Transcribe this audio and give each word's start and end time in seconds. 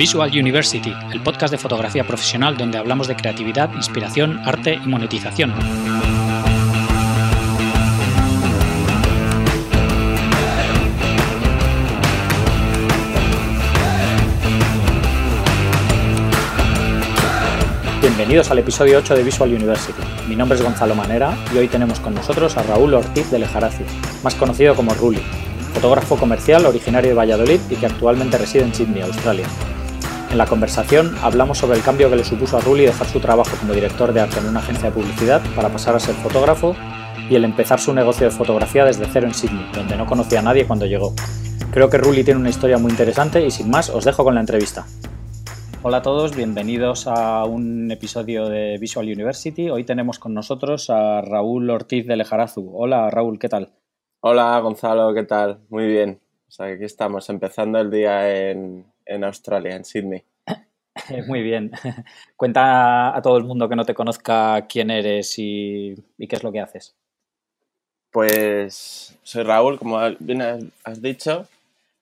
Visual 0.00 0.30
University, 0.30 0.94
el 1.12 1.22
podcast 1.22 1.50
de 1.52 1.58
fotografía 1.58 2.04
profesional 2.04 2.56
donde 2.56 2.78
hablamos 2.78 3.06
de 3.06 3.16
creatividad, 3.16 3.70
inspiración, 3.74 4.40
arte 4.46 4.80
y 4.82 4.88
monetización. 4.88 5.52
Bienvenidos 18.00 18.50
al 18.50 18.60
episodio 18.60 18.96
8 19.00 19.16
de 19.16 19.22
Visual 19.22 19.52
University. 19.52 20.00
Mi 20.26 20.34
nombre 20.34 20.56
es 20.56 20.64
Gonzalo 20.64 20.94
Manera 20.94 21.36
y 21.54 21.58
hoy 21.58 21.68
tenemos 21.68 22.00
con 22.00 22.14
nosotros 22.14 22.56
a 22.56 22.62
Raúl 22.62 22.94
Ortiz 22.94 23.30
de 23.30 23.38
Lejaracio, 23.38 23.84
más 24.24 24.34
conocido 24.34 24.74
como 24.74 24.94
Ruli, 24.94 25.20
fotógrafo 25.74 26.16
comercial 26.16 26.64
originario 26.64 27.10
de 27.10 27.16
Valladolid 27.16 27.60
y 27.68 27.74
que 27.74 27.84
actualmente 27.84 28.38
reside 28.38 28.62
en 28.62 28.74
Sydney, 28.74 29.02
Australia. 29.02 29.46
En 30.30 30.38
la 30.38 30.46
conversación 30.46 31.16
hablamos 31.22 31.58
sobre 31.58 31.76
el 31.76 31.82
cambio 31.82 32.08
que 32.08 32.14
le 32.14 32.22
supuso 32.22 32.56
a 32.56 32.60
Ruli 32.60 32.86
dejar 32.86 33.08
su 33.08 33.18
trabajo 33.18 33.50
como 33.58 33.74
director 33.74 34.12
de 34.12 34.20
arte 34.20 34.38
en 34.38 34.46
una 34.46 34.60
agencia 34.60 34.88
de 34.88 34.94
publicidad 34.94 35.42
para 35.56 35.70
pasar 35.70 35.96
a 35.96 35.98
ser 35.98 36.14
fotógrafo 36.14 36.76
y 37.28 37.34
el 37.34 37.44
empezar 37.44 37.80
su 37.80 37.92
negocio 37.92 38.26
de 38.26 38.30
fotografía 38.30 38.84
desde 38.84 39.06
cero 39.06 39.26
en 39.26 39.34
Sydney, 39.34 39.66
donde 39.74 39.96
no 39.96 40.06
conocía 40.06 40.38
a 40.38 40.42
nadie 40.42 40.68
cuando 40.68 40.86
llegó. 40.86 41.14
Creo 41.72 41.90
que 41.90 41.98
Ruli 41.98 42.22
tiene 42.22 42.38
una 42.38 42.48
historia 42.48 42.78
muy 42.78 42.92
interesante 42.92 43.44
y 43.44 43.50
sin 43.50 43.70
más 43.70 43.90
os 43.90 44.04
dejo 44.04 44.22
con 44.22 44.36
la 44.36 44.40
entrevista. 44.40 44.86
Hola 45.82 45.96
a 45.96 46.02
todos, 46.02 46.36
bienvenidos 46.36 47.08
a 47.08 47.44
un 47.44 47.90
episodio 47.90 48.48
de 48.48 48.78
Visual 48.78 49.06
University. 49.06 49.68
Hoy 49.68 49.82
tenemos 49.82 50.20
con 50.20 50.32
nosotros 50.32 50.90
a 50.90 51.22
Raúl 51.22 51.68
Ortiz 51.70 52.06
de 52.06 52.16
Lejarazu. 52.16 52.70
Hola 52.72 53.10
Raúl, 53.10 53.40
¿qué 53.40 53.48
tal? 53.48 53.72
Hola 54.20 54.56
Gonzalo, 54.60 55.12
¿qué 55.12 55.24
tal? 55.24 55.58
Muy 55.70 55.88
bien. 55.88 56.20
O 56.48 56.52
sea, 56.52 56.66
aquí 56.66 56.84
estamos 56.84 57.28
empezando 57.30 57.80
el 57.80 57.90
día 57.90 58.50
en, 58.50 58.89
en 59.06 59.24
Australia, 59.24 59.76
en 59.76 59.84
Sydney. 59.84 60.24
Muy 61.26 61.42
bien. 61.42 61.70
Cuenta 62.36 63.16
a 63.16 63.22
todo 63.22 63.36
el 63.36 63.44
mundo 63.44 63.68
que 63.68 63.76
no 63.76 63.84
te 63.84 63.94
conozca 63.94 64.66
quién 64.68 64.90
eres 64.90 65.34
y, 65.38 65.94
qué 66.18 66.36
es 66.36 66.42
lo 66.42 66.52
que 66.52 66.60
haces. 66.60 66.96
Pues 68.10 69.18
soy 69.22 69.44
Raúl, 69.44 69.78
como 69.78 69.98
bien 70.18 70.42
has 70.84 71.00
dicho. 71.00 71.46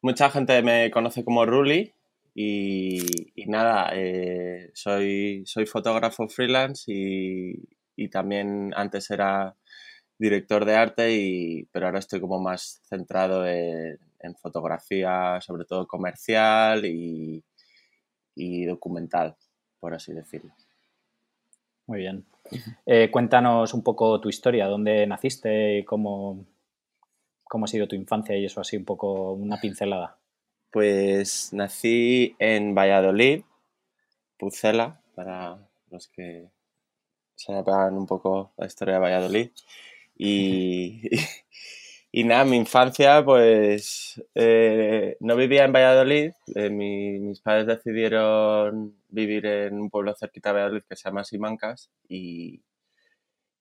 Mucha 0.01 0.31
gente 0.31 0.63
me 0.63 0.91
conoce 0.91 1.25
como 1.25 1.45
Ruli 1.45 1.93
y, 2.35 3.05
nada, 3.47 3.91
eh, 3.95 4.71
soy, 4.73 5.43
soy 5.45 5.67
fotógrafo 5.67 6.29
freelance 6.29 6.85
y, 6.87 7.53
y, 7.97 8.09
también 8.09 8.73
antes 8.77 9.11
era 9.11 9.57
director 10.19 10.65
de 10.65 10.77
arte, 10.77 11.13
y, 11.13 11.65
pero 11.73 11.87
ahora 11.87 11.99
estoy 11.99 12.21
como 12.21 12.41
más 12.41 12.81
centrado 12.89 13.47
en, 13.47 13.99
en 14.21 14.35
fotografía, 14.37 15.41
sobre 15.41 15.65
todo 15.65 15.87
comercial 15.87 16.85
y, 16.85 17.43
documental, 18.67 19.37
por 19.81 19.95
así 19.95 20.13
decirlo. 20.13 20.53
Muy 21.87 22.01
bien. 22.01 22.27
Eh, 22.87 23.11
cuéntanos 23.11 23.75
un 23.75 23.83
poco 23.83 24.21
tu 24.21 24.29
historia, 24.29 24.67
dónde 24.67 25.07
naciste, 25.07 25.85
cómo, 25.87 26.45
cómo 27.45 27.65
ha 27.65 27.69
sido 27.69 27.89
tu 27.89 27.97
infancia 27.97 28.37
y 28.37 28.45
eso 28.45 28.61
así, 28.61 28.77
un 28.77 28.85
poco 28.85 29.33
una 29.33 29.61
pincelada. 29.61 30.19
Pues 30.71 31.53
nací 31.53 32.37
en 32.39 32.75
Valladolid, 32.75 33.43
Pucela, 34.39 35.01
para 35.15 35.59
los 35.91 36.09
que 36.09 36.51
sepan 37.35 37.97
un 37.97 38.07
poco 38.07 38.53
la 38.57 38.67
historia 38.67 38.95
de 38.95 39.01
Valladolid. 39.01 39.51
Y, 40.17 41.01
Y 41.09 41.11
nada, 42.13 42.45
mi 42.45 42.57
infancia, 42.57 43.23
pues 43.25 44.23
eh, 44.35 45.17
no 45.21 45.37
vivía 45.37 45.65
en 45.65 45.73
Valladolid. 45.73 46.33
Eh, 46.55 46.71
mis 46.71 47.41
padres 47.41 47.67
decidieron 47.67 48.97
vivir 49.09 49.47
en 49.47 49.75
un 49.81 49.91
pueblo 49.91 50.15
cerquita 50.15 50.51
de 50.51 50.55
Valladolid 50.55 50.83
que 50.89 50.97
se 50.97 51.05
llama 51.09 51.25
Simancas 51.25 51.91
y, 52.09 52.63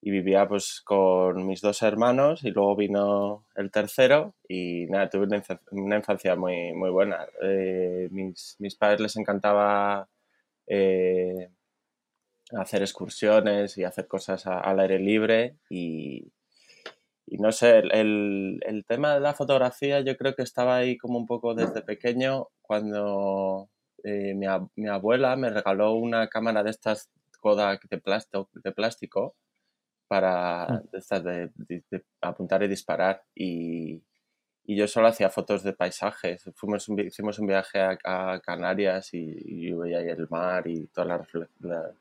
y, 0.02 0.12
vivía 0.12 0.48
pues 0.48 0.82
con 0.84 1.46
mis 1.46 1.62
dos 1.62 1.82
hermanos 1.82 2.44
y 2.44 2.52
luego 2.52 2.76
vino 2.76 3.46
el 3.56 3.72
tercero 3.72 4.36
y 4.48 4.86
nada, 4.88 5.10
tuve 5.10 5.28
una, 5.72 5.98
infancia 5.98 6.36
muy, 6.36 6.74
muy 6.74 6.90
buena. 6.90 7.28
Eh, 7.42 8.08
mis, 8.12 8.56
mis, 8.60 8.76
padres 8.76 9.02
les 9.02 9.18
encantaba 9.18 10.10
hacer 12.58 12.82
excursiones 12.82 13.78
y 13.78 13.84
hacer 13.84 14.08
cosas 14.08 14.48
al 14.48 14.80
aire 14.80 15.00
libre 15.00 15.56
y 15.70 16.32
y 17.28 17.38
no 17.38 17.52
sé, 17.52 17.80
el, 17.80 18.60
el, 18.66 18.86
tema 18.86 19.14
de 19.14 19.20
la 19.20 19.34
fotografía 19.34 20.00
yo 20.00 20.16
creo 20.16 20.34
que 20.34 20.44
estaba 20.44 20.78
ahí 20.78 20.98
como 20.98 21.20
un 21.20 21.26
poco 21.26 21.54
desde 21.54 21.82
pequeño 21.82 22.48
cuando 22.62 23.70
eh, 24.04 24.34
mi, 24.34 24.48
mi, 24.78 24.88
abuela 24.88 25.36
me 25.36 25.50
regaló 25.50 25.94
una 25.94 26.30
cámara 26.30 26.64
de 26.64 26.70
estas 26.70 27.10
Kodak 27.42 27.88
de 27.90 27.98
plástico, 27.98 28.50
de 28.54 28.72
plástico 28.72 29.36
para 30.08 30.68
mm. 30.68 31.24
de, 31.24 31.52
de, 31.68 32.04
apuntar 32.22 32.64
y 32.64 32.70
disparar 32.70 33.22
y, 33.36 34.02
y, 34.64 34.76
yo 34.78 34.88
solo 34.88 35.08
hacía 35.08 35.30
fotos 35.30 35.64
de 35.64 35.74
paisajes. 35.74 36.50
Fuimos 36.56 36.88
hicimos 36.90 37.40
un 37.40 37.48
viaje 37.48 37.80
a, 37.82 38.40
Canarias 38.40 39.14
y, 39.14 39.36
y, 39.46 39.70
yo 39.70 39.80
veía 39.80 40.00
ahí 40.00 40.08
el 40.08 40.28
mar 40.30 40.66
y 40.68 40.88
todas 40.88 41.28
las, 41.60 41.96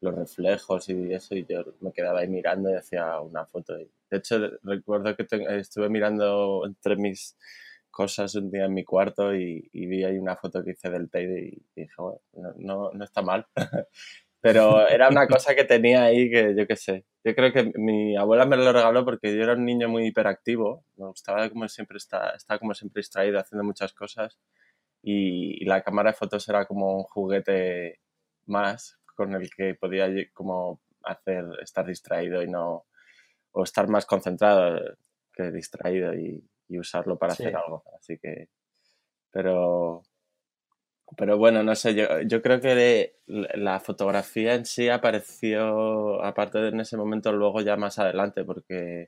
los 0.00 0.14
reflejos 0.14 0.88
y 0.88 1.12
eso, 1.12 1.34
y 1.34 1.46
yo 1.48 1.64
me 1.80 1.92
quedaba 1.92 2.20
ahí 2.20 2.28
mirando 2.28 2.70
y 2.70 2.74
hacía 2.74 3.20
una 3.20 3.46
foto. 3.46 3.76
De 3.76 4.16
hecho, 4.16 4.38
recuerdo 4.62 5.16
que 5.16 5.26
estuve 5.58 5.88
mirando 5.88 6.64
entre 6.66 6.96
mis 6.96 7.36
cosas 7.90 8.34
un 8.34 8.50
día 8.50 8.66
en 8.66 8.74
mi 8.74 8.84
cuarto 8.84 9.34
y, 9.34 9.70
vi 9.72 10.04
ahí 10.04 10.18
una 10.18 10.36
foto 10.36 10.62
que 10.62 10.72
hice 10.72 10.90
del 10.90 11.10
Teide 11.10 11.46
y 11.46 11.62
dije, 11.74 11.94
no, 12.58 12.90
no, 12.92 13.04
está 13.04 13.22
mal. 13.22 13.46
Pero 14.40 14.86
era 14.86 15.08
una 15.08 15.26
cosa 15.26 15.54
que 15.54 15.64
tenía 15.64 16.04
ahí 16.04 16.30
que 16.30 16.54
yo 16.56 16.66
qué 16.66 16.76
sé. 16.76 17.04
Yo 17.24 17.34
creo 17.34 17.52
que 17.52 17.72
mi 17.76 18.16
abuela 18.16 18.46
me 18.46 18.56
lo 18.56 18.72
regaló 18.72 19.04
porque 19.04 19.34
yo 19.34 19.42
era 19.42 19.54
un 19.54 19.64
niño 19.64 19.88
muy 19.88 20.06
hiperactivo. 20.06 20.84
Me 20.96 21.06
gustaba 21.06 21.48
como 21.48 21.66
siempre 21.68 21.96
estar, 21.96 22.36
estaba 22.36 22.58
como 22.60 22.74
siempre 22.74 23.00
distraído 23.00 23.40
haciendo 23.40 23.64
muchas 23.64 23.92
cosas. 23.94 24.38
Y, 25.02 25.62
y 25.62 25.66
la 25.66 25.82
cámara 25.82 26.10
de 26.10 26.16
fotos 26.16 26.48
era 26.48 26.66
como 26.66 26.98
un 26.98 27.04
juguete 27.04 28.00
más 28.44 28.98
con 29.16 29.34
el 29.34 29.50
que 29.50 29.74
podía 29.74 30.08
como 30.32 30.80
hacer 31.02 31.44
estar 31.62 31.86
distraído 31.86 32.42
y 32.42 32.48
no 32.48 32.84
o 33.52 33.64
estar 33.64 33.88
más 33.88 34.04
concentrado 34.06 34.96
que 35.32 35.50
distraído 35.50 36.14
y, 36.14 36.44
usarlo 36.68 37.16
para 37.16 37.32
hacer 37.32 37.54
algo. 37.54 37.84
Así 37.96 38.18
que 38.18 38.48
pero 39.30 40.02
pero 41.16 41.38
bueno 41.38 41.62
no 41.62 41.74
sé 41.76 41.94
yo, 41.94 42.20
yo 42.22 42.42
creo 42.42 42.60
que 42.60 43.14
la 43.26 43.78
fotografía 43.78 44.54
en 44.54 44.64
sí 44.64 44.88
apareció 44.88 46.22
aparte 46.24 46.58
de 46.58 46.68
en 46.70 46.80
ese 46.80 46.96
momento 46.96 47.32
luego 47.32 47.60
ya 47.60 47.76
más 47.76 48.00
adelante 48.00 48.44
porque 48.44 49.06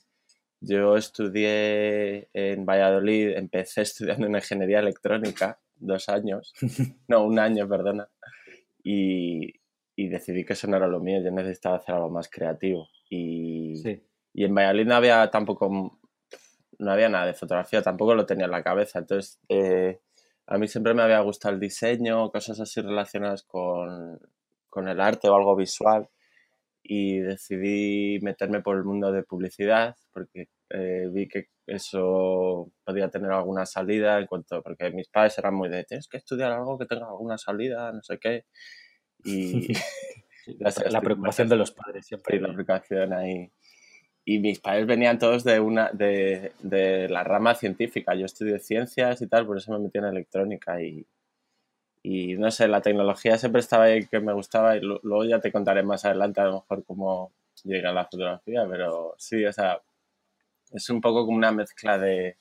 yo 0.61 0.97
estudié 0.97 2.29
en 2.33 2.65
Valladolid 2.65 3.37
empecé 3.37 3.83
estudiando 3.89 4.27
en 4.29 4.37
ingeniería 4.37 4.79
electrónica 4.79 5.59
dos 5.75 6.09
años 6.09 6.55
no 7.09 7.25
un 7.25 7.41
año 7.41 7.69
perdona 7.69 8.09
y, 8.85 9.58
y 9.99 10.09
decidí 10.09 10.45
que 10.45 10.53
eso 10.53 10.69
no 10.69 10.77
era 10.77 10.87
lo 10.87 11.01
mío, 11.01 11.21
yo 11.21 11.33
necesitaba 11.33 11.79
hacer 11.79 11.97
algo 11.97 12.09
más 12.09 12.29
creativo. 12.29 12.89
Y, 13.11 13.83
y 14.33 14.45
en 14.45 14.55
Valladolid 14.55 14.87
no 14.87 14.95
había 14.95 15.29
tampoco, 15.29 15.99
no 16.79 16.93
había 16.93 17.09
nada 17.09 17.27
de 17.27 17.35
fotografía, 17.35 17.83
tampoco 17.83 18.15
lo 18.15 18.25
tenía 18.25 18.45
en 18.45 18.53
la 18.53 18.63
cabeza. 18.63 19.01
Entonces, 19.01 19.41
eh, 19.49 19.99
a 20.47 20.57
mí 20.57 20.69
siempre 20.69 20.95
me 20.95 21.03
había 21.03 21.19
gustado 21.19 21.53
el 21.53 21.61
diseño, 21.61 22.31
cosas 22.31 22.61
así 22.61 22.81
relacionadas 22.81 23.43
con, 23.43 24.21
con 24.71 24.87
el 24.87 25.01
arte 25.01 25.29
o 25.29 25.35
algo 25.35 25.57
visual. 25.57 26.09
Y 26.81 27.19
decidí 27.19 28.21
meterme 28.23 28.63
por 28.63 28.77
el 28.77 28.85
mundo 28.85 29.11
de 29.11 29.25
publicidad 29.25 29.97
porque 30.13 30.49
eh, 30.71 31.09
vi 31.11 31.27
que 31.27 31.49
eso 31.67 32.71
podía 32.85 33.11
tener 33.11 33.33
alguna 33.33 33.67
salida 33.67 34.21
en 34.21 34.27
cuanto, 34.29 34.63
porque 34.63 34.93
mis 34.93 35.09
padres 35.09 35.37
eran 35.39 35.55
muy 35.57 35.69
de, 35.69 35.83
tienes 35.83 36.07
que 36.07 36.19
estudiar 36.19 36.53
algo 36.53 36.79
que 36.79 36.87
tenga 36.87 37.09
alguna 37.09 37.37
salida, 37.37 37.91
no 37.91 38.01
sé 38.01 38.21
qué. 38.21 38.45
Y 39.25 39.69
la, 40.91 41.01
preocupación 41.01 41.49
de 41.49 41.57
los 41.57 41.71
padres 41.73 42.07
siempre. 42.07 42.37
Sí, 42.37 42.43
la 42.43 42.53
preocupación 42.53 43.13
ahí. 43.13 43.51
Y 44.25 44.41
mis 44.41 44.61
padres 44.61 44.87
venían 44.87 45.19
todos 45.19 45.43
de, 45.45 45.59
una, 45.59 45.91
de, 45.93 46.53
de, 46.61 47.09
la 47.09 47.25
rama 47.25 47.55
científica. 47.55 48.15
Yo 48.15 48.27
estudié 48.27 48.59
ciencias 48.59 49.23
y 49.23 49.27
tal, 49.27 49.47
por 49.47 49.57
eso 49.57 49.73
me 49.73 49.79
metí 49.79 49.99
en 49.99 50.05
electrónica. 50.05 50.83
Y, 50.83 51.07
y 52.03 52.37
no 52.37 52.51
sé, 52.51 52.69
la 52.69 52.83
tecnología 52.83 53.39
siempre 53.39 53.61
estaba 53.61 53.85
ahí 53.85 54.07
que 54.07 54.21
me 54.21 54.35
gustaba. 54.35 54.77
Y 54.77 54.81
luego 54.81 55.25
ya 55.25 55.41
te 55.41 55.53
contaré 55.53 55.83
más 55.83 56.05
adelante 56.05 56.41
a 56.41 56.47
lo 56.47 56.55
mejor 56.55 56.85
cómo 56.85 57.33
llega 57.65 57.93
la 57.93 58.05
fotografía. 58.05 58.67
Pero 58.69 59.15
sí, 59.17 59.45
o 59.45 59.53
sea, 59.53 59.81
es 60.73 60.91
un 60.91 61.01
poco 61.01 61.25
como 61.25 61.39
una 61.39 61.53
mezcla 61.53 61.97
de, 61.97 62.37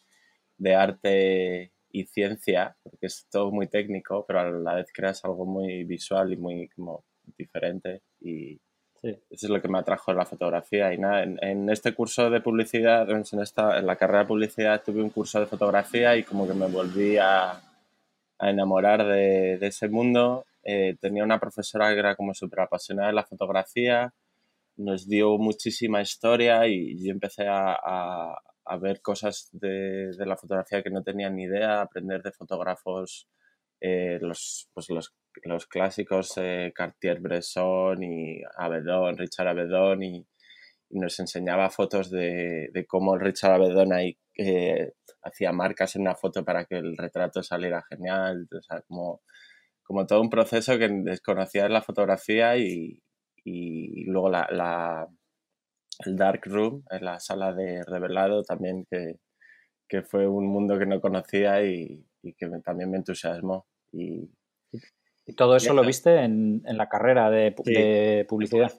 de 0.58 0.76
arte 0.76 1.72
y 1.92 2.06
ciencia, 2.06 2.78
porque 2.84 3.08
es 3.08 3.28
todo 3.30 3.52
muy 3.52 3.68
técnico, 3.68 4.26
pero 4.28 4.40
a 4.40 4.50
la 4.50 4.76
vez 4.76 4.88
creas 4.94 5.24
algo 5.26 5.46
muy 5.46 5.84
visual 5.84 6.34
y 6.34 6.38
muy 6.38 6.68
como 6.70 7.06
diferente. 7.38 8.02
Y 8.20 8.60
eso 9.04 9.18
es 9.30 9.50
lo 9.50 9.62
que 9.62 9.68
me 9.68 9.80
atrajo 9.80 10.12
en 10.12 10.18
la 10.18 10.26
fotografía. 10.26 10.94
Y 10.94 10.98
nada, 10.98 11.24
en, 11.24 11.70
este 11.70 11.94
curso 11.94 12.30
de 12.30 12.42
publicidad, 12.42 13.10
en, 13.10 13.24
esta, 13.42 13.78
en 13.78 13.86
la 13.86 13.96
carrera 13.96 14.20
de 14.20 14.26
publicidad 14.26 14.84
tuve 14.84 15.02
un 15.02 15.10
curso 15.10 15.40
de 15.40 15.46
fotografía 15.46 16.16
y 16.18 16.24
como 16.24 16.48
que 16.48 16.54
me 16.54 16.68
volví 16.68 17.18
a, 17.18 17.62
enamorar 18.40 19.06
de, 19.06 19.58
ese 19.62 19.88
mundo. 19.88 20.46
Eh, 20.64 20.96
tenía 21.00 21.24
una 21.24 21.40
profesora 21.40 21.94
que 21.94 22.00
era 22.00 22.16
como 22.16 22.34
súper 22.34 22.62
apasionada 22.62 23.08
de 23.08 23.14
la 23.14 23.24
fotografía, 23.24 24.14
nos 24.78 25.08
dio 25.08 25.38
muchísima 25.38 26.02
historia 26.02 26.68
y 26.68 27.04
yo 27.04 27.12
empecé 27.12 27.46
a, 27.48 28.36
ver 28.76 29.02
cosas 29.02 29.50
de, 29.54 30.12
la 30.18 30.36
fotografía 30.36 30.84
que 30.84 30.90
no 30.90 31.04
tenía 31.04 31.30
ni 31.30 31.44
idea, 31.44 31.82
aprender 31.82 32.22
de 32.22 32.34
fotógrafos, 32.34 33.30
eh, 33.80 34.18
los, 34.22 34.70
pues 34.74 34.90
los, 34.90 35.16
los, 35.44 35.68
clásicos 35.68 36.34
eh, 36.38 36.74
Cartier-Bresson 36.76 38.04
y 38.04 38.42
Avedon, 38.58 39.18
Richard 39.18 39.48
Avedon 39.48 40.04
y, 40.04 40.28
nos 40.90 41.20
enseñaba 41.20 41.70
fotos 41.70 42.10
de, 42.10 42.70
de 42.74 42.86
cómo 42.86 43.18
Richard 43.18 43.54
Avedon 43.54 43.92
ahí 43.92 44.18
eh, 44.38 44.94
hacía 45.24 45.52
marcas 45.52 45.96
en 45.96 46.04
una 46.04 46.16
foto 46.16 46.46
para 46.46 46.66
que 46.66 46.78
el 46.78 46.96
retrato 46.96 47.44
saliera 47.44 47.84
genial, 47.90 48.48
o 48.52 48.62
sea, 48.62 48.82
como, 48.88 49.22
como 49.84 50.06
todo 50.06 50.22
un 50.22 50.30
proceso 50.30 50.78
que 50.78 50.88
desconocía 50.90 51.66
en 51.66 51.74
la 51.74 51.82
fotografía 51.82 52.58
y, 52.58 53.02
y 53.44 54.06
luego 54.06 54.30
la, 54.30 54.48
la, 54.52 55.08
el 56.06 56.16
Dark 56.16 56.42
Room, 56.46 56.84
en 56.90 57.06
la 57.06 57.20
sala 57.20 57.54
de 57.54 57.84
revelado 57.84 58.44
también, 58.44 58.86
que, 58.90 59.16
que 59.88 60.02
fue 60.04 60.28
un 60.28 60.48
mundo 60.48 60.78
que 60.78 60.86
no 60.86 61.02
conocía 61.02 61.64
y, 61.64 62.06
y 62.22 62.34
que 62.34 62.50
también 62.64 62.92
me 62.92 62.98
entusiasmó. 62.98 63.66
Y, 63.92 64.30
¿Y 65.30 65.34
todo 65.34 65.58
eso 65.58 65.74
lo 65.74 65.84
viste 65.84 66.24
en, 66.24 66.64
en 66.66 66.78
la 66.78 66.88
carrera 66.88 67.30
de, 67.30 67.54
de 67.66 68.26
publicidad? 68.30 68.72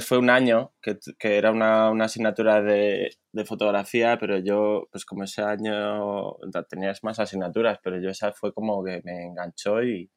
Fue 0.00 0.16
un 0.16 0.30
año 0.30 0.72
que, 0.80 0.98
que 1.18 1.36
era 1.36 1.50
una, 1.50 1.90
una 1.90 2.06
asignatura 2.06 2.62
de, 2.62 3.10
de, 3.32 3.44
fotografía, 3.44 4.16
pero 4.18 4.38
yo, 4.38 4.88
pues 4.90 5.04
como 5.04 5.24
ese 5.24 5.42
año 5.42 6.36
tenías 6.70 7.04
más 7.04 7.20
asignaturas, 7.20 7.80
pero 7.84 8.00
yo 8.00 8.08
esa 8.08 8.32
fue 8.32 8.54
como 8.54 8.82
que 8.82 9.02
me 9.04 9.26
enganchó 9.26 9.82
y 9.82 10.10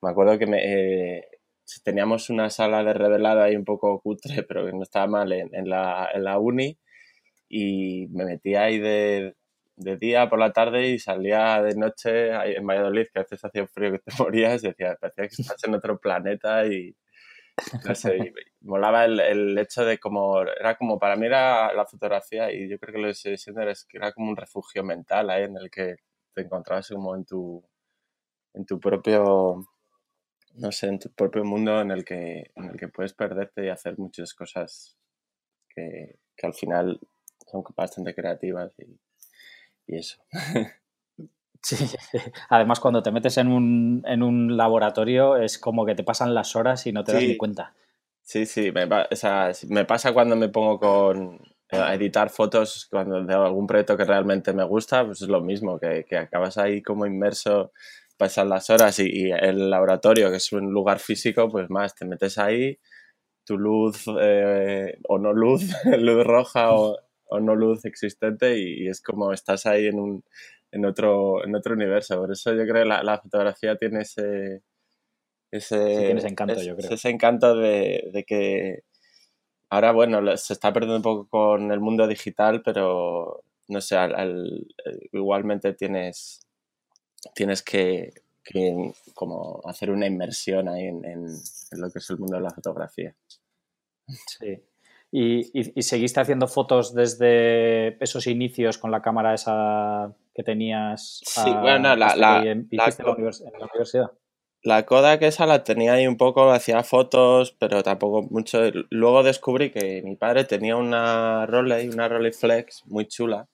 me 0.00 0.10
acuerdo 0.10 0.38
que 0.38 0.46
me, 0.46 0.58
eh, 0.62 1.24
teníamos 1.82 2.30
una 2.30 2.50
sala 2.50 2.82
de 2.84 2.94
revelado 2.94 3.42
ahí 3.42 3.56
un 3.56 3.64
poco 3.64 4.00
cutre, 4.00 4.42
pero 4.48 4.66
que 4.66 4.72
no 4.72 4.82
estaba 4.82 5.06
mal 5.06 5.32
en, 5.32 5.54
en, 5.54 5.68
la, 5.68 6.10
en 6.12 6.24
la 6.24 6.38
uni 6.38 6.78
y 7.48 8.08
me 8.08 8.24
metí 8.24 8.54
ahí 8.54 8.78
de, 8.78 9.34
de 9.76 9.96
día 9.96 10.28
por 10.28 10.38
la 10.38 10.52
tarde 10.52 10.88
y 10.88 10.98
salía 10.98 11.62
de 11.62 11.74
noche 11.76 12.30
en 12.56 12.66
Valladolid, 12.66 13.06
que 13.12 13.20
a 13.20 13.22
veces 13.22 13.44
hacía 13.44 13.66
frío 13.66 13.92
que 13.92 13.98
te 14.00 14.12
morías, 14.18 14.62
y 14.64 14.68
decía, 14.68 14.96
parecía 15.00 15.28
que 15.28 15.42
estás 15.42 15.64
en 15.64 15.74
otro 15.74 15.98
planeta 15.98 16.66
y 16.66 16.94
no 17.84 17.94
sé, 17.94 18.32
molaba 18.60 19.04
el, 19.04 19.20
el, 19.20 19.58
hecho 19.58 19.84
de 19.84 19.98
como, 19.98 20.40
era 20.42 20.76
como, 20.76 20.98
para 20.98 21.16
mí 21.16 21.26
era 21.26 21.72
la 21.72 21.86
fotografía 21.86 22.52
y 22.52 22.68
yo 22.68 22.78
creo 22.78 22.94
que 22.94 23.00
lo 23.00 23.06
que 23.06 23.12
estoy 23.12 23.32
diciendo 23.32 23.62
es 23.62 23.84
que 23.84 23.98
era 23.98 24.12
como 24.12 24.30
un 24.30 24.36
refugio 24.36 24.84
mental 24.84 25.30
ahí 25.30 25.44
en 25.44 25.56
el 25.56 25.70
que 25.70 25.96
te 26.34 26.42
encontrabas 26.42 26.88
como 26.88 27.14
en 27.16 27.24
tu, 27.24 27.64
en 28.54 28.64
tu 28.64 28.78
propio, 28.78 29.66
no 30.54 30.72
sé, 30.72 30.88
en 30.88 30.98
tu 30.98 31.10
propio 31.10 31.44
mundo 31.44 31.80
en 31.80 31.90
el 31.90 32.04
que, 32.04 32.50
en 32.54 32.64
el 32.64 32.76
que 32.76 32.88
puedes 32.88 33.12
perderte 33.12 33.66
y 33.66 33.68
hacer 33.68 33.98
muchas 33.98 34.34
cosas 34.34 34.96
que, 35.68 36.16
que 36.36 36.46
al 36.46 36.54
final 36.54 37.00
son 37.46 37.64
bastante 37.76 38.14
creativas 38.14 38.72
y, 38.78 38.98
y 39.86 39.98
eso. 39.98 40.18
Sí, 41.62 41.76
además 42.50 42.80
cuando 42.80 43.02
te 43.02 43.10
metes 43.10 43.36
en 43.38 43.48
un, 43.48 44.02
en 44.06 44.22
un, 44.22 44.56
laboratorio 44.56 45.36
es 45.36 45.58
como 45.58 45.84
que 45.84 45.94
te 45.94 46.04
pasan 46.04 46.34
las 46.34 46.54
horas 46.56 46.86
y 46.86 46.92
no 46.92 47.04
te 47.04 47.12
das 47.12 47.22
ni 47.22 47.36
cuenta. 47.36 47.74
Sí, 48.22 48.46
sí, 48.46 48.70
me, 48.72 48.84
o 48.84 49.16
sea, 49.16 49.50
me 49.68 49.84
pasa 49.84 50.12
cuando 50.12 50.36
me 50.36 50.48
pongo 50.48 50.78
con, 50.78 51.40
a 51.70 51.94
editar 51.94 52.30
fotos 52.30 52.86
cuando 52.90 53.24
de 53.24 53.34
algún 53.34 53.66
proyecto 53.66 53.96
que 53.96 54.04
realmente 54.04 54.52
me 54.52 54.64
gusta, 54.64 55.04
pues 55.04 55.22
es 55.22 55.28
lo 55.28 55.40
mismo, 55.40 55.78
que, 55.78 56.04
que 56.08 56.16
acabas 56.16 56.58
ahí 56.58 56.82
como 56.82 57.06
inmerso, 57.06 57.72
pasan 58.18 58.50
las 58.50 58.68
horas 58.70 58.98
y, 58.98 59.28
y, 59.28 59.30
el 59.32 59.70
laboratorio, 59.70 60.30
que 60.30 60.36
es 60.36 60.52
un 60.52 60.72
lugar 60.72 60.98
físico, 60.98 61.48
pues 61.48 61.70
más, 61.70 61.94
te 61.94 62.04
metes 62.04 62.38
ahí, 62.38 62.78
tu 63.44 63.58
luz 63.58 64.04
eh, 64.20 64.98
o 65.08 65.18
no 65.18 65.32
luz, 65.32 65.62
luz 65.98 66.24
roja 66.26 66.74
o 66.74 66.98
o 67.28 67.40
no 67.40 67.54
luz 67.54 67.84
existente 67.84 68.58
y, 68.58 68.88
es 68.88 69.00
como 69.00 69.32
estás 69.32 69.66
ahí 69.66 69.86
en, 69.86 70.00
un, 70.00 70.24
en, 70.72 70.84
otro, 70.84 71.44
en 71.44 71.54
otro 71.54 71.74
universo. 71.74 72.18
Por 72.18 72.32
eso 72.32 72.52
yo 72.52 72.62
creo 72.64 72.82
que 72.82 72.88
la, 72.88 73.02
la 73.02 73.18
fotografía 73.18 73.76
tiene 73.76 74.00
ese... 74.02 74.62
Ese, 75.50 76.10
encanto, 76.10 76.60
yo 76.62 76.76
creo. 76.76 76.90
Ese 76.90 77.08
encanto 77.08 77.56
de, 77.56 78.10
de, 78.12 78.24
que 78.24 78.82
ahora, 79.70 79.92
bueno, 79.92 80.36
se 80.36 80.52
está 80.52 80.74
perdiendo 80.74 80.96
un 80.96 81.02
poco 81.02 81.26
con 81.26 81.72
el 81.72 81.80
mundo 81.80 82.06
digital, 82.06 82.60
pero 82.62 83.44
no 83.68 83.80
sé, 83.80 83.96
al, 83.96 84.66
igualmente 85.10 85.72
tienes, 85.72 86.46
tienes 87.34 87.62
que, 87.62 88.12
que, 88.44 88.92
como 89.14 89.60
hacer 89.64 89.90
una 89.90 90.06
inmersión 90.06 90.68
ahí 90.68 90.86
en, 90.86 91.04
en, 91.04 91.26
en, 91.26 91.80
lo 91.80 91.90
que 91.90 91.98
es 91.98 92.10
el 92.10 92.18
mundo 92.18 92.36
de 92.36 92.42
la 92.42 92.50
fotografía. 92.50 93.14
Sí. 94.26 94.62
¿Y, 95.10 95.82
seguiste 95.82 96.20
haciendo 96.20 96.48
fotos 96.48 96.94
desde 96.94 98.02
esos 98.02 98.26
inicios 98.26 98.76
con 98.76 98.90
la 98.90 99.00
cámara 99.00 99.34
esa 99.34 100.14
que 100.34 100.42
tenías? 100.42 101.22
Sí, 101.24 101.50
bueno, 101.50 101.96
la, 101.96 102.14
la, 102.14 102.42
en, 102.44 102.68
la, 102.70 102.94
la, 102.98 103.14
universidad. 103.14 104.12
La 104.62 104.84
Kodak 104.84 105.22
esa 105.22 105.46
la 105.46 105.64
tenía 105.64 105.94
ahí 105.94 106.06
un 106.06 106.18
poco, 106.18 106.50
hacía 106.50 106.82
fotos, 106.82 107.52
pero 107.58 107.82
tampoco 107.82 108.22
mucho. 108.30 108.60
Luego 108.90 109.22
descubrí 109.22 109.70
que 109.70 110.02
mi 110.02 110.16
padre 110.16 110.44
tenía 110.44 110.76
una 110.76 111.46
Rolei, 111.46 111.88
una 111.88 112.08
Rolleiflex 112.08 112.84
muy 112.86 113.06
chula 113.06 113.48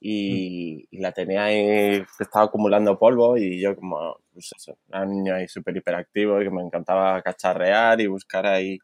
y, 0.00 0.86
mm. 0.92 0.96
y, 0.96 1.00
la 1.00 1.12
tenía 1.12 1.44
ahí, 1.44 2.04
estaba 2.18 2.46
acumulando 2.46 2.98
polvo 2.98 3.36
y 3.36 3.60
yo 3.60 3.74
como, 3.76 4.16
pues 4.32 4.50
eso, 4.56 4.78
era 4.88 5.02
un 5.02 5.10
niño 5.10 5.34
ahí 5.34 5.48
súper 5.48 5.76
hiperactivo 5.76 6.40
y 6.40 6.44
que 6.44 6.50
me 6.50 6.62
encantaba 6.62 7.20
cacharrear 7.22 8.00
y 8.00 8.06
buscar 8.06 8.46
ahí 8.46 8.78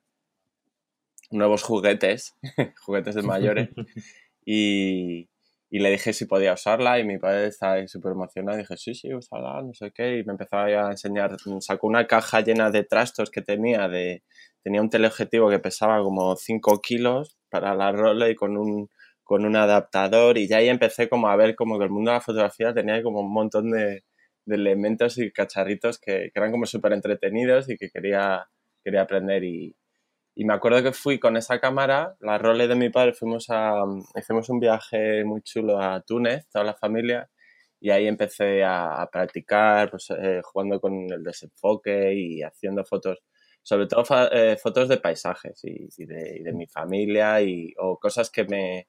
nuevos 1.31 1.63
juguetes, 1.63 2.35
juguetes 2.85 3.15
de 3.15 3.23
mayores, 3.23 3.69
y, 4.45 5.29
y, 5.71 5.79
le 5.79 5.91
dije 5.91 6.13
si 6.13 6.27
podía 6.27 6.55
usarla 6.55 6.99
y 6.99 7.05
mi 7.05 7.19
padre 7.19 7.47
estaba 7.47 7.75
ahí 7.75 7.89
súper 7.89 8.13
emocionado 8.13 8.59
y 8.59 8.63
dije, 8.63 8.77
sí, 8.77 8.95
sí, 8.95 9.15
usala, 9.15 9.63
no 9.63 9.75
sé 9.75 9.93
qué, 9.93 10.19
y 10.19 10.25
me 10.25 10.33
empezó 10.33 10.57
a 10.57 10.91
enseñar, 10.91 11.37
sacó 11.61 11.87
una 11.87 12.07
caja 12.07 12.41
llena 12.41 12.71
de 12.71 12.85
trastos 12.85 13.31
que 13.31 13.43
tenía, 13.43 13.89
de, 13.89 14.23
tenía 14.63 14.81
un 14.81 14.91
teleobjetivo 14.91 15.51
que 15.51 15.59
pesaba 15.59 16.03
como 16.03 16.37
5 16.37 16.81
kilos 16.81 17.37
para 17.51 17.75
la 17.75 17.93
rola 17.93 18.29
y 18.29 18.35
con 18.35 18.57
un, 18.57 18.89
con 19.25 19.45
un 19.45 19.57
adaptador 19.57 20.39
y 20.39 20.47
ya 20.49 20.59
ahí 20.59 20.69
empecé 20.69 21.09
como 21.09 21.29
a 21.29 21.37
ver 21.37 21.57
como 21.57 21.79
que 21.79 21.85
el 21.85 21.91
mundo 21.91 22.11
de 22.11 22.19
la 22.19 22.21
fotografía 22.21 22.75
tenía 22.75 23.03
como 23.03 23.21
un 23.21 23.33
montón 23.33 23.71
de, 23.71 24.05
de 24.47 24.57
elementos 24.57 25.19
y 25.19 25.33
cacharritos 25.33 25.99
que, 25.99 26.31
que 26.33 26.39
eran 26.39 26.53
como 26.53 26.67
súper 26.67 26.93
entretenidos 26.93 27.69
y 27.71 27.77
que 27.77 27.91
quería, 27.91 28.49
quería 28.85 29.03
aprender. 29.03 29.45
Y, 29.45 29.77
y 30.37 30.45
me 30.45 30.55
acuerdo 30.55 30.83
que 30.83 30.93
fui 30.93 31.19
con 31.19 31.37
esa 31.37 31.61
cámara, 31.61 32.17
la 32.21 32.39
role 32.39 32.67
de 32.69 32.75
mi 32.75 32.91
padre, 32.91 33.13
fuimos 33.15 33.47
a, 33.51 33.85
hicimos 34.17 34.49
un 34.49 34.61
viaje 34.61 35.25
muy 35.25 35.43
chulo 35.43 35.81
a 35.81 36.03
Túnez, 36.03 36.49
toda 36.51 36.65
la 36.65 36.75
familia, 36.75 37.31
y 37.81 37.91
ahí 37.91 38.07
empecé 38.09 38.65
a, 38.65 39.09
practicar, 39.13 39.91
pues, 39.91 40.09
eh, 40.11 40.41
jugando 40.43 40.81
con 40.81 40.95
el 41.13 41.23
desenfoque 41.23 42.15
y 42.15 42.43
haciendo 42.43 42.85
fotos, 42.85 43.23
sobre 43.63 43.87
todo 43.87 44.05
eh, 44.33 44.57
fotos 44.57 44.89
de 44.89 44.99
paisajes 44.99 45.61
y, 45.65 45.89
y, 45.99 46.07
de, 46.07 46.39
y, 46.41 46.43
de, 46.43 46.53
mi 46.53 46.67
familia 46.67 47.41
y, 47.43 47.73
o 47.79 47.99
cosas 47.99 48.31
que 48.31 48.45
me, 48.45 48.89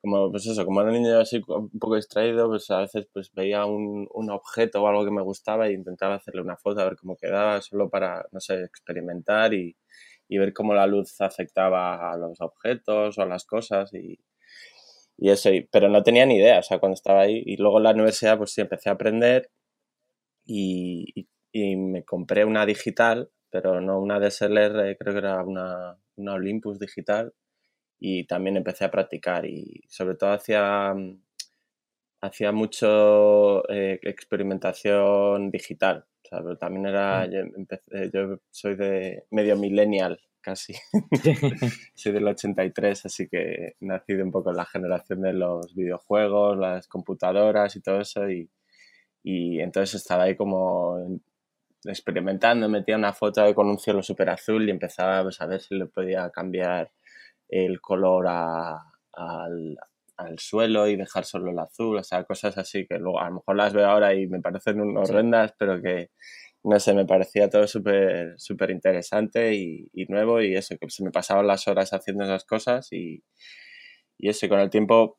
como 0.00 0.30
pues 0.30 0.46
eso, 0.46 0.64
como 0.64 0.80
era 0.80 0.90
un 0.90 1.02
niño 1.02 1.18
así 1.18 1.42
un 1.48 1.70
poco 1.78 1.96
distraído, 1.96 2.48
pues 2.48 2.70
a 2.70 2.80
veces 2.80 3.06
pues 3.12 3.32
veía 3.32 3.66
un, 3.66 4.08
un 4.12 4.30
objeto 4.30 4.82
o 4.82 4.88
algo 4.88 5.04
que 5.04 5.10
me 5.10 5.22
gustaba 5.22 5.68
e 5.68 5.72
intentaba 5.72 6.16
hacerle 6.16 6.42
una 6.42 6.56
foto 6.56 6.80
a 6.80 6.84
ver 6.84 6.96
cómo 6.96 7.16
quedaba, 7.16 7.60
solo 7.62 7.90
para, 7.90 8.26
no 8.32 8.40
sé, 8.40 8.62
experimentar 8.64 9.54
y, 9.54 9.76
y 10.28 10.38
ver 10.38 10.52
cómo 10.54 10.74
la 10.74 10.86
luz 10.86 11.20
afectaba 11.20 12.12
a 12.12 12.16
los 12.16 12.40
objetos 12.40 13.18
o 13.18 13.22
a 13.22 13.26
las 13.26 13.44
cosas 13.44 13.92
y, 13.94 14.18
y 15.20 15.30
eso, 15.30 15.50
pero 15.70 15.88
no 15.90 16.02
tenía 16.02 16.24
ni 16.26 16.36
idea, 16.36 16.60
o 16.60 16.62
sea, 16.62 16.78
cuando 16.78 16.94
estaba 16.94 17.22
ahí. 17.22 17.42
Y 17.46 17.56
luego 17.58 17.78
en 17.78 17.84
la 17.84 17.90
universidad, 17.92 18.38
pues 18.38 18.52
sí, 18.52 18.62
empecé 18.62 18.88
a 18.88 18.92
aprender 18.92 19.50
y, 20.46 21.28
y, 21.52 21.76
me 21.76 22.04
compré 22.04 22.44
una 22.44 22.66
digital, 22.66 23.30
pero 23.50 23.80
no 23.80 24.00
una 24.00 24.18
DSLR, 24.20 24.96
creo 24.98 25.12
que 25.12 25.18
era 25.18 25.44
una, 25.44 25.98
una 26.16 26.34
Olympus 26.34 26.78
digital. 26.78 27.34
Y 28.00 28.24
también 28.24 28.56
empecé 28.56 28.84
a 28.84 28.90
practicar 28.90 29.46
y 29.46 29.84
sobre 29.88 30.16
todo 30.16 30.32
hacía, 30.32 30.94
hacía 32.22 32.52
mucho 32.52 33.68
eh, 33.70 34.00
experimentación 34.02 35.50
digital 35.50 36.06
pero 36.30 36.56
también 36.56 36.86
era, 36.86 37.26
mm. 37.26 37.30
yo, 37.30 37.38
empecé, 37.56 38.10
yo 38.12 38.38
soy 38.50 38.76
de 38.76 39.24
medio 39.30 39.56
millennial 39.56 40.20
casi, 40.40 40.74
soy 41.94 42.12
del 42.12 42.26
83, 42.26 43.06
así 43.06 43.28
que 43.28 43.38
he 43.38 43.76
nacido 43.80 44.24
un 44.24 44.30
poco 44.30 44.50
en 44.50 44.56
la 44.56 44.64
generación 44.64 45.20
de 45.20 45.34
los 45.34 45.74
videojuegos, 45.74 46.56
las 46.56 46.88
computadoras 46.88 47.76
y 47.76 47.82
todo 47.82 48.00
eso, 48.00 48.30
y, 48.30 48.48
y 49.22 49.60
entonces 49.60 50.00
estaba 50.00 50.24
ahí 50.24 50.36
como 50.36 51.20
experimentando, 51.84 52.68
metía 52.68 52.96
una 52.96 53.12
foto 53.12 53.54
con 53.54 53.68
un 53.68 53.78
cielo 53.78 54.02
súper 54.02 54.30
azul 54.30 54.66
y 54.66 54.70
empezaba 54.70 55.22
pues, 55.24 55.40
a 55.40 55.46
ver 55.46 55.60
si 55.60 55.74
le 55.74 55.86
podía 55.86 56.30
cambiar 56.30 56.90
el 57.50 57.80
color 57.80 58.26
a, 58.28 58.74
a, 59.16 59.48
al 60.16 60.38
suelo 60.38 60.86
y 60.88 60.96
dejar 60.96 61.24
solo 61.24 61.50
el 61.50 61.58
azul, 61.58 61.96
o 61.98 62.04
sea, 62.04 62.24
cosas 62.24 62.56
así 62.58 62.86
que 62.86 62.98
luego 62.98 63.20
a 63.20 63.28
lo 63.28 63.36
mejor 63.36 63.56
las 63.56 63.72
veo 63.72 63.86
ahora 63.86 64.14
y 64.14 64.26
me 64.26 64.40
parecen 64.40 64.96
horrendas, 64.96 65.54
pero 65.58 65.80
que 65.80 66.10
no 66.62 66.78
sé, 66.78 66.94
me 66.94 67.06
parecía 67.06 67.48
todo 67.48 67.66
súper 67.66 68.34
súper 68.38 68.70
interesante 68.70 69.54
y, 69.54 69.88
nuevo 70.08 70.42
y 70.42 70.54
eso, 70.56 70.76
que 70.78 70.90
se 70.90 71.04
me 71.04 71.10
pasaban 71.10 71.46
las 71.46 71.66
horas 71.68 71.92
haciendo 71.92 72.24
esas 72.24 72.44
cosas 72.44 72.92
y, 72.92 73.24
y 74.18 74.28
eso, 74.28 74.46
y 74.46 74.48
con 74.48 74.60
el 74.60 74.70
tiempo 74.70 75.18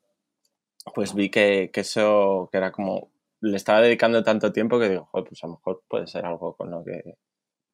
pues 0.96 1.14
vi 1.14 1.30
que, 1.30 1.70
que, 1.74 1.82
eso, 1.82 2.50
que 2.52 2.58
era 2.58 2.72
como, 2.72 3.12
le 3.42 3.58
estaba 3.58 3.82
dedicando 3.82 4.24
tanto 4.24 4.52
tiempo 4.52 4.80
que 4.80 4.90
digo, 4.90 5.06
joder, 5.12 5.28
pues 5.28 5.44
a 5.44 5.48
lo 5.48 5.54
mejor 5.54 5.84
puede 5.88 6.08
ser 6.08 6.26
algo 6.26 6.56
con 6.56 6.72
lo 6.72 6.84
que... 6.84 7.18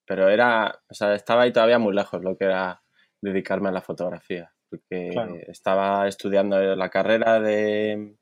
Pero 0.06 0.30
era, 0.30 0.82
o 0.90 0.94
sea, 0.94 1.14
estaba 1.16 1.44
ahí 1.44 1.54
todavía 1.54 1.80
muy 1.80 1.94
lejos 1.94 2.22
lo 2.24 2.38
que 2.38 2.46
era 2.46 2.82
dedicarme 3.22 3.70
a 3.70 3.74
la 3.74 3.82
fotografía, 3.82 4.52
porque 4.70 5.46
estaba 5.48 6.08
estudiando 6.08 6.76
la 6.76 6.90
carrera 6.90 7.40
de, 7.40 8.16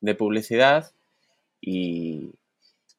de 0.00 0.14
publicidad 0.14 0.92
y, 1.60 2.34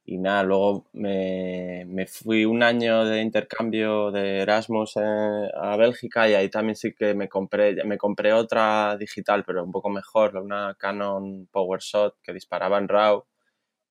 y 0.06 0.18
nada, 0.18 0.44
luego 0.44 0.86
me, 0.94 1.86
me, 1.88 2.08
fui 2.08 2.46
un 2.46 2.62
año 2.62 3.06
de 3.06 3.22
intercambio 3.22 4.12
de 4.12 4.39
Erasmus 4.39 4.98
eh, 4.98 5.50
a 5.56 5.77
Bélgica 5.77 6.27
y 6.30 6.34
ahí 6.34 6.50
también 6.50 6.75
sí 6.75 6.94
que 6.94 7.13
me 7.13 7.30
compré, 7.30 7.84
me 7.86 7.98
compré 7.98 8.34
otra 8.34 8.98
digital, 8.98 9.44
pero 9.46 9.63
un 9.63 9.72
poco 9.72 9.89
mejor, 9.89 10.36
una 10.38 10.75
Canon 10.77 11.48
PowerShot 11.51 12.15
que 12.22 12.34
disparaba 12.34 12.77
en 12.80 12.89
RAW, 12.89 13.25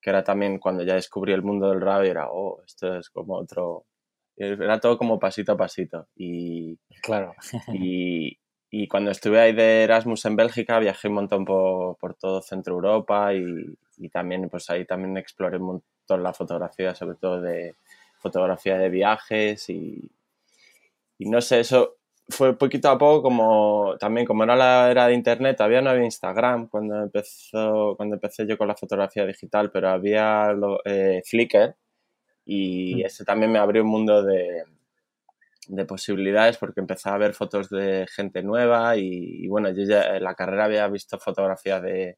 que 0.01 0.09
era 0.11 0.23
también 0.23 0.59
cuando 0.59 0.83
ya 0.83 0.95
descubrí 0.95 1.33
el 1.33 1.41
mundo 1.43 1.69
del 1.69 1.81
RAW 1.81 2.03
y 2.03 2.09
era, 2.09 2.27
oh, 2.29 2.61
esto 2.65 2.95
es 2.97 3.09
como 3.09 3.35
otro... 3.35 3.85
Era 4.35 4.79
todo 4.79 4.97
como 4.97 5.19
pasito 5.19 5.51
a 5.51 5.57
pasito. 5.57 6.07
Y, 6.15 6.77
claro. 7.01 7.35
y, 7.73 8.37
y 8.75 8.87
cuando 8.87 9.11
estuve 9.11 9.39
ahí 9.39 9.53
de 9.53 9.83
Erasmus 9.83 10.25
en 10.25 10.35
Bélgica 10.35 10.79
viajé 10.79 11.07
un 11.07 11.13
montón 11.13 11.45
por, 11.45 11.95
por 11.97 12.15
todo 12.15 12.41
Centro 12.41 12.73
Europa 12.73 13.31
y, 13.33 13.45
y, 13.97 14.09
también 14.09 14.49
pues 14.49 14.67
ahí 14.71 14.83
también 14.85 15.15
exploré 15.17 15.57
un 15.57 15.63
montón 15.63 16.23
la 16.23 16.33
fotografía, 16.33 16.95
sobre 16.95 17.17
todo 17.17 17.39
de 17.39 17.75
fotografía 18.17 18.77
de 18.77 18.89
viajes 18.89 19.69
y, 19.69 20.11
y 21.19 21.29
no 21.29 21.39
sé, 21.39 21.59
eso 21.59 21.97
fue 22.29 22.57
poquito 22.57 22.89
a 22.89 22.97
poco 22.97 23.21
como 23.21 23.95
también 23.99 24.25
como 24.25 24.43
era 24.43 24.55
la 24.55 24.89
era 24.89 25.07
de 25.07 25.13
internet, 25.13 25.57
todavía 25.57 25.81
no 25.81 25.91
había 25.91 26.05
Instagram 26.05 26.67
cuando 26.67 27.03
empezó 27.03 27.95
cuando 27.95 28.15
empecé 28.15 28.47
yo 28.47 28.57
con 28.57 28.67
la 28.67 28.75
fotografía 28.75 29.25
digital, 29.25 29.71
pero 29.71 29.89
había 29.89 30.47
eh, 30.85 31.21
Flickr 31.25 31.75
y 32.45 32.95
mm. 32.95 33.05
ese 33.05 33.25
también 33.25 33.51
me 33.51 33.59
abrió 33.59 33.83
un 33.83 33.89
mundo 33.89 34.23
de, 34.23 34.63
de 35.67 35.85
posibilidades 35.85 36.57
porque 36.57 36.81
empezaba 36.81 37.15
a 37.15 37.19
ver 37.19 37.33
fotos 37.33 37.69
de 37.69 38.05
gente 38.09 38.43
nueva 38.43 38.97
y, 38.97 39.47
bueno, 39.47 39.69
yo 39.69 39.83
ya 39.83 40.17
en 40.17 40.23
la 40.23 40.35
carrera 40.35 40.65
había 40.65 40.87
visto 40.87 41.19
fotografía 41.19 41.79
de, 41.79 42.17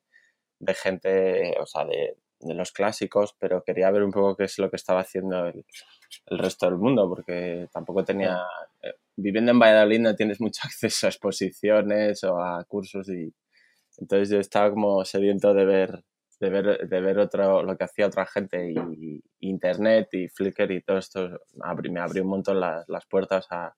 de 0.59 0.73
gente, 0.73 1.55
o 1.59 1.65
sea, 1.65 1.85
de, 1.85 2.17
de 2.39 2.53
los 2.53 2.71
clásicos, 2.71 3.35
pero 3.39 3.63
quería 3.63 3.91
ver 3.91 4.03
un 4.03 4.11
poco 4.11 4.35
qué 4.35 4.45
es 4.45 4.57
lo 4.59 4.69
que 4.69 4.75
estaba 4.75 5.01
haciendo 5.01 5.47
el, 5.47 5.65
resto 6.27 6.65
del 6.65 6.77
mundo, 6.77 7.07
porque 7.07 7.67
tampoco 7.71 8.03
tenía... 8.03 8.41
Eh, 8.81 8.93
viviendo 9.17 9.51
en 9.51 9.59
Valladolid 9.59 9.99
no 9.99 10.15
tienes 10.15 10.41
mucho 10.41 10.61
acceso 10.65 11.07
a 11.07 11.09
exposiciones 11.09 12.23
o 12.23 12.39
a 12.41 12.63
cursos 12.65 13.07
y 13.09 13.33
entonces 13.97 14.29
yo 14.29 14.39
estaba 14.39 14.69
como 14.71 15.05
sediento 15.05 15.53
de 15.53 15.65
ver 15.65 16.03
de 16.39 16.49
ver, 16.49 16.87
de 16.87 17.01
ver 17.01 17.19
otro, 17.19 17.63
lo 17.63 17.77
que 17.77 17.83
hacía 17.83 18.07
otra 18.07 18.25
gente 18.25 18.71
y, 18.71 19.23
internet 19.39 20.09
y 20.13 20.27
Flickr 20.27 20.71
y 20.71 20.81
todo 20.81 20.97
esto 20.97 21.39
me 21.89 21.99
abrió 21.99 22.23
un 22.23 22.29
montón 22.29 22.59
las, 22.59 22.87
las 22.89 23.05
puertas 23.05 23.47
a, 23.51 23.75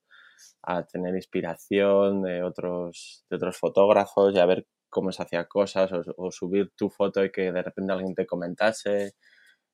a, 0.64 0.84
tener 0.86 1.16
inspiración 1.16 2.24
de 2.24 2.44
otros, 2.44 3.26
de 3.30 3.36
otros 3.36 3.58
fotógrafos 3.58 4.34
y 4.34 4.40
a 4.40 4.46
ver 4.46 4.66
cómo 4.90 5.12
se 5.12 5.24
hacía 5.24 5.46
cosas 5.46 5.92
o, 6.18 6.32
subir 6.32 6.72
tu 6.76 6.90
foto 6.90 7.24
y 7.24 7.32
que 7.32 7.52
de 7.52 7.62
repente 7.62 7.94
alguien 7.94 8.16
te 8.16 8.26
comentase 8.26 9.14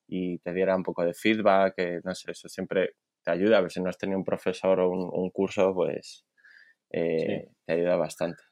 y 0.07 0.39
te 0.39 0.53
diera 0.53 0.75
un 0.75 0.83
poco 0.83 1.03
de 1.05 1.13
feedback, 1.13 1.75
que 1.75 1.99
no 2.03 2.13
sé, 2.13 2.31
eso 2.31 2.49
siempre 2.49 2.95
te 3.23 3.31
ayuda, 3.31 3.57
a 3.57 3.61
ver 3.61 3.71
si 3.71 3.81
no 3.81 3.89
has 3.89 3.97
tenido 3.97 4.17
un 4.17 4.25
profesor 4.25 4.79
o 4.81 4.89
un, 4.89 5.29
curso, 5.31 5.73
pues 5.73 6.25
eh, 6.91 7.47
te 7.65 7.73
ayuda 7.73 7.95
bastante. 7.95 8.43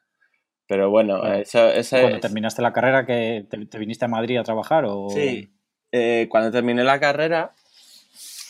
Pero 0.71 0.89
bueno, 0.89 1.21
eso, 1.33 1.69
Cuando 1.89 2.21
terminaste 2.21 2.61
la 2.61 2.71
carrera, 2.71 3.05
que 3.05 3.45
te, 3.49 3.77
viniste 3.77 4.05
a 4.05 4.07
Madrid 4.07 4.37
a 4.37 4.43
trabajar? 4.43 4.85
O... 4.87 5.09
Sí, 5.09 5.51
eh, 5.91 6.27
cuando 6.29 6.49
terminé 6.49 6.85
la 6.85 6.97
carrera, 6.97 7.51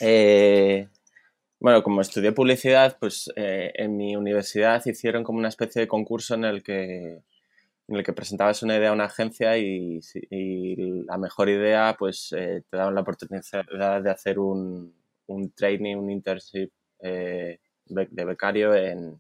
eh, 0.01 0.87
bueno, 1.59 1.81
como 1.81 1.99
estudié 1.99 2.31
publicidad, 2.31 2.95
pues 2.99 3.31
en 3.35 3.97
mi 3.97 4.15
universidad 4.15 4.85
hicieron 4.85 5.23
como 5.23 5.39
una 5.39 5.47
especie 5.47 5.81
de 5.81 5.87
concurso 5.87 6.35
en 6.35 6.45
el 6.45 6.61
que 6.61 7.23
en 7.87 7.95
el 7.95 8.03
que 8.03 8.13
presentabas 8.13 8.61
una 8.61 8.77
idea 8.77 8.91
a 8.91 8.93
una 8.93 9.05
agencia 9.05 9.57
y, 9.57 9.99
la 11.07 11.17
mejor 11.17 11.49
idea 11.49 11.95
pues 11.97 12.31
eh, 12.37 12.61
te 12.69 12.77
daban 12.77 12.93
la 12.93 13.01
oportunidad 13.01 14.01
de 14.03 14.11
hacer 14.11 14.37
un, 14.37 14.93
un 15.25 15.51
training, 15.53 15.95
un 15.95 16.11
internship 16.11 16.69
eh, 16.99 17.57
de 17.87 18.25
becario 18.25 18.75
en, 18.75 19.19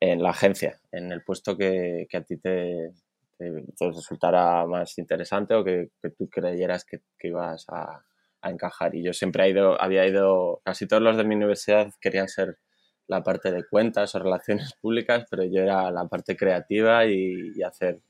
en, 0.00 0.22
la 0.22 0.30
agencia, 0.30 0.80
en 0.92 1.12
el 1.12 1.22
puesto 1.22 1.56
que, 1.56 2.06
que 2.08 2.16
a 2.16 2.22
ti 2.22 2.36
te, 2.36 2.92
te, 3.38 3.64
resultara 3.80 4.66
más 4.66 4.98
interesante 4.98 5.54
o 5.54 5.64
que, 5.64 5.90
que 6.02 6.10
tú 6.10 6.28
creyeras 6.28 6.84
que, 6.84 7.00
que 7.18 7.28
ibas 7.28 7.66
a, 7.68 8.04
a, 8.40 8.50
encajar. 8.50 8.94
Y 8.94 9.02
yo 9.02 9.12
siempre 9.12 9.44
he 9.44 9.50
ido, 9.50 9.80
había 9.80 10.06
ido, 10.06 10.60
casi 10.64 10.86
todos 10.86 11.02
los 11.02 11.16
de 11.16 11.24
mi 11.24 11.34
universidad 11.34 11.92
querían 12.00 12.28
ser 12.28 12.58
la 13.06 13.22
parte 13.22 13.52
de 13.52 13.64
cuentas 13.66 14.14
o 14.14 14.18
relaciones 14.18 14.74
públicas, 14.80 15.26
pero 15.30 15.44
yo 15.44 15.62
era 15.62 15.90
la 15.90 16.06
parte 16.06 16.36
creativa 16.36 17.06
y, 17.06 17.62
hacer 17.62 18.00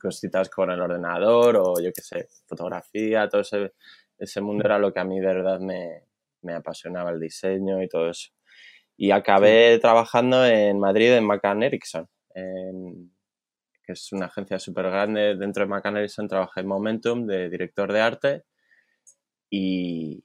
cositas 0.00 0.50
con 0.50 0.70
el 0.70 0.80
ordenador 0.80 1.56
o 1.56 1.80
yo 1.82 1.90
qué 1.92 2.02
sé, 2.02 2.28
fotografía, 2.46 3.28
todo 3.28 3.40
ese, 3.40 3.72
ese 4.18 4.40
mundo 4.40 4.64
era 4.64 4.78
lo 4.78 4.92
que 4.92 5.00
a 5.00 5.04
mí 5.04 5.18
de 5.20 5.26
verdad 5.26 5.58
me, 5.58 6.02
me 6.42 6.54
apasionaba, 6.54 7.10
el 7.10 7.20
diseño 7.20 7.82
y 7.82 7.88
todo 7.88 8.10
eso. 8.10 8.30
Y 8.96 9.10
acabé 9.10 9.78
trabajando 9.78 10.46
en 10.46 10.78
Madrid 10.78 11.12
en 11.12 11.24
McCann 11.24 11.62
Erickson, 11.62 12.08
que 12.34 13.92
es 13.92 14.12
una 14.12 14.26
agencia 14.26 14.58
súper 14.58 14.86
grande. 14.86 15.36
Dentro 15.36 15.64
de 15.64 15.68
McCann 15.68 15.98
Erickson 15.98 16.28
trabajé 16.28 16.60
en 16.60 16.66
Momentum 16.66 17.26
de 17.26 17.50
director 17.50 17.92
de 17.92 18.00
arte 18.00 18.44
y, 19.50 20.24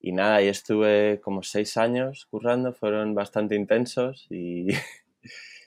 y 0.00 0.12
nada, 0.12 0.36
ahí 0.36 0.48
estuve 0.48 1.20
como 1.22 1.42
seis 1.42 1.76
años 1.76 2.26
currando, 2.30 2.72
fueron 2.72 3.14
bastante 3.14 3.54
intensos 3.54 4.26
y, 4.30 4.68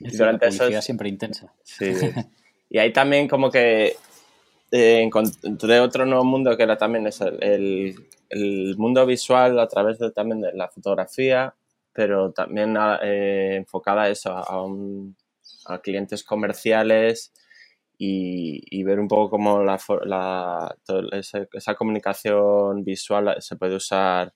durante 0.00 0.46
eso 0.48 0.70
siempre 0.80 1.08
intensa. 1.08 1.52
Sí. 1.64 1.92
y 2.70 2.78
ahí 2.78 2.92
también 2.92 3.26
como 3.26 3.50
que 3.50 3.96
eh, 4.70 5.00
encontré 5.02 5.80
otro 5.80 6.06
nuevo 6.06 6.24
mundo 6.24 6.56
que 6.56 6.62
era 6.62 6.76
también 6.76 7.08
el, 7.40 7.96
el, 8.28 8.76
mundo 8.76 9.04
visual 9.06 9.58
a 9.58 9.66
través 9.66 9.98
de, 9.98 10.10
también 10.12 10.40
de 10.40 10.52
la 10.52 10.68
fotografía, 10.68 11.54
pero 11.98 12.30
también 12.30 12.76
eh, 13.02 13.56
enfocada 13.56 14.02
a 14.02 14.08
eso, 14.08 14.30
a, 14.30 15.74
a 15.74 15.80
clientes 15.80 16.22
comerciales 16.22 17.32
y, 17.98 18.84
ver 18.84 19.00
un 19.00 19.08
poco 19.08 19.30
cómo 19.30 19.64
la, 19.64 19.80
la 20.04 20.76
esa, 21.52 21.74
comunicación 21.74 22.84
visual 22.84 23.34
se 23.40 23.56
puede 23.56 23.74
usar 23.74 24.32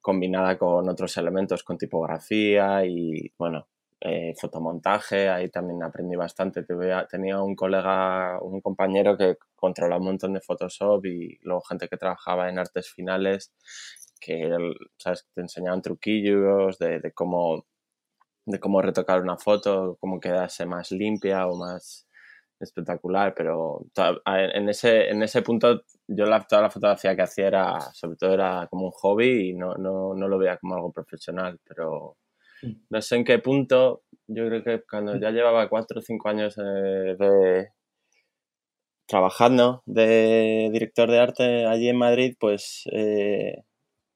combinada 0.00 0.56
con 0.56 0.88
otros 0.88 1.16
elementos, 1.16 1.64
con 1.64 1.76
tipografía 1.76 2.84
y, 2.86 3.32
bueno, 3.36 3.66
eh, 4.00 4.32
fotomontaje, 4.40 5.28
ahí 5.28 5.48
también 5.50 5.82
aprendí 5.82 6.14
bastante. 6.14 6.64
tenía 7.10 7.42
un 7.42 7.56
colega, 7.56 8.38
un 8.40 8.60
compañero 8.60 9.16
que 9.16 9.38
controla 9.56 9.96
un 9.96 10.04
montón 10.04 10.34
de 10.34 10.40
Photoshop 10.40 11.04
y 11.04 11.36
luego 11.42 11.62
gente 11.62 11.88
que 11.88 11.96
trabajaba 11.96 12.48
en 12.48 12.60
artes 12.60 12.88
finales 12.92 13.52
que 14.20 14.50
¿sabes? 14.98 15.26
te 15.34 15.40
enseñaban 15.40 15.82
truquillos 15.82 16.78
de, 16.78 17.00
de, 17.00 17.12
cómo, 17.12 17.66
de 18.46 18.60
cómo 18.60 18.82
retocar 18.82 19.22
una 19.22 19.38
foto, 19.38 19.96
cómo 20.00 20.20
quedarse 20.20 20.66
más 20.66 20.92
limpia 20.92 21.46
o 21.48 21.56
más 21.56 22.06
espectacular, 22.60 23.34
pero 23.34 23.86
en 24.26 24.68
ese, 24.68 25.08
en 25.08 25.22
ese 25.22 25.40
punto 25.42 25.82
yo 26.06 26.26
la, 26.26 26.46
toda 26.46 26.62
la 26.62 26.70
fotografía 26.70 27.16
que 27.16 27.22
hacía 27.22 27.46
era, 27.46 27.80
sobre 27.94 28.16
todo 28.16 28.34
era 28.34 28.66
como 28.70 28.86
un 28.86 28.92
hobby 28.92 29.50
y 29.50 29.54
no, 29.54 29.74
no, 29.76 30.14
no 30.14 30.28
lo 30.28 30.38
veía 30.38 30.58
como 30.58 30.74
algo 30.74 30.92
profesional, 30.92 31.58
pero 31.66 32.18
mm. 32.62 32.72
no 32.90 33.00
sé 33.00 33.16
en 33.16 33.24
qué 33.24 33.38
punto, 33.38 34.02
yo 34.26 34.46
creo 34.46 34.62
que 34.62 34.82
cuando 34.88 35.16
ya 35.18 35.30
llevaba 35.30 35.68
cuatro 35.70 36.00
o 36.00 36.02
cinco 36.02 36.28
años 36.28 36.58
eh, 36.58 37.16
de, 37.18 37.68
trabajando 39.06 39.82
de 39.86 40.68
director 40.70 41.10
de 41.10 41.18
arte 41.18 41.66
allí 41.66 41.88
en 41.88 41.96
Madrid, 41.96 42.36
pues 42.38 42.82
eh, 42.92 43.64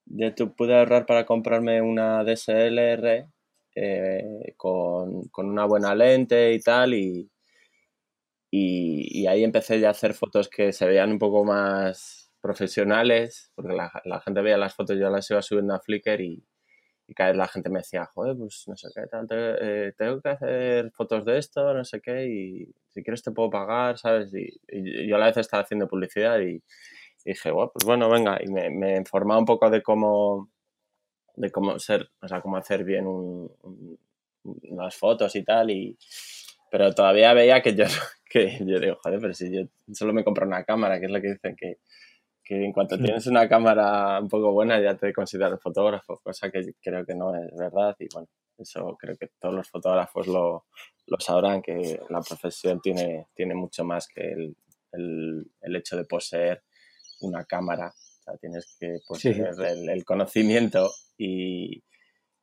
ya 0.07 0.35
pude 0.57 0.77
ahorrar 0.79 1.07
para 1.07 1.27
comprarme 1.27 1.81
una 1.83 2.25
DSLR 2.25 3.27
eh, 3.77 4.55
con, 4.57 5.29
con, 5.29 5.51
una 5.51 5.65
buena 5.65 5.95
lente 5.95 6.53
y 6.55 6.61
tal 6.61 6.95
y, 6.95 7.29
y, 8.57 9.27
ahí 9.27 9.43
empecé 9.43 9.81
ya 9.81 9.89
a 9.89 9.91
hacer 9.91 10.15
fotos 10.15 10.49
que 10.49 10.73
se 10.73 10.87
veían 10.87 11.11
un 11.13 11.19
poco 11.19 11.45
más 11.45 12.31
profesionales, 12.41 13.51
porque 13.55 13.75
la, 13.75 14.21
gente 14.21 14.43
veía 14.43 14.57
las 14.57 14.75
fotos, 14.75 14.97
yo 14.99 15.11
las 15.11 15.29
iba 15.31 15.43
subiendo 15.43 15.75
a 15.75 15.81
Flickr 15.81 16.21
y, 16.21 16.45
cada 17.17 17.31
vez 17.31 17.37
la 17.39 17.49
gente 17.49 17.69
me 17.69 17.81
decía, 17.81 18.07
joder, 18.07 18.37
pues 18.37 18.65
no 18.67 18.77
sé 18.77 18.89
qué, 18.95 19.03
tal, 19.09 19.27
eh, 19.31 19.93
tengo 19.99 20.21
que 20.23 20.29
hacer 20.31 20.91
fotos 20.93 21.25
de 21.25 21.39
esto, 21.39 21.75
no 21.75 21.85
sé 21.85 22.01
qué, 22.01 22.27
y 22.27 22.73
si 22.91 23.03
quieres 23.03 23.23
te 23.23 23.33
puedo 23.33 23.51
pagar, 23.51 23.99
¿sabes? 23.99 24.33
Y, 24.35 25.09
yo 25.09 25.17
a 25.17 25.19
la 25.19 25.27
vez 25.27 25.37
estaba 25.39 25.65
haciendo 25.65 25.89
publicidad 25.89 26.39
y, 26.41 26.63
dije, 27.25 27.51
bueno, 27.51 27.71
pues 27.73 27.85
bueno, 27.85 28.11
venga, 28.11 28.39
y 28.43 28.49
me, 28.51 28.71
me 28.71 28.97
informaba 28.97 29.39
un 29.39 29.47
poco 29.47 29.71
de 29.71 29.83
cómo, 29.83 30.51
de 31.37 31.51
cómo 31.51 31.79
ser, 31.79 32.11
o 32.21 32.29
sea, 32.29 32.41
cómo 32.41 32.57
hacer 32.57 32.85
bien 32.85 33.07
un, 33.07 33.51
unas 34.45 34.97
fotos 34.97 35.35
y 35.37 35.43
tal, 35.43 35.71
y, 35.71 35.97
pero 36.71 36.93
todavía 36.93 37.33
veía 37.33 37.63
que 37.63 37.75
yo, 37.75 37.85
que 38.31 38.59
yo 38.61 38.79
digo, 38.79 38.99
joder, 39.03 39.21
pero 39.21 39.35
si 39.35 39.51
yo 39.51 39.63
solo 39.93 40.13
me 40.13 40.25
compro 40.25 40.47
una 40.47 40.65
cámara, 40.65 41.01
que 41.01 41.07
es 41.07 41.13
lo 41.13 41.21
que 41.21 41.33
dicen 41.33 41.57
que, 41.57 41.79
que 42.45 42.63
en 42.63 42.73
cuanto 42.73 42.99
tienes 42.99 43.27
una 43.27 43.49
cámara 43.49 44.21
un 44.21 44.29
poco 44.29 44.53
buena 44.53 44.79
ya 44.81 44.95
te 44.97 45.13
consideras 45.13 45.61
fotógrafo, 45.63 46.21
cosa 46.23 46.51
que 46.51 46.75
creo 46.83 47.07
que 47.07 47.15
no 47.15 47.35
es 47.35 47.57
verdad 47.57 47.97
y 47.99 48.07
bueno, 48.13 48.29
eso 48.59 48.97
creo 49.01 49.17
que 49.17 49.31
todos 49.41 49.55
los 49.55 49.69
fotógrafos 49.69 50.27
lo, 50.27 50.67
lo 51.07 51.21
sabrán, 51.21 51.63
que 51.63 51.99
la 52.11 52.21
profesión 52.21 52.81
tiene, 52.81 53.29
tiene 53.35 53.55
mucho 53.55 53.83
más 53.85 54.07
que 54.09 54.33
el, 54.33 54.57
el, 54.93 55.51
el 55.63 55.77
hecho 55.77 55.97
de 55.97 56.05
poseer 56.05 56.63
una 57.21 57.45
cámara, 57.45 57.89
o 57.89 58.23
sea, 58.23 58.37
tienes 58.39 58.77
que 58.79 58.99
poseer 59.07 59.55
el, 59.59 59.89
el, 59.89 60.05
conocimiento 60.05 60.91
y, 61.19 61.83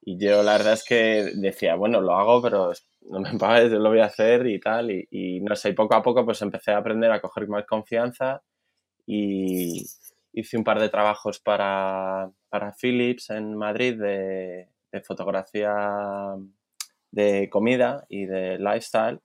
y 0.01 0.17
yo 0.17 0.43
la 0.43 0.53
verdad 0.53 0.73
es 0.73 0.83
que 0.83 1.31
decía, 1.35 1.75
bueno, 1.75 2.01
lo 2.01 2.13
hago, 2.15 2.41
pero 2.41 2.73
no 3.01 3.19
me 3.19 3.33
pagues, 3.39 3.71
yo 3.71 3.79
lo 3.79 3.89
voy 3.89 3.99
a 3.99 4.05
hacer 4.05 4.47
y 4.47 4.59
tal. 4.59 4.91
Y, 4.91 5.07
y, 5.11 5.39
no 5.41 5.55
sé, 5.55 5.69
y 5.69 5.73
poco 5.73 5.95
a 5.95 6.01
poco 6.01 6.25
pues 6.25 6.41
empecé 6.41 6.71
a 6.71 6.77
aprender 6.77 7.11
a 7.11 7.21
coger 7.21 7.47
más 7.47 7.65
confianza 7.65 8.41
y 9.05 9.83
hice 10.33 10.57
un 10.57 10.63
par 10.63 10.79
de 10.79 10.89
trabajos 10.89 11.39
para, 11.39 12.31
para 12.49 12.73
Philips 12.73 13.29
en 13.29 13.55
Madrid 13.55 13.99
de, 13.99 14.69
de, 14.91 15.01
fotografía 15.01 15.73
de 17.11 17.49
comida 17.49 18.05
y 18.07 18.25
de 18.25 18.57
lifestyle 18.57 19.19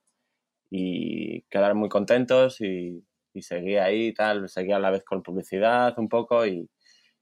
y 0.71 1.43
quedaron 1.43 1.79
muy 1.79 1.89
contentos 1.89 2.61
y, 2.61 3.05
y 3.37 3.43
seguí 3.43 3.77
ahí 3.77 4.09
y 4.09 4.15
tal, 4.15 4.49
seguía 4.49 4.77
a 4.77 4.81
la 4.81 4.91
vez 4.91 5.05
con 5.05 5.23
publicidad 5.23 5.99
un 5.99 6.09
poco 6.09 6.47
y, 6.47 6.71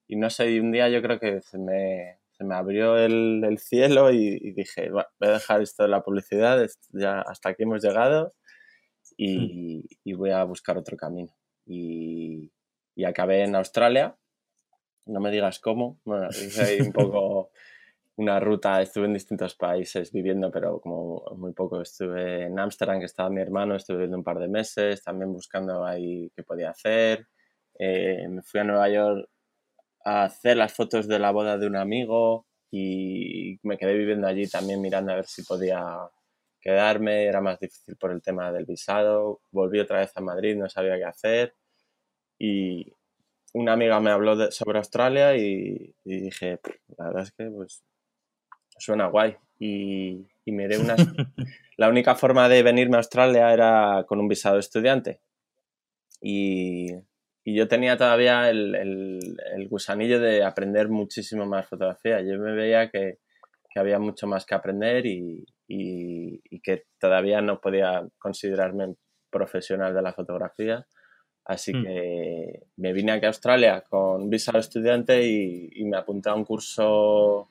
y 0.07 0.17
no 0.17 0.31
sé, 0.31 0.53
y 0.53 0.61
un 0.61 0.71
día 0.71 0.89
yo 0.89 1.03
creo 1.03 1.19
que 1.19 1.41
se 1.43 1.59
me, 1.59 2.21
se 2.31 2.45
me 2.45 2.55
abrió 2.55 2.97
el, 2.97 3.43
el 3.45 3.59
cielo 3.59 4.13
y, 4.13 4.53
dije, 4.53 4.91
voy 4.91 5.03
a 5.21 5.29
dejar 5.29 5.61
esto 5.61 5.83
de 5.83 5.89
la 5.89 6.03
publicidad, 6.03 6.65
ya 6.93 7.21
hasta 7.21 7.49
aquí 7.49 7.65
hemos 7.65 7.83
llegado 7.83 8.33
y, 9.17 9.79
hmm. 9.79 9.83
y 10.05 10.13
voy 10.13 10.31
a 10.31 10.45
buscar 10.45 10.79
otro 10.79 10.97
camino. 10.97 11.35
Y, 11.67 12.53
y, 12.95 13.05
acabé 13.05 13.43
en 13.43 13.57
Australia, 13.57 14.17
no 15.07 15.19
me 15.19 15.33
digas 15.33 15.59
cómo, 15.59 16.01
bueno, 16.05 16.29
hice 16.29 16.63
ahí 16.63 16.81
un 16.81 16.93
poco 16.93 17.51
una 18.17 18.39
ruta, 18.41 18.81
estuve 18.81 19.07
en 19.07 19.15
distintos 19.15 19.55
países 19.57 20.13
viviendo, 20.13 20.51
pero 20.51 20.81
como 20.81 21.25
muy 21.37 21.53
poco 21.53 21.81
estuve 21.81 22.45
en 22.47 22.59
Ámsterdam, 22.59 23.01
que 23.01 23.07
estaba 23.07 23.31
mi 23.31 23.41
hermano, 23.41 23.75
estuve 23.75 23.99
viviendo 23.99 24.19
un 24.19 24.25
par 24.25 24.39
de 24.39 24.49
meses, 24.49 25.03
también 25.03 25.33
buscando 25.33 25.85
ahí 25.85 26.31
qué 26.37 26.43
podía 26.45 26.71
hacer. 26.71 27.27
Eh, 27.79 28.29
me 28.29 28.43
fui 28.43 28.61
a 28.61 28.65
Nueva 28.65 28.89
York 28.89 29.29
a 30.05 30.25
hacer 30.25 30.57
las 30.57 30.73
fotos 30.75 31.09
de 31.09 31.19
la 31.19 31.33
boda 31.33 31.59
de 31.59 31.67
un 31.67 31.77
amigo 31.77 32.47
y 32.71 33.59
me 33.63 33.79
quedé 33.79 33.95
viviendo 33.95 34.27
allí 34.27 34.49
también 34.49 34.81
mirando 34.81 35.13
a 35.13 35.17
ver 35.17 35.27
si 35.27 35.43
podía 35.45 36.11
quedarme, 36.61 37.27
era 37.27 37.41
más 37.41 37.61
difícil 37.61 37.97
por 37.97 38.11
el 38.13 38.23
tema 38.23 38.51
del 38.53 38.65
visado, 38.65 39.41
volví 39.53 39.81
otra 39.81 40.01
vez 40.01 40.13
a 40.17 40.21
Madrid, 40.21 40.57
no 40.57 40.69
sabía 40.69 40.97
qué 40.97 41.05
hacer. 41.05 41.55
Y 42.39 42.93
una 43.55 43.75
amiga 43.75 44.01
me 44.01 44.11
habló 44.11 44.51
sobre 44.51 44.79
Australia 44.79 45.37
y, 45.37 45.95
dije, 46.05 46.59
la 46.99 47.07
verdad 47.07 47.23
es 47.25 47.33
que 47.33 47.51
pues 47.51 47.85
suena 48.79 49.07
guay 49.07 49.37
y, 49.59 50.27
y 50.45 50.53
miré 50.53 50.79
una... 50.79 50.97
la 51.77 51.89
única 51.89 52.15
forma 52.15 52.49
de 52.49 52.63
venirme 52.63 52.97
a 52.97 53.01
Australia 53.01 53.53
era 53.53 54.05
con 54.07 54.21
un 54.21 54.29
visado 54.29 54.59
estudiante 54.59 55.21
y 56.21 56.93
y 57.45 57.55
yo 57.55 57.69
tenía 57.69 57.97
todavía 57.99 58.49
el, 58.49 58.75
el, 58.75 59.37
el, 59.55 59.69
gusanillo 59.69 60.19
de 60.19 60.43
aprender 60.43 60.89
muchísimo 60.89 61.45
más 61.45 61.69
fotografía. 61.69 62.23
Yo 62.23 62.39
me 62.39 62.55
veía 62.55 62.89
que, 62.89 63.19
que 63.69 63.79
había 63.79 63.99
mucho 63.99 64.27
más 64.27 64.47
que 64.47 64.55
aprender 64.55 65.05
y, 65.05 65.45
y, 65.69 66.41
y, 66.43 66.61
que 66.61 66.85
todavía 66.99 67.43
no 67.43 67.61
podía 67.61 68.03
considerarme 68.19 68.95
profesional 69.29 69.95
de 69.95 70.01
la 70.01 70.15
fotografía. 70.15 70.87
Así 71.45 71.75
mm. 71.75 71.85
que 71.85 72.63
me 72.77 72.95
vine 72.95 73.13
aquí 73.13 73.27
a 73.27 73.29
Australia 73.29 73.83
con 73.83 74.31
visa 74.31 74.53
de 74.53 74.61
estudiante 74.61 75.23
y, 75.27 75.69
y, 75.75 75.85
me 75.85 75.99
apunté 75.99 76.31
a 76.31 76.35
un 76.35 76.47
curso 76.47 77.51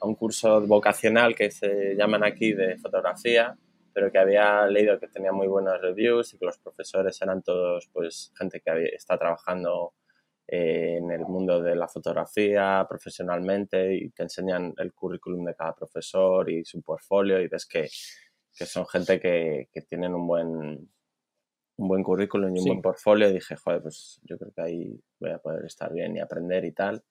a 0.00 0.06
un 0.06 0.14
curso 0.14 0.60
vocacional 0.66 1.34
que 1.34 1.50
se 1.50 1.94
llaman 1.94 2.24
aquí 2.24 2.52
de 2.52 2.76
fotografía 2.78 3.56
pero 3.98 4.12
que 4.12 4.18
había 4.18 4.64
leído 4.68 5.00
que 5.00 5.08
tenía 5.08 5.32
muy 5.32 5.48
buenos 5.48 5.80
reviews 5.80 6.32
y 6.32 6.38
que 6.38 6.46
los 6.46 6.58
profesores 6.58 7.20
eran 7.20 7.42
todos 7.42 7.88
pues 7.92 8.32
gente 8.38 8.60
que 8.60 8.70
había, 8.70 8.88
está 8.90 9.18
trabajando 9.18 9.94
eh, 10.46 10.98
en 10.98 11.10
el 11.10 11.22
mundo 11.22 11.60
de 11.60 11.74
la 11.74 11.88
fotografía 11.88 12.86
profesionalmente 12.88 13.96
y 13.96 14.10
te 14.10 14.22
enseñan 14.22 14.72
el 14.76 14.92
currículum 14.92 15.44
de 15.46 15.56
cada 15.56 15.74
profesor 15.74 16.48
y 16.48 16.64
su 16.64 16.80
portfolio 16.80 17.40
y 17.40 17.48
ves 17.48 17.66
que, 17.66 17.88
que 18.54 18.66
son 18.66 18.86
gente 18.86 19.18
que, 19.18 19.68
que, 19.72 19.82
tienen 19.82 20.14
un 20.14 20.28
buen 20.28 20.48
un 21.78 21.88
buen 21.88 22.04
currículum 22.04 22.54
y 22.54 22.58
un 22.60 22.64
sí. 22.64 22.68
buen 22.70 22.82
portfolio 22.82 23.28
y 23.28 23.32
dije, 23.32 23.56
joder, 23.56 23.82
pues 23.82 24.20
yo 24.22 24.38
creo 24.38 24.52
que 24.52 24.62
ahí 24.62 25.00
voy 25.18 25.30
a 25.30 25.38
poder 25.38 25.64
estar 25.64 25.92
bien 25.92 26.16
y 26.16 26.20
aprender 26.20 26.64
y 26.64 26.70
tal. 26.72 27.02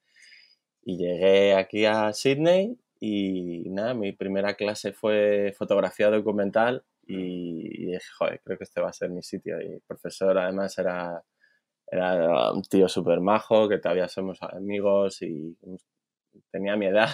Y 0.90 0.96
llegué 0.98 1.54
aquí 1.54 1.84
a 1.84 2.14
Sydney 2.14 2.80
y 3.02 3.70
nada, 3.72 3.94
mi 3.94 4.14
primera 4.14 4.54
clase 4.56 4.94
fue 4.94 5.54
fotografía 5.58 6.10
documental 6.10 6.86
y, 7.06 7.88
dije, 7.88 8.00
joder, 8.18 8.40
creo 8.42 8.58
que 8.58 8.64
este 8.64 8.80
va 8.80 8.88
a 8.88 8.94
ser 8.94 9.10
mi 9.10 9.22
sitio. 9.22 9.62
Y 9.62 9.66
el 9.74 9.82
profesor 9.86 10.38
además 10.38 10.78
era, 10.78 11.22
era 11.92 12.54
un 12.54 12.62
tío 12.62 12.88
súper 12.88 13.20
majo, 13.20 13.68
que 13.68 13.80
todavía 13.80 14.08
somos 14.08 14.42
amigos 14.42 15.22
y 15.24 15.58
tenía 16.52 16.78
mi 16.78 16.86
edad. 16.86 17.10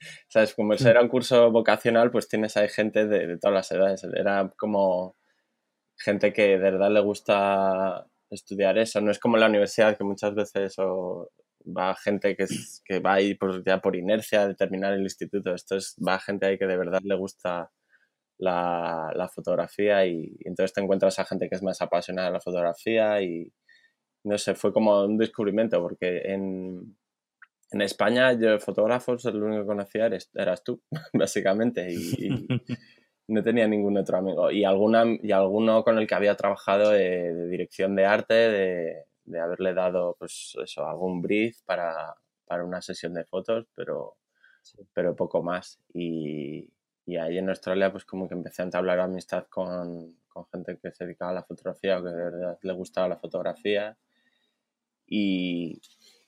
¿Sabes? 0.28 0.54
Como 0.54 0.72
era 0.72 1.02
un 1.02 1.08
curso 1.08 1.50
vocacional, 1.50 2.10
pues 2.10 2.28
tienes 2.28 2.56
ahí 2.56 2.70
gente 2.70 3.06
de, 3.06 3.26
de 3.26 3.38
todas 3.38 3.54
las 3.54 3.70
edades. 3.72 4.04
Era 4.04 4.50
como 4.56 5.16
gente 5.98 6.32
que 6.32 6.42
de 6.42 6.56
verdad 6.56 6.90
le 6.90 7.00
gusta 7.00 8.06
estudiar 8.30 8.78
eso. 8.78 9.02
No 9.02 9.10
es 9.10 9.18
como 9.18 9.36
la 9.36 9.48
universidad, 9.48 9.98
que 9.98 10.04
muchas 10.04 10.34
veces 10.34 10.78
o 10.78 11.30
va 11.76 11.94
gente 11.96 12.36
que, 12.36 12.44
es, 12.44 12.82
que 12.84 13.00
va 13.00 13.14
ahí 13.14 13.34
por, 13.34 13.64
ya 13.64 13.80
por 13.80 13.96
inercia 13.96 14.46
de 14.46 14.54
terminar 14.54 14.92
el 14.94 15.02
instituto. 15.02 15.54
Esto 15.54 15.76
es, 15.76 15.96
va 16.06 16.18
gente 16.18 16.46
ahí 16.46 16.58
que 16.58 16.66
de 16.66 16.76
verdad 16.76 17.00
le 17.04 17.14
gusta 17.16 17.70
la, 18.38 19.12
la 19.14 19.28
fotografía 19.28 20.06
y, 20.06 20.36
y, 20.38 20.48
entonces 20.48 20.72
te 20.72 20.80
encuentras 20.80 21.18
a 21.18 21.24
gente 21.24 21.48
que 21.48 21.56
es 21.56 21.62
más 21.62 21.80
apasionada 21.82 22.28
de 22.28 22.34
la 22.34 22.40
fotografía 22.40 23.20
y 23.22 23.52
no 24.24 24.38
sé, 24.38 24.54
fue 24.54 24.72
como 24.72 25.04
un 25.04 25.18
descubrimiento 25.18 25.80
porque 25.80 26.22
en, 26.24 26.96
en 27.70 27.80
España 27.82 28.32
yo 28.32 28.58
fotógrafos 28.58 29.24
el 29.26 29.42
único 29.42 29.62
que 29.62 29.66
conocía 29.66 30.06
eres, 30.06 30.30
eras 30.34 30.62
tú, 30.64 30.82
básicamente, 31.12 31.86
y, 31.90 32.26
y 32.26 32.48
no 33.28 33.42
tenía 33.42 33.68
ningún 33.68 33.96
otro 33.98 34.18
amigo. 34.18 34.50
Y, 34.50 34.64
alguna, 34.64 35.04
y 35.22 35.32
alguno 35.32 35.84
con 35.84 35.98
el 35.98 36.06
que 36.06 36.14
había 36.14 36.36
trabajado 36.36 36.90
de, 36.90 37.34
de 37.34 37.48
dirección 37.48 37.94
de 37.94 38.06
arte, 38.06 38.34
de, 38.34 39.04
de 39.28 39.40
haberle 39.40 39.74
dado, 39.74 40.16
pues 40.18 40.56
eso, 40.62 40.86
algún 40.86 41.20
brief 41.22 41.60
para, 41.64 42.14
para 42.46 42.64
una 42.64 42.80
sesión 42.80 43.14
de 43.14 43.24
fotos, 43.24 43.66
pero, 43.74 44.16
sí. 44.62 44.78
pero 44.92 45.14
poco 45.14 45.42
más. 45.42 45.80
Y, 45.92 46.70
y, 47.06 47.16
ahí 47.16 47.38
en 47.38 47.48
Australia, 47.48 47.92
pues 47.92 48.04
como 48.04 48.28
que 48.28 48.34
empecé 48.34 48.62
a 48.62 48.66
entablar 48.66 49.00
amistad 49.00 49.46
con, 49.48 50.16
con, 50.28 50.46
gente 50.46 50.78
que 50.82 50.92
se 50.92 51.04
dedicaba 51.04 51.30
a 51.30 51.34
la 51.34 51.44
fotografía 51.44 51.98
o 51.98 52.02
que 52.02 52.10
de 52.10 52.24
verdad 52.24 52.58
le 52.62 52.72
gustaba 52.72 53.08
la 53.08 53.18
fotografía. 53.18 53.96
Y, 55.06 55.80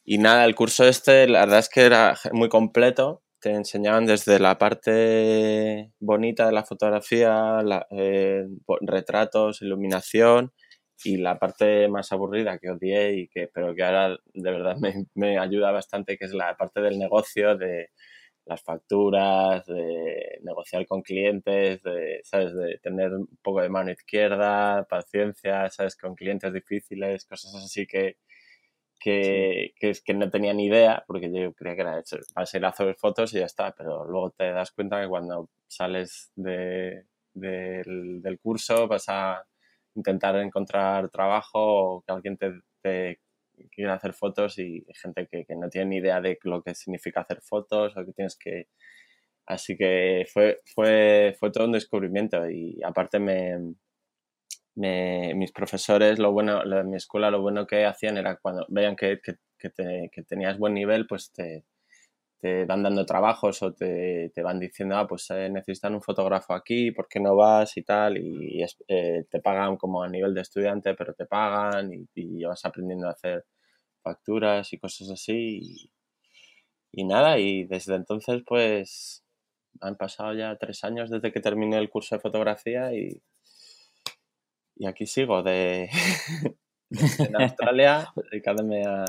y 0.05 0.19
nada, 0.19 0.45
el 0.45 0.55
curso 0.55 0.85
este, 0.87 1.29
la 1.29 1.41
verdad 1.41 1.61
es 1.61 1.69
que 1.69 1.83
era 1.83 2.17
muy 2.33 2.49
completo. 2.49 3.23
Te 3.41 3.53
enseñaban 3.53 4.07
desde 4.07 4.39
la 4.39 4.59
parte 4.59 5.93
bonita 5.99 6.47
de 6.47 6.53
la 6.53 6.65
fotografía, 6.65 7.63
la, 7.63 7.87
eh, 7.91 8.47
retratos, 8.83 9.63
iluminación, 9.63 10.53
y 11.05 11.17
la 11.17 11.39
parte 11.39 11.89
más 11.89 12.13
aburrida 12.13 12.59
que 12.59 12.71
odié 12.71 13.15
y 13.15 13.29
que 13.29 13.49
pero 13.49 13.75
que 13.75 13.83
ahora 13.83 14.19
de 14.35 14.51
verdad 14.51 14.77
me, 14.77 15.07
me, 15.15 15.39
ayuda 15.39 15.73
bastante 15.73 16.17
que 16.19 16.25
es 16.27 16.35
la 16.35 16.57
parte 16.57 16.81
del 16.81 16.99
negocio 16.99 17.57
de 17.57 17.91
las 18.45 18.63
facturas 18.63 19.67
de 19.67 20.41
negociar 20.43 20.87
con 20.87 21.03
clientes 21.03 21.83
de 21.83 22.21
sabes 22.25 22.55
de 22.55 22.79
tener 22.79 23.13
un 23.13 23.29
poco 23.43 23.63
de 23.63 23.69
mano 23.69 23.91
izquierda 23.91 24.87
paciencia 24.89 25.69
sabes 25.71 25.97
con 25.97 26.15
clientes 26.15 26.53
difíciles 26.53 27.25
cosas 27.25 27.55
así 27.55 27.87
que 27.87 28.17
que, 28.99 29.73
sí. 29.73 29.75
que, 29.81 29.95
que 30.05 30.15
no 30.15 30.29
tenía 30.31 30.53
ni 30.53 30.67
idea 30.67 31.05
porque 31.07 31.31
yo 31.33 31.55
creía 31.55 31.75
que 31.75 31.81
era 31.83 31.99
hecho 31.99 32.19
vas 32.35 32.53
a 32.53 32.59
ir 32.59 32.65
a 32.65 32.69
hacer 32.69 32.95
fotos 32.97 33.33
y 33.35 33.39
ya 33.39 33.47
está 33.47 33.73
pero 33.73 34.05
luego 34.05 34.31
te 34.31 34.53
das 34.53 34.73
cuenta 34.73 35.01
que 35.01 35.09
cuando 35.09 35.49
sales 35.69 36.33
de, 36.37 37.05
de 37.33 37.83
del, 37.85 38.23
del 38.23 38.39
curso 38.41 38.89
vas 38.89 39.09
a 39.09 39.47
intentar 39.95 40.37
encontrar 40.37 41.11
trabajo 41.11 41.97
o 41.97 42.03
que 42.03 42.13
alguien 42.13 42.37
te, 42.37 42.53
te 42.83 43.21
quiera 43.71 43.95
hacer 43.95 44.15
fotos 44.15 44.59
y 44.59 44.85
gente 44.95 45.27
que, 45.31 45.45
que, 45.45 45.55
no 45.57 45.69
tiene 45.69 45.87
ni 45.91 45.97
idea 45.99 46.21
de 46.21 46.39
lo 46.45 46.63
que 46.63 46.75
significa 46.75 47.21
hacer 47.21 47.41
fotos 47.43 47.97
o 47.97 48.05
que 48.05 48.13
tienes 48.13 48.37
que 48.37 48.69
Así 49.51 49.77
que 49.77 50.27
fue, 50.33 50.61
fue, 50.65 51.35
fue 51.39 51.51
todo 51.51 51.65
un 51.65 51.73
descubrimiento 51.73 52.49
y 52.49 52.81
aparte 52.85 53.19
me, 53.19 53.75
me, 54.77 55.35
mis 55.35 55.51
profesores, 55.51 56.21
lo 56.21 56.31
bueno, 56.33 56.65
de 56.65 56.85
mi 56.85 56.97
escuela, 56.97 57.33
lo 57.33 57.41
bueno 57.41 57.67
que 57.67 57.85
hacían 57.85 58.17
era 58.17 58.37
cuando 58.37 58.65
veían 58.69 58.95
que, 58.95 59.21
que, 59.21 59.35
que, 59.59 60.23
tenías 60.23 60.57
buen 60.57 60.75
nivel, 60.75 61.07
pues 61.09 61.33
te, 61.33 61.65
te 62.41 62.65
van 62.65 62.83
dando 62.83 63.05
trabajos 63.07 63.63
o 63.63 63.73
te, 63.75 64.31
te 64.35 64.43
van 64.43 64.59
diciendo, 64.59 64.97
ah, 64.97 65.07
pues 65.07 65.31
eh, 65.31 65.51
necesitan 65.51 65.95
un 65.95 66.03
fotógrafo 66.03 66.55
aquí, 66.55 66.91
¿por 66.91 67.07
qué 67.09 67.21
no 67.21 67.37
vas? 67.37 67.77
y 67.77 67.83
tal, 67.83 68.17
y, 68.19 68.65
eh, 68.89 69.25
te 69.31 69.41
pagan 69.41 69.77
como 69.77 70.03
a 70.03 70.09
nivel 70.09 70.35
de 70.35 70.41
estudiante, 70.41 70.95
pero 70.95 71.15
te 71.15 71.27
pagan 71.27 71.93
y, 71.93 72.09
y, 72.15 72.45
vas 72.45 72.65
aprendiendo 72.65 73.09
a 73.09 73.13
hacer 73.13 73.45
facturas 74.03 74.73
y 74.73 74.79
cosas 74.79 75.11
así. 75.11 75.61
Y, 75.63 75.93
y 76.93 77.05
nada, 77.05 77.39
y 77.39 77.65
desde 77.65 77.95
entonces 77.97 78.43
pues 78.47 79.25
han 79.81 79.97
pasado 79.97 80.35
ya 80.35 80.57
tres 80.57 80.85
años 80.85 81.11
desde 81.11 81.33
que 81.33 81.41
terminé 81.41 81.79
el 81.79 81.91
curso 81.91 82.17
de 82.17 82.21
fotografía 82.21 82.93
y, 82.95 83.23
y 84.77 84.87
aquí 84.87 85.07
sigo 85.07 85.43
de, 85.43 85.91
en 86.91 87.37
Australia 87.37 88.13
dedicándome 88.31 88.85
a, 88.87 89.05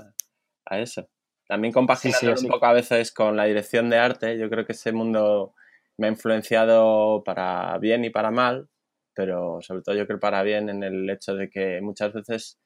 a 0.66 0.80
eso. 0.80 1.08
También 1.52 1.74
compaginando 1.74 2.40
un 2.40 2.48
poco 2.48 2.66
a 2.66 2.72
veces 2.72 3.12
con 3.12 3.36
la 3.36 3.44
dirección 3.44 3.90
de 3.90 3.98
arte. 3.98 4.38
Yo 4.38 4.50
creo 4.50 4.66
que 4.66 4.72
ese 4.72 4.94
mundo 4.94 5.54
me 5.98 6.08
ha 6.08 6.10
influenciado 6.10 7.26
para 7.26 7.78
bien 7.78 8.06
y 8.06 8.10
para 8.10 8.32
mal, 8.32 8.70
pero 9.14 9.62
sobre 9.62 9.82
todo 9.82 9.96
yo 9.96 10.08
creo 10.08 10.18
para 10.18 10.44
bien 10.44 10.70
en 10.70 10.82
el 10.82 11.10
hecho 11.10 11.36
de 11.36 11.50
que 11.50 11.82
muchas 11.82 12.14
veces 12.14 12.58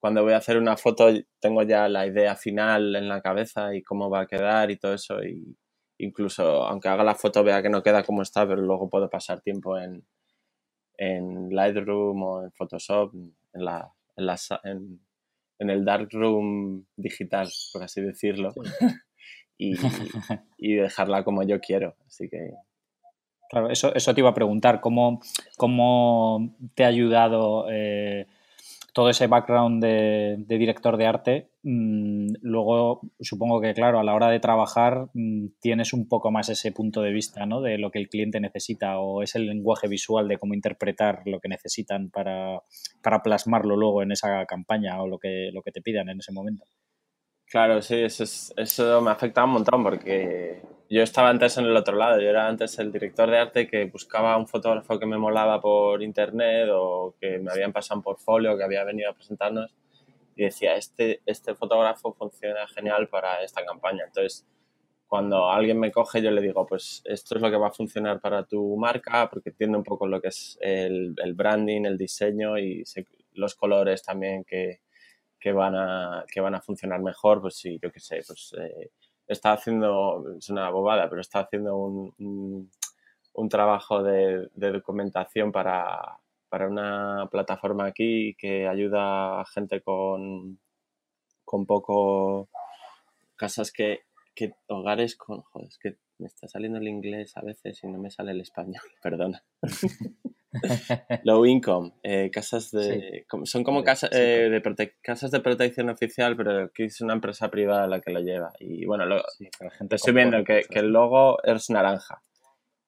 cuando 0.00 0.24
voy 0.24 0.32
a 0.32 0.38
hacer 0.38 0.58
una 0.58 0.76
foto 0.76 1.08
tengo 1.38 1.62
ya 1.62 1.88
la 1.88 2.04
idea 2.04 2.34
final 2.34 2.96
en 2.96 3.08
la 3.08 3.22
cabeza 3.22 3.76
y 3.76 3.82
cómo 3.84 4.10
va 4.10 4.22
a 4.22 4.26
quedar 4.26 4.72
y 4.72 4.76
todo 4.76 4.94
eso 4.94 5.22
y 5.22 5.56
incluso 5.98 6.64
aunque 6.64 6.88
haga 6.88 7.04
la 7.04 7.14
foto 7.14 7.44
vea 7.44 7.62
que 7.62 7.70
no 7.70 7.84
queda 7.84 8.02
como 8.02 8.22
está, 8.22 8.44
pero 8.44 8.60
luego 8.60 8.90
puedo 8.90 9.08
pasar 9.08 9.40
tiempo 9.40 9.78
en, 9.78 10.04
en 10.96 11.48
Lightroom 11.54 12.20
o 12.24 12.42
en 12.42 12.50
Photoshop, 12.50 13.14
en, 13.14 13.64
la, 13.64 13.88
en, 14.16 14.26
la, 14.26 14.36
en, 14.64 15.00
en 15.62 15.70
el 15.70 15.84
darkroom 15.84 16.84
digital, 16.96 17.48
por 17.72 17.84
así 17.84 18.00
decirlo, 18.00 18.52
y, 19.58 19.74
y, 20.58 20.74
dejarla 20.74 21.24
como 21.24 21.42
yo 21.44 21.60
quiero. 21.60 21.94
Así 22.06 22.28
que... 22.28 22.50
Claro, 23.48 23.70
eso, 23.70 23.94
eso 23.94 24.14
te 24.14 24.20
iba 24.20 24.30
a 24.30 24.34
preguntar, 24.34 24.80
¿cómo, 24.80 25.20
cómo 25.56 26.54
te 26.74 26.84
ha 26.84 26.88
ayudado 26.88 27.66
eh, 27.70 28.26
todo 28.92 29.08
ese 29.08 29.26
background 29.26 29.82
de, 29.82 30.44
director 30.46 30.96
de 30.96 31.06
arte, 31.06 31.50
mm, 31.62 32.34
luego 32.42 33.00
supongo 33.20 33.60
que, 33.60 33.72
claro, 33.72 33.98
a 33.98 34.04
la 34.04 34.14
hora 34.14 34.28
de 34.28 34.40
trabajar 34.40 35.08
mm, 35.14 35.46
tienes 35.60 35.92
un 35.92 36.08
poco 36.08 36.30
más 36.30 36.48
ese 36.50 36.72
punto 36.72 37.00
de 37.00 37.12
vista, 37.12 37.46
¿no? 37.46 37.60
De 37.60 37.78
lo 37.78 37.90
que 37.90 37.98
el 37.98 38.08
cliente 38.08 38.40
necesita 38.40 38.98
o 38.98 39.22
es 39.22 39.34
el 39.34 39.46
lenguaje 39.46 39.88
visual 39.88 40.28
de 40.28 40.38
cómo 40.38 40.54
interpretar 40.54 41.22
lo 41.24 41.40
que 41.40 41.48
necesitan 41.48 42.10
para, 42.10 42.62
para 43.02 43.22
plasmarlo 43.22 43.76
luego 43.76 44.02
en 44.02 44.12
esa 44.12 44.44
campaña 44.46 45.02
o 45.02 45.08
lo 45.08 45.18
que, 45.18 45.50
lo 45.52 45.62
que 45.62 45.72
te 45.72 45.80
pidan 45.80 46.10
en 46.10 46.18
ese 46.18 46.32
momento. 46.32 46.64
Claro, 47.46 47.82
sí, 47.82 47.96
eso, 47.96 48.24
eso 48.56 49.00
me 49.02 49.10
afecta 49.10 49.44
un 49.44 49.50
montón 49.50 49.82
porque 49.82 50.62
yo 50.92 51.02
estaba 51.02 51.30
antes 51.30 51.56
en 51.56 51.64
el 51.64 51.74
otro 51.74 51.96
lado, 51.96 52.20
yo 52.20 52.28
era 52.28 52.46
antes 52.46 52.78
el 52.78 52.92
director 52.92 53.30
de 53.30 53.38
arte 53.38 53.66
que 53.66 53.86
buscaba 53.86 54.36
un 54.36 54.46
fotógrafo 54.46 54.98
que 54.98 55.06
me 55.06 55.16
molaba 55.16 55.58
por 55.58 56.02
internet 56.02 56.68
o 56.70 57.14
que 57.18 57.38
me 57.38 57.50
habían 57.50 57.72
pasado 57.72 57.98
un 57.98 58.04
portfolio, 58.04 58.58
que 58.58 58.64
había 58.64 58.84
venido 58.84 59.10
a 59.10 59.14
presentarnos 59.14 59.74
y 60.36 60.44
decía, 60.44 60.76
este, 60.76 61.22
este 61.24 61.54
fotógrafo 61.54 62.12
funciona 62.12 62.66
genial 62.68 63.08
para 63.08 63.42
esta 63.42 63.64
campaña. 63.64 64.04
Entonces, 64.04 64.46
cuando 65.06 65.50
alguien 65.50 65.80
me 65.80 65.90
coge, 65.90 66.20
yo 66.20 66.30
le 66.30 66.42
digo, 66.42 66.66
pues 66.66 67.00
esto 67.06 67.36
es 67.36 67.40
lo 67.40 67.50
que 67.50 67.56
va 67.56 67.68
a 67.68 67.72
funcionar 67.72 68.20
para 68.20 68.44
tu 68.44 68.76
marca, 68.76 69.30
porque 69.30 69.48
entiendo 69.48 69.78
un 69.78 69.84
poco 69.84 70.06
lo 70.06 70.20
que 70.20 70.28
es 70.28 70.58
el, 70.60 71.14
el 71.24 71.32
branding, 71.32 71.86
el 71.86 71.96
diseño 71.96 72.58
y 72.58 72.84
los 73.32 73.54
colores 73.54 74.02
también 74.02 74.44
que, 74.44 74.80
que 75.40 75.52
van 75.52 75.74
a, 75.74 76.26
que 76.30 76.42
van 76.42 76.54
a 76.54 76.60
funcionar 76.60 77.00
mejor, 77.00 77.40
pues 77.40 77.56
sí, 77.56 77.78
yo 77.82 77.90
qué 77.90 78.00
sé, 78.00 78.22
pues 78.26 78.54
eh, 78.58 78.90
está 79.26 79.52
haciendo, 79.52 80.36
es 80.38 80.48
una 80.50 80.70
bobada, 80.70 81.08
pero 81.08 81.20
está 81.20 81.40
haciendo 81.40 81.76
un, 81.76 82.70
un, 83.34 83.48
trabajo 83.48 84.02
de, 84.02 84.48
documentación 84.54 85.52
para, 85.52 86.18
para, 86.48 86.68
una 86.68 87.28
plataforma 87.30 87.86
aquí 87.86 88.34
que 88.38 88.66
ayuda 88.66 89.40
a 89.40 89.44
gente 89.46 89.80
con, 89.80 90.58
con 91.44 91.66
poco 91.66 92.48
casas 93.36 93.72
que, 93.72 94.00
que 94.34 94.54
hogares 94.68 95.16
con, 95.16 95.42
joder, 95.42 95.68
que 95.80 95.96
me 96.22 96.28
está 96.28 96.48
saliendo 96.48 96.78
el 96.78 96.88
inglés 96.88 97.36
a 97.36 97.42
veces 97.42 97.82
y 97.82 97.88
no 97.88 97.98
me 97.98 98.10
sale 98.10 98.32
el 98.32 98.40
español, 98.40 98.82
perdona. 99.02 99.42
Low 101.24 101.46
income, 101.46 101.92
eh, 102.02 102.30
casas 102.30 102.70
de... 102.70 103.26
Son 103.44 103.64
como 103.64 103.82
casa, 103.82 104.08
eh, 104.12 104.48
de 104.50 104.94
casas 105.02 105.30
de 105.30 105.40
protección 105.40 105.88
oficial, 105.88 106.36
pero 106.36 106.64
aquí 106.64 106.84
es 106.84 107.00
una 107.00 107.14
empresa 107.14 107.50
privada 107.50 107.86
la 107.86 108.00
que 108.00 108.12
lo 108.12 108.20
lleva. 108.20 108.52
Y 108.60 108.84
bueno, 108.84 109.06
lo, 109.06 109.16
la 109.60 109.70
gente 109.70 109.96
estoy 109.96 110.12
viendo 110.12 110.44
que, 110.44 110.62
que, 110.68 110.80
el 110.80 110.92
logo 110.92 111.42
es 111.42 111.70
naranja. 111.70 112.22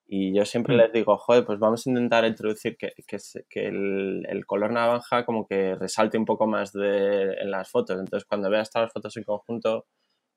Y 0.07 0.37
yo 0.37 0.45
siempre 0.45 0.75
mm. 0.75 0.79
les 0.79 0.93
digo, 0.93 1.17
joder, 1.17 1.47
pues 1.47 1.59
vamos 1.59 1.87
a 1.87 1.91
intentar 1.91 2.27
introducir 2.27 2.77
que, 2.77 2.93
que, 3.07 3.17
que 3.49 3.67
el, 3.67 4.27
el, 4.29 4.45
color 4.45 4.71
naranja 4.71 5.25
como 5.25 5.47
que 5.47 5.75
resalte 5.75 6.19
un 6.19 6.27
poco 6.27 6.47
más 6.47 6.73
de, 6.73 7.33
en 7.41 7.51
las 7.51 7.71
fotos. 7.71 7.99
Entonces, 7.99 8.27
cuando 8.29 8.51
veas 8.51 8.71
todas 8.71 8.87
las 8.87 8.93
fotos 8.93 9.17
en 9.17 9.25
conjunto, 9.25 9.87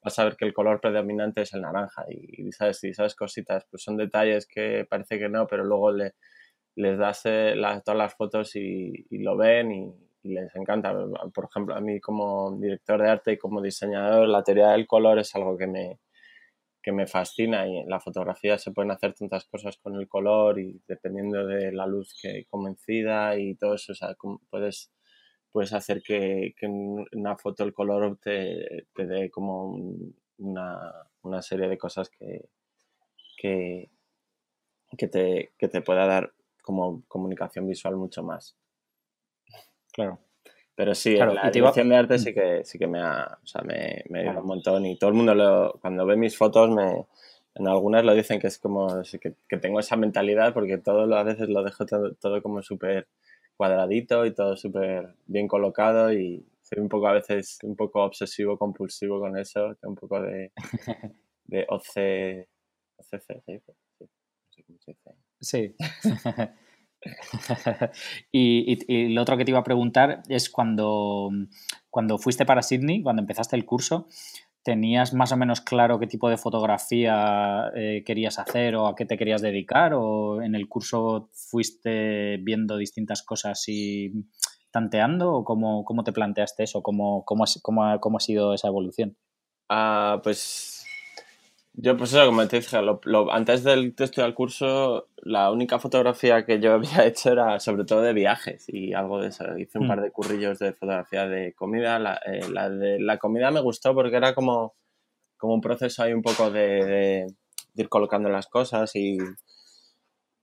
vas 0.08 0.20
a 0.20 0.24
ver 0.24 0.38
que 0.38 0.46
el 0.46 0.54
color 0.54 0.80
predominante 0.80 1.42
es 1.42 1.54
el 1.54 1.62
naranja. 1.62 2.06
Y, 2.10 2.52
sabes, 2.52 2.80
si 2.80 2.94
sabes 2.94 3.16
cositas, 3.16 3.66
pues 3.70 3.84
son 3.84 3.98
detalles 3.98 4.48
que 4.48 4.86
parece 4.90 5.20
que 5.20 5.30
no, 5.30 5.48
pero 5.48 5.64
luego 5.66 5.92
le, 5.92 6.14
les 6.76 6.98
das 6.98 7.22
eh, 7.26 7.56
todas 7.84 7.98
las 7.98 8.16
fotos 8.16 8.56
y, 8.56 9.06
lo 9.12 9.36
ven 9.38 9.72
y, 9.72 9.94
les 10.24 10.56
encanta. 10.56 10.94
Por 11.34 11.46
ejemplo, 11.46 11.76
a 11.76 11.82
mí 11.82 12.00
como 12.00 12.58
director 12.60 13.02
de 13.02 13.10
arte 13.10 13.32
y 13.34 13.38
como 13.38 13.62
diseñador, 13.62 14.28
la 14.28 14.44
teoría 14.44 14.70
del 14.70 14.88
color 14.88 15.20
es 15.20 15.34
algo 15.36 15.58
que 15.58 15.68
me, 15.68 16.00
que 16.82 16.92
me 16.92 17.08
fascina 17.08 17.68
y 17.68 17.78
en 17.80 17.90
la 17.90 18.00
fotografía 18.00 18.58
se 18.58 18.72
pueden 18.72 18.92
hacer 18.92 19.14
tantas 19.14 19.46
cosas 19.46 19.78
con 19.78 19.96
el 19.96 20.08
color 20.08 20.60
y 20.60 20.82
dependiendo 20.88 21.46
de 21.46 21.72
la 21.72 21.86
luz 21.86 22.18
que 22.22 22.46
convencida 22.50 23.38
y 23.38 23.56
todo 23.56 23.76
eso, 23.76 23.94
o 23.94 23.96
sea, 23.96 24.16
puedes, 24.50 24.92
puedes 25.52 25.74
hacer 25.74 26.02
que, 26.02 26.54
que 26.58 26.66
en 26.66 27.06
una 27.14 27.38
foto 27.38 27.64
el 27.64 27.74
color 27.74 28.18
te, 28.22 28.88
te 28.94 29.06
dé 29.06 29.30
como 29.30 29.76
una, 30.38 30.94
una, 31.24 31.42
serie 31.42 31.68
de 31.68 31.78
cosas 31.78 32.10
que, 32.10 32.50
que, 33.38 33.90
que, 34.98 35.08
te, 35.08 35.52
que 35.58 35.68
te 35.68 35.82
pueda 35.82 36.06
dar 36.06 36.34
como 36.62 37.04
comunicación 37.08 37.68
visual 37.68 37.96
mucho 37.96 38.24
más. 38.24 38.56
Claro. 39.92 40.20
Pero 40.76 40.94
sí, 40.94 41.16
la 41.16 41.50
dirección 41.50 41.90
de 41.90 41.96
arte 41.96 42.20
sí 42.20 42.36
que, 42.36 42.64
sí 42.64 42.78
que 42.78 42.86
me 42.86 43.02
ha, 43.02 43.40
o 43.44 43.48
sea, 43.48 43.64
me, 43.64 44.04
me 44.10 44.30
un 44.30 44.46
montón 44.46 44.86
y 44.86 44.96
todo 44.96 45.10
el 45.10 45.16
mundo 45.16 45.34
lo, 45.34 45.80
cuando 45.82 46.06
ve 46.06 46.16
mis 46.16 46.38
fotos 46.38 46.70
me, 46.70 47.08
en 47.56 47.68
algunas 47.68 48.06
lo 48.06 48.14
dicen 48.14 48.40
que 48.40 48.46
es 48.46 48.60
como 48.60 49.02
que, 49.20 49.34
que 49.50 49.58
tengo 49.58 49.80
esa 49.80 49.96
mentalidad 49.96 50.54
porque 50.54 50.78
todo 50.78 51.12
a 51.16 51.24
veces 51.24 51.50
lo 51.50 51.64
dejo 51.64 51.88
todo, 51.88 52.14
todo 52.14 52.44
como 52.44 52.62
súper 52.62 53.08
cuadradito 53.58 54.26
y 54.26 54.34
todo 54.34 54.56
súper 54.56 55.16
bien 55.26 55.48
colocado 55.48 56.14
y 56.14 56.46
soy 56.62 56.80
un 56.80 56.90
poco 56.90 57.08
a 57.08 57.14
veces 57.14 57.58
un 57.64 57.76
poco 57.76 58.04
obsesivo 58.04 58.58
compulsivo 58.58 59.20
con 59.20 59.38
eso, 59.38 59.76
un 59.84 59.96
poco 59.96 60.22
de, 60.22 60.52
de 61.46 61.66
OC, 61.68 62.48
OCC, 62.98 63.44
¿sí? 63.46 63.62
Sí. 65.40 65.76
y, 68.32 69.14
lo 69.14 69.22
otro 69.22 69.38
que 69.38 69.46
te 69.46 69.52
iba 69.52 69.60
a 69.60 69.64
preguntar 69.64 70.24
es 70.28 70.50
cuando, 70.50 71.30
cuando 71.90 72.18
fuiste 72.18 72.46
para 72.46 72.62
Sydney, 72.62 73.02
cuando 73.02 73.22
empezaste 73.22 73.56
el 73.56 73.66
curso, 73.66 74.08
¿tenías 74.68 75.14
más 75.14 75.32
o 75.32 75.38
menos 75.38 75.62
claro 75.62 75.98
qué 75.98 76.08
tipo 76.08 76.30
de 76.30 76.36
fotografía 76.36 77.72
eh, 77.74 78.04
querías 78.06 78.38
hacer 78.38 78.76
o 78.76 78.88
a 78.88 78.98
qué 78.98 79.06
te 79.06 79.18
querías 79.18 79.42
dedicar? 79.42 79.94
¿O 79.94 80.42
en 80.42 80.56
el 80.56 80.68
curso 80.68 81.30
fuiste 81.32 82.36
viendo 82.44 82.76
distintas 82.76 83.24
cosas 83.24 83.64
y 83.70 84.12
tanteando? 84.70 85.32
¿O 85.36 85.46
cómo, 85.46 85.86
cómo 85.86 86.04
te 86.04 86.12
planteaste 86.12 86.64
eso? 86.64 86.84
¿Cómo, 86.84 87.24
cómo, 87.24 87.46
cómo, 87.62 87.98
cómo 88.02 88.18
ha 88.18 88.20
sido 88.20 88.54
esa 88.54 88.68
evolución? 88.68 89.16
Ah, 89.70 90.20
pues 90.22 90.77
yo, 91.80 91.96
pues 91.96 92.12
eso, 92.12 92.26
como 92.26 92.48
te 92.48 92.58
dije, 92.58 92.76
antes 93.32 93.64
del 93.64 93.94
texto 93.94 94.24
del 94.24 94.34
curso, 94.34 95.10
la 95.18 95.52
única 95.52 95.78
fotografía 95.78 96.44
que 96.44 96.60
yo 96.60 96.74
había 96.74 97.06
hecho 97.06 97.32
era 97.32 97.60
sobre 97.60 97.86
todo 97.86 98.02
de 98.02 98.14
viajes 98.14 98.66
y 98.68 98.94
algo 98.94 99.22
de 99.22 99.28
eso. 99.28 99.46
Hice 99.60 99.78
un 99.78 99.86
mm. 99.86 99.88
par 99.88 100.02
de 100.02 100.12
currillos 100.12 100.58
de 100.58 100.74
fotografía 100.74 101.28
de 101.28 101.54
comida. 101.54 102.00
La, 102.00 102.20
eh, 102.26 102.70
de 102.72 103.00
la 103.00 103.20
comida 103.20 103.52
me 103.52 103.62
gustó 103.62 103.94
porque 103.94 104.18
era 104.18 104.34
como, 104.34 104.74
como 105.38 105.54
un 105.54 105.62
proceso 105.62 106.02
ahí 106.02 106.14
un 106.14 106.24
poco 106.24 106.50
de, 106.50 107.28
ir 107.76 107.90
colocando 107.90 108.28
las 108.30 108.48
cosas 108.48 108.96
y, 108.96 109.20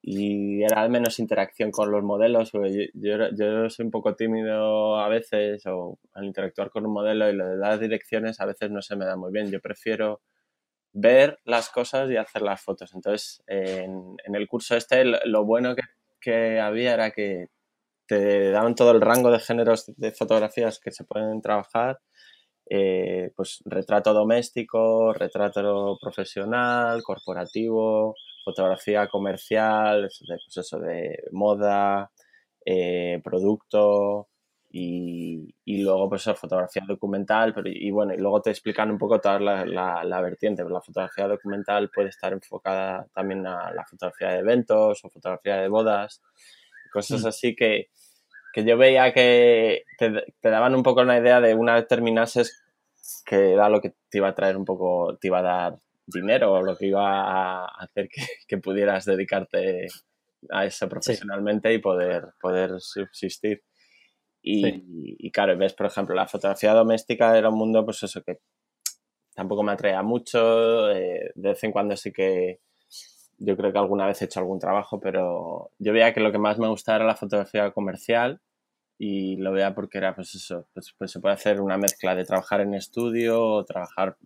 y 0.03 0.62
era 0.62 0.88
menos 0.88 1.18
interacción 1.18 1.73
con 1.73 1.90
los 1.90 2.05
modelos. 2.05 2.53
Yo, 2.53 2.61
yo, 2.94 3.31
yo, 3.37 3.70
soy 3.70 3.87
un 3.87 3.90
poco 3.90 4.14
tímido 4.14 5.01
a 5.01 5.09
veces 5.09 5.66
o 5.66 5.99
al 6.12 6.27
interactuar 6.27 6.70
con 6.70 6.87
un 6.87 6.92
modelo 6.92 7.29
y 7.29 7.35
lo 7.35 7.44
de 7.44 7.57
dar 7.57 7.81
direcciones 7.81 8.40
a 8.40 8.47
veces 8.47 8.70
no 8.70 8.83
se 8.83 8.94
me 8.94 9.05
da 9.05 9.16
muy 9.16 9.33
bien. 9.33 9.51
Yo 9.51 9.61
prefiero 9.61 10.20
ver 10.94 11.40
las 11.44 11.68
cosas 11.68 12.11
y 12.11 12.16
hacer 12.16 12.42
las 12.42 12.62
fotos. 12.62 12.94
Entonces, 12.94 13.42
en, 13.46 14.16
el 14.33 14.48
curso 14.48 14.76
este, 14.76 15.04
lo 15.04 15.44
bueno 15.44 15.74
que, 15.74 15.83
que, 16.20 16.61
había 16.61 16.94
era 16.94 17.11
que 17.11 17.48
te 18.07 18.50
daban 18.50 18.74
todo 18.74 18.92
el 18.92 19.00
rango 19.00 19.30
de 19.30 19.40
géneros 19.40 19.92
de 19.96 20.12
fotografías 20.12 20.78
que 20.80 20.92
se 20.92 21.04
pueden 21.04 21.42
trabajar. 21.42 21.98
Eh, 22.70 23.30
pues 23.37 23.61
retrato 23.66 24.14
doméstico, 24.14 25.12
retrato 25.12 25.98
profesional, 26.00 27.02
corporativo, 27.02 28.14
fotografía 28.44 29.07
comercial, 29.09 30.02
de, 30.02 30.09
pues 30.09 30.57
eso, 30.57 30.78
de 30.78 31.24
moda, 31.33 32.11
eh, 32.64 33.20
producto, 33.22 34.28
y, 34.76 35.82
luego 35.82 36.08
pues 36.08 36.24
fotografía 36.34 36.82
documental 36.87 37.54
pero, 37.54 37.68
y 37.68 37.90
bueno 37.92 38.12
y 38.12 38.16
luego 38.16 38.42
te 38.42 38.50
explican 38.50 38.90
un 38.90 38.98
poco 38.98 39.20
toda 39.20 39.38
la, 39.38 39.64
la, 39.64 40.20
vertiente 40.20 40.64
la 40.64 40.80
fotografía 40.80 41.28
documental 41.28 41.90
puede 41.90 42.08
estar 42.08 42.32
enfocada 42.32 43.06
también 43.14 43.46
a 43.46 43.72
la 43.72 43.84
fotografía 43.84 44.30
de 44.30 44.38
eventos 44.40 45.04
o 45.04 45.10
fotografía 45.10 45.58
de 45.58 45.68
bodas 45.68 46.22
cosas 46.92 47.22
mm. 47.22 47.26
así 47.28 47.54
que, 47.54 47.90
que, 48.52 48.64
yo 48.64 48.76
veía 48.76 49.12
que 49.12 49.84
te, 49.96 50.10
te, 50.40 50.50
daban 50.50 50.74
un 50.74 50.82
poco 50.82 51.02
una 51.02 51.18
idea 51.18 51.40
de 51.40 51.54
una 51.54 51.74
vez 51.74 51.87
terminases 51.87 52.64
que 53.24 53.52
era 53.52 53.68
lo 53.68 53.80
que 53.80 53.94
te 54.08 54.18
iba 54.18 54.28
a 54.28 54.34
traer 54.34 54.56
un 54.56 54.64
poco 54.64 55.16
te 55.20 55.28
iba 55.28 55.38
a 55.38 55.42
dar 55.42 55.78
dinero 56.06 56.52
o 56.52 56.62
lo 56.62 56.76
que 56.76 56.87
iba 56.87 57.20
a 57.22 57.66
hacer 57.78 58.08
que, 58.08 58.22
que 58.48 58.58
pudieras 58.58 59.04
dedicarte 59.04 59.87
a 60.50 60.64
eso 60.64 60.88
profesionalmente 60.88 61.72
y 61.72 61.78
poder, 61.78 62.34
poder 62.40 62.80
subsistir. 62.80 63.62
Y, 64.46 65.30
claro, 65.30 65.57
ves, 65.57 65.72
por 65.72 65.87
ejemplo, 65.87 66.14
la 66.14 66.26
fotografía 66.26 66.74
doméstica 66.74 67.37
era 67.37 67.48
un 67.48 67.57
mundo, 67.57 67.83
pues 67.83 68.02
eso, 68.02 68.22
que 68.22 68.40
tampoco 69.35 69.62
me 69.62 69.72
atraía 69.72 70.02
mucho. 70.02 70.90
Eh, 70.90 71.33
de 71.35 71.48
vez 71.48 71.64
en 71.64 71.72
cuando 71.72 71.96
sí 71.96 72.12
que 72.12 72.61
yo 73.38 73.57
creo 73.57 73.72
que 73.72 73.78
alguna 73.78 74.07
vez 74.07 74.20
he 74.20 74.26
hecho 74.26 74.40
algún 74.40 74.59
trabajo, 74.59 75.00
pero 75.00 75.70
yo 75.78 75.92
veía 75.94 76.12
que 76.12 76.20
lo 76.20 76.30
que 76.30 76.38
más 76.38 76.59
me 76.59 76.68
gustaba 76.68 76.96
era 76.96 77.07
la 77.07 77.16
fotografía 77.16 77.70
comercial 77.72 78.40
y 78.98 79.37
lo 79.37 79.52
veía 79.52 79.74
porque 79.74 79.98
era, 79.98 80.14
pues 80.14 80.35
eso, 80.35 80.68
pues, 80.74 80.94
pues 80.98 81.11
se 81.11 81.20
puede 81.20 81.35
hacer 81.35 81.61
una 81.62 81.78
mezcla 81.78 82.14
de 82.14 82.26
trabajar 82.26 82.61
en 82.61 82.74
estudio 82.74 83.42
o 83.42 83.64
trabajar 83.64 84.18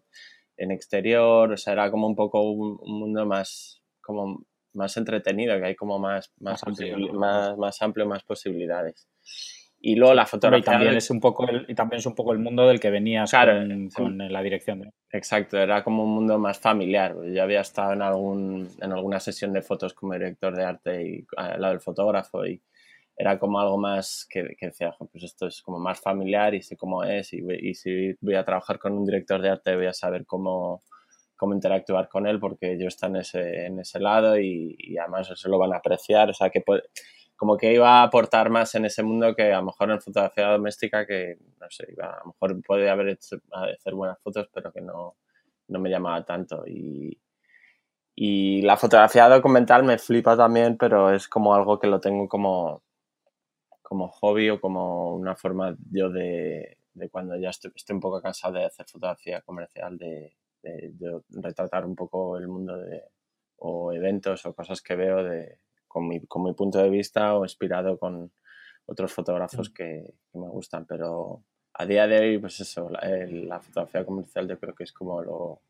en 0.57 0.73
exterior, 0.73 1.53
o 1.53 1.57
sea, 1.57 1.75
era 1.75 1.91
como 1.93 2.09
un 2.09 2.17
poco 2.17 2.43
un, 2.43 2.79
mundo 2.83 3.25
más, 3.25 3.83
como 4.01 4.45
más 4.75 4.97
entretenido, 4.97 5.57
que 5.59 5.67
hay 5.67 5.77
como 5.77 6.01
más, 6.01 6.33
más, 6.41 6.61
más, 7.15 7.57
más 7.57 7.83
amplio, 7.83 8.07
más 8.07 8.25
posibilidades. 8.25 9.07
Y 9.81 9.95
luego 9.95 10.15
la 10.15 10.27
fotografía. 10.27 10.61
Y 10.61 10.65
también, 10.65 10.97
es 10.97 11.11
un 11.11 11.21
poco 11.21 11.49
el, 11.49 11.65
y 11.69 11.75
también 11.75 11.99
es 11.99 12.07
un 12.07 12.15
poco 12.15 12.33
el 12.33 12.39
mundo 12.39 12.67
del 12.67 12.81
que 12.81 12.91
venías 12.91 13.31
con, 13.95 14.19
la 14.19 14.43
dirección. 14.43 14.93
Exacto, 15.13 15.57
era 15.57 15.85
como 15.85 16.05
un 16.05 16.15
mundo 16.15 16.39
más 16.39 16.59
familiar. 16.59 17.15
Yo 17.33 17.43
había 17.43 17.61
estado 17.61 17.93
en, 17.93 18.03
algún, 18.03 18.69
en 18.81 18.93
alguna 18.93 19.21
sesión 19.21 19.53
de 19.53 19.63
fotos 19.63 19.95
como 19.95 20.15
director 20.15 20.55
de 20.57 20.65
arte 20.65 21.03
y 21.03 21.27
al 21.37 21.61
lado 21.61 21.75
del 21.75 21.81
fotógrafo 21.81 22.45
y 22.45 22.61
era 23.17 23.39
como 23.39 23.59
algo 23.61 23.79
más 23.79 24.27
que, 24.31 24.55
que 24.57 24.67
decía, 24.67 24.95
pues 24.99 25.25
esto 25.25 25.47
es 25.49 25.61
como 25.63 25.79
más 25.79 26.01
familiar 26.01 26.55
y 26.55 26.63
sé 26.63 26.77
cómo 26.77 27.03
es 27.03 27.33
y, 27.33 27.43
y, 27.61 27.75
si 27.75 28.15
voy 28.21 28.37
a 28.37 28.45
trabajar 28.45 28.79
con 28.79 28.93
un 28.93 29.05
director 29.05 29.43
de 29.43 29.51
arte 29.51 29.75
voy 29.75 29.87
a 29.87 29.93
saber 29.93 30.25
cómo, 30.25 30.85
cómo 31.35 31.53
interactuar 31.53 32.09
con 32.09 32.29
él 32.29 32.39
porque 32.39 32.79
yo 32.79 32.87
está 32.87 33.09
en 33.09 33.17
ese, 33.17 33.67
en 33.67 33.81
ese 33.81 33.99
lado 33.99 34.39
y, 34.39 34.77
y 34.79 34.99
además 34.99 35.31
eso 35.31 35.49
lo 35.49 35.59
van 35.59 35.73
a 35.73 35.79
apreciar. 35.79 36.31
O 36.31 36.35
sea, 36.35 36.51
que 36.51 36.61
puede, 36.61 36.83
como 37.39 37.57
que 37.57 37.73
iba 37.73 38.01
a 38.01 38.03
aportar 38.03 38.51
más 38.51 38.75
en 38.75 38.85
ese 38.85 39.05
mundo 39.05 39.33
que 39.37 39.53
a 39.53 39.59
lo 39.59 39.67
mejor 39.67 39.93
en 39.93 40.01
fotografía 40.01 40.49
doméstica 40.49 41.07
que, 41.07 41.39
no 41.61 41.69
sé, 41.71 41.87
iba, 41.93 42.11
a 42.11 42.19
lo 42.19 42.33
mejor 42.33 42.61
puede 42.65 42.91
haber 42.91 43.11
hecho, 43.11 43.37
hacer 43.53 43.95
buenas 43.95 44.19
fotos, 44.21 44.49
pero 44.53 44.73
que 44.73 44.81
no, 44.81 45.15
no 45.69 45.79
me 45.79 45.89
llamaba 45.89 46.25
tanto. 46.25 46.65
Y, 46.67 47.17
y 48.17 48.63
la 48.63 48.77
fotografía 48.77 49.29
documental 49.29 49.85
me 49.85 49.99
flipa 49.99 50.37
también, 50.37 50.77
pero 50.77 51.13
es 51.15 51.29
como 51.29 51.55
algo 51.55 51.79
que 51.79 51.87
lo 51.87 52.01
tengo 52.01 52.29
como, 52.29 52.83
como 53.83 54.09
hobby 54.09 54.51
o 54.51 54.61
como 54.61 55.15
una 55.15 55.37
forma 55.37 55.77
yo 55.93 56.11
de, 56.11 56.79
de 56.93 57.09
cuando 57.09 57.37
ya 57.37 57.51
estoy, 57.51 57.71
estoy, 57.73 57.95
un 57.95 58.01
poco 58.01 58.21
cansado 58.21 58.55
de 58.55 58.65
hacer 58.65 58.85
fotografía 58.87 59.43
comercial, 59.43 59.97
de, 59.97 60.35
de, 60.61 60.91
de 60.93 61.21
retratar 61.31 61.87
un 61.87 61.95
poco 61.95 62.37
el 62.37 62.49
mundo 62.49 62.77
de, 62.79 63.05
o 63.59 63.93
eventos 63.93 64.45
o 64.45 64.53
cosas 64.55 64.83
que 64.83 64.97
veo 64.97 65.23
de, 65.23 65.61
con 65.89 66.07
mi, 66.07 66.21
con 66.27 66.45
mi 66.45 66.53
punto 66.53 66.79
de 66.79 66.91
vista 66.91 67.35
o 67.35 67.45
inspirado 67.45 67.99
con 67.99 68.31
otros 68.87 69.13
fotógrafos 69.13 69.71
mm. 69.71 69.73
que, 69.73 70.15
me 70.35 70.49
gustan, 70.49 70.87
pero 70.87 71.43
a 71.75 71.87
día 71.87 72.07
de 72.07 72.19
hoy, 72.21 72.39
pues 72.39 72.61
eso, 72.61 72.89
la, 72.91 73.61
fotografía 73.61 74.05
comercial 74.05 74.49
yo 74.49 74.59
creo 74.59 74.75
que 74.75 74.85
es 74.85 74.93
como 74.93 75.23
lo, 75.23 75.61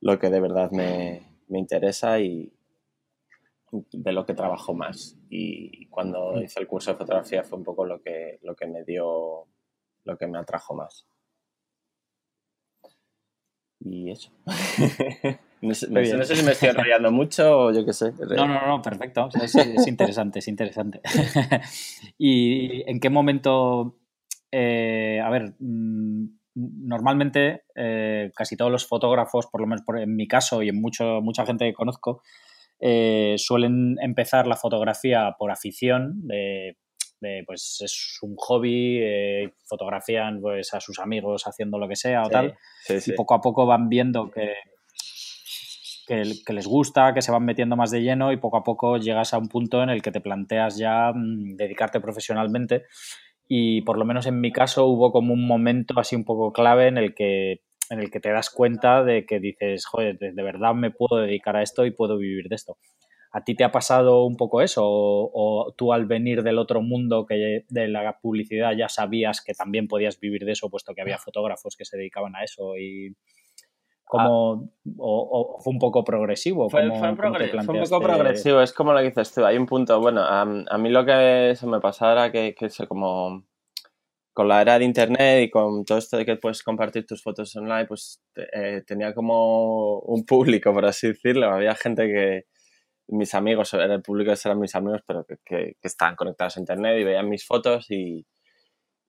lo 0.00 0.18
que 0.18 0.30
de 0.30 0.40
verdad 0.40 0.70
me, 0.70 1.22
me, 1.48 1.58
interesa 1.58 2.20
y 2.20 2.52
de 3.70 4.12
lo 4.12 4.24
que 4.24 4.34
trabajo 4.34 4.74
más. 4.74 5.16
Y 5.28 5.86
cuando 5.86 6.32
mm. 6.32 6.42
hice 6.42 6.60
el 6.60 6.66
curso 6.66 6.92
de 6.92 6.98
fotografía 6.98 7.44
fue 7.44 7.58
un 7.58 7.64
poco 7.64 7.84
lo 7.84 8.00
que, 8.00 8.38
lo 8.42 8.54
que 8.54 8.66
me 8.66 8.84
dio, 8.84 9.46
lo 10.04 10.16
que 10.16 10.26
me 10.26 10.38
atrajo 10.38 10.74
más. 10.74 11.06
Y 13.80 14.10
eso. 14.10 14.32
No 15.60 15.74
sé, 15.74 15.86
si 16.36 16.42
me 16.42 16.52
estoy 16.52 16.68
enrollando 16.68 17.10
mucho 17.10 17.58
o 17.58 17.72
yo 17.72 17.84
qué 17.84 17.92
sé. 17.92 18.12
No, 18.12 18.46
no, 18.46 18.66
no, 18.66 18.82
perfecto. 18.82 19.28
es, 19.42 19.86
interesante, 19.86 20.40
es 20.40 20.48
interesante. 20.48 21.00
¿Y 22.18 22.88
en 22.88 23.00
qué 23.00 23.08
momento, 23.08 23.96
eh, 24.52 25.20
a 25.24 25.30
ver, 25.30 25.54
mm, 25.58 26.26
normalmente 26.54 27.62
eh, 27.74 28.30
casi 28.34 28.56
todos 28.56 28.70
los 28.70 28.86
fotógrafos, 28.86 29.46
por 29.46 29.62
lo 29.62 29.66
menos 29.66 29.84
en 29.98 30.14
mi 30.14 30.28
caso 30.28 30.62
y 30.62 30.68
en 30.68 30.80
mucho, 30.80 31.20
mucha 31.22 31.46
gente 31.46 31.64
que 31.64 31.74
conozco, 31.74 32.22
eh, 32.78 33.36
suelen 33.38 33.96
empezar 34.02 34.46
la 34.46 34.56
fotografía 34.56 35.36
por 35.38 35.50
afición, 35.50 36.26
de, 36.26 36.76
pues 37.46 37.78
es 37.82 38.18
un 38.20 38.36
hobby, 38.36 39.00
fotografían 39.64 40.40
pues 40.40 40.72
a 40.74 40.80
sus 40.80 40.98
amigos 40.98 41.44
haciendo 41.46 41.78
lo 41.78 41.88
que 41.88 41.96
sea 41.96 42.22
o 42.22 42.28
tal, 42.28 42.56
y 42.88 43.12
poco 43.12 43.34
a 43.34 43.40
poco 43.40 43.66
van 43.66 43.88
viendo 43.88 44.30
que 44.30 44.52
que, 46.06 46.52
les 46.52 46.66
gusta, 46.66 47.12
que 47.12 47.22
se 47.22 47.32
van 47.32 47.44
metiendo 47.44 47.76
más 47.76 47.90
de 47.90 48.00
lleno 48.00 48.32
y 48.32 48.36
poco 48.36 48.58
a 48.58 48.62
poco 48.62 48.96
llegas 48.96 49.34
a 49.34 49.38
un 49.38 49.48
punto 49.48 49.82
en 49.82 49.90
el 49.90 50.02
que 50.02 50.12
te 50.12 50.20
planteas 50.20 50.78
ya 50.78 51.12
mm, 51.14 51.56
dedicarte 51.56 52.00
profesionalmente. 52.00 52.84
Y 53.48 53.82
por 53.82 53.98
lo 53.98 54.04
menos 54.04 54.26
en 54.26 54.40
mi 54.40 54.52
caso 54.52 54.86
hubo 54.86 55.12
como 55.12 55.32
un 55.32 55.46
momento 55.46 55.98
así 55.98 56.16
un 56.16 56.24
poco 56.24 56.52
clave 56.52 56.88
en 56.88 56.98
el 56.98 57.14
que, 57.14 57.60
en 57.90 58.00
el 58.00 58.10
que 58.10 58.20
te 58.20 58.30
das 58.30 58.50
cuenta 58.50 59.04
de 59.04 59.26
que 59.26 59.40
dices, 59.40 59.86
joder, 59.86 60.18
de, 60.18 60.42
verdad 60.42 60.74
me 60.74 60.90
puedo 60.90 61.22
dedicar 61.22 61.56
a 61.56 61.62
esto 61.62 61.86
y 61.86 61.90
puedo 61.90 62.18
vivir 62.18 62.48
de 62.48 62.56
esto. 62.56 62.78
¿A 63.32 63.44
ti 63.44 63.54
te 63.54 63.64
ha 63.64 63.70
pasado 63.70 64.24
un 64.24 64.36
poco 64.36 64.62
eso? 64.62 64.82
¿O, 64.84 65.30
o, 65.34 65.74
tú 65.76 65.92
al 65.92 66.06
venir 66.06 66.42
del 66.42 66.58
otro 66.58 66.80
mundo 66.80 67.26
que 67.26 67.64
de 67.68 67.88
la 67.88 68.18
publicidad 68.20 68.72
ya 68.76 68.88
sabías 68.88 69.42
que 69.44 69.52
también 69.52 69.88
podías 69.88 70.18
vivir 70.18 70.44
de 70.44 70.52
eso, 70.52 70.70
puesto 70.70 70.94
que 70.94 71.02
había 71.02 71.18
fotógrafos 71.18 71.76
que 71.76 71.84
se 71.84 71.98
dedicaban 71.98 72.34
a 72.34 72.44
eso 72.44 72.76
y, 72.78 73.14
como, 74.06 74.70
o, 74.98 75.58
fue 75.62 75.72
un 75.72 75.78
poco 75.78 76.04
progresivo? 76.04 76.70
Fue, 76.70 76.88
fue, 76.88 77.08
un 77.10 77.16
poco 77.16 78.00
progresivo, 78.00 78.60
es 78.60 78.72
como 78.72 78.92
lo 78.92 79.00
que 79.00 79.06
dices 79.06 79.34
tú, 79.34 79.44
hay 79.44 79.56
un 79.56 79.66
punto, 79.66 80.00
bueno, 80.00 80.22
a, 80.22 80.44
mí 80.44 80.90
lo 80.90 81.04
que 81.04 81.54
se 81.56 81.66
me 81.66 81.80
pasaba 81.80 82.12
era 82.12 82.32
que, 82.32 82.54
que 82.54 82.68
como 82.86 83.44
con 84.32 84.48
la 84.48 84.62
era 84.62 84.78
de 84.78 84.84
internet 84.84 85.44
y 85.44 85.50
con 85.50 85.84
todo 85.84 85.98
esto 85.98 86.18
de 86.18 86.24
que 86.24 86.36
puedes 86.36 86.62
compartir 86.62 87.04
tus 87.04 87.22
fotos 87.22 87.56
online, 87.56 87.86
pues 87.86 88.22
eh, 88.36 88.82
tenía 88.86 89.12
como 89.12 89.98
un 90.00 90.24
público, 90.24 90.72
por 90.72 90.84
así 90.84 91.08
decirlo, 91.08 91.50
había 91.50 91.74
gente 91.74 92.06
que, 92.06 92.44
mis 93.08 93.34
amigos, 93.34 93.74
era 93.74 93.94
el 93.94 94.02
público 94.02 94.32
eran 94.32 94.60
mis 94.60 94.74
amigos, 94.74 95.02
pero 95.06 95.24
que, 95.24 95.36
que, 95.44 95.76
que 95.80 95.88
estaban 95.88 96.16
conectados 96.16 96.56
a 96.56 96.60
internet 96.60 97.00
y 97.00 97.04
veían 97.04 97.28
mis 97.28 97.46
fotos 97.46 97.90
y, 97.90 98.24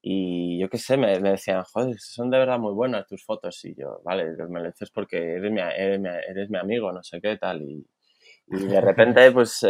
y 0.02 0.60
yo 0.60 0.70
qué 0.70 0.78
sé, 0.78 0.98
me, 0.98 1.20
decían, 1.20 1.64
joder, 1.64 2.00
son 2.00 2.30
de 2.30 2.38
verdad 2.38 2.60
muy 2.60 2.74
buenas 2.74 3.08
tus 3.08 3.26
fotos. 3.26 3.64
Y 3.66 3.76
yo, 3.76 4.02
vale, 4.04 4.26
me 4.50 4.62
lo 4.62 4.68
dices 4.68 4.92
porque 4.92 5.18
eres 5.18 5.52
mi, 5.52 5.62
eres 5.62 6.50
mi, 6.50 6.58
amigo, 6.58 6.92
no 6.92 7.04
sé 7.04 7.20
qué 7.22 7.38
tal. 7.38 7.62
Y, 7.62 7.86
de 8.48 8.82
repente, 8.82 9.32
pues 9.34 9.64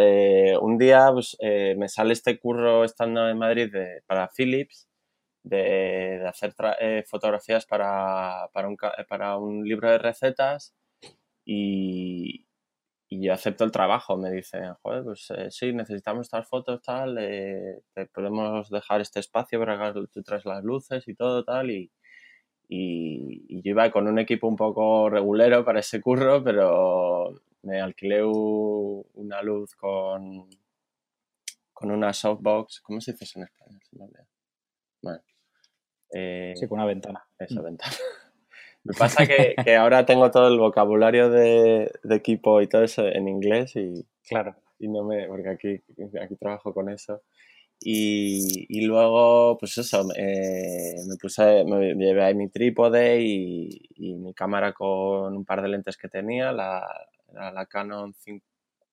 un 0.62 0.78
día 0.78 1.10
pues, 1.13 1.38
eh, 1.40 1.76
me 1.78 1.90
sale 1.90 2.13
este 2.13 2.40
curro 2.40 2.84
estando 2.84 3.28
en 3.30 3.38
Madrid 3.38 3.72
de, 3.72 4.02
para 4.06 4.30
Philips 4.30 4.88
de, 5.44 6.20
de 6.20 6.28
hacer 6.28 6.54
eh, 6.80 7.04
fotografías 7.08 7.66
para, 7.66 8.50
para, 8.54 8.68
un, 8.68 8.78
para 9.08 9.38
un 9.38 9.63
libro 9.63 9.90
de 9.90 9.98
recetas. 9.98 10.76
Y, 11.46 12.47
y 13.10 13.26
yo 13.26 13.34
acepto 13.34 13.63
el 13.63 13.72
trabajo. 13.72 14.17
Me 14.17 14.32
dicen, 14.32 14.74
joder, 14.82 15.04
pues 15.04 15.32
eh, 15.32 15.50
sí, 15.50 15.74
necesitamos 15.74 16.28
estas 16.28 16.48
fotos, 16.48 16.82
tal, 16.82 17.17
eh, 17.20 17.82
te 17.93 18.06
podemos 18.08 18.70
dejar 18.70 19.02
este 19.02 19.20
espacio 19.20 19.60
para 19.60 19.93
que 19.93 20.02
tú 20.12 20.24
traes 20.24 20.46
las 20.46 20.63
luces 20.63 21.08
y 21.08 21.15
todo, 21.15 21.43
tal. 21.43 21.72
Y, 21.72 21.91
y, 22.67 23.62
yo 23.62 23.72
iba 23.72 23.91
con 23.91 24.08
un 24.08 24.20
equipo 24.20 24.48
un 24.48 24.56
poco 24.56 25.10
regulero 25.10 25.63
para 25.63 25.80
ese 25.80 26.02
curro, 26.02 26.43
pero 26.43 27.41
me 27.63 27.82
alquilé 27.82 28.24
una 28.24 29.41
luz 29.41 29.76
con, 29.76 30.50
con 31.74 31.91
una 31.91 32.13
softbox. 32.13 32.82
¿Cómo 32.82 33.02
se 33.02 33.13
dice 33.13 33.39
en 33.39 33.46
español? 33.46 33.82
Bueno, 35.02 35.24
eh, 36.13 36.54
sí, 36.56 36.67
con 36.67 36.80
una 36.80 36.88
ventana. 36.88 37.26
Esa 37.38 37.62
mm. 37.62 37.63
ventana. 37.63 37.96
Me 38.88 38.93
pasa 38.93 39.28
que, 39.28 39.56
que, 39.65 39.76
ahora 39.76 40.06
tengo 40.06 40.32
todo 40.32 40.47
el 40.47 40.58
vocabulario 40.58 41.30
de, 41.30 41.91
de, 42.04 42.15
equipo 42.15 42.62
y 42.62 42.67
todo 42.67 42.84
eso 42.84 43.06
en 43.06 43.28
inglés 43.28 43.76
y, 43.76 44.08
claro. 44.28 44.56
y 44.80 44.88
no 44.88 45.04
me, 45.04 45.28
porque 45.28 45.50
aquí, 45.50 45.84
aquí 46.21 46.36
trabajo 46.38 46.73
con 46.73 46.89
eso. 46.89 47.21
Y, 47.80 48.65
y 48.69 48.86
luego, 48.86 49.58
pues 49.60 49.78
eso, 49.78 50.08
eh, 50.15 50.95
me 51.08 51.15
puse, 51.17 51.63
me 51.65 51.93
llevé 51.93 52.23
ahí 52.23 52.34
mi 52.34 52.50
trípode 52.50 53.21
y, 53.21 53.69
y, 53.95 54.15
mi 54.15 54.34
cámara 54.34 54.73
con 54.73 55.36
un 55.36 55.45
par 55.45 55.62
de 55.62 55.67
lentes 55.67 55.97
que 55.97 56.08
tenía, 56.08 56.52
la, 56.52 56.88
la 57.34 57.65
Canon 57.67 58.15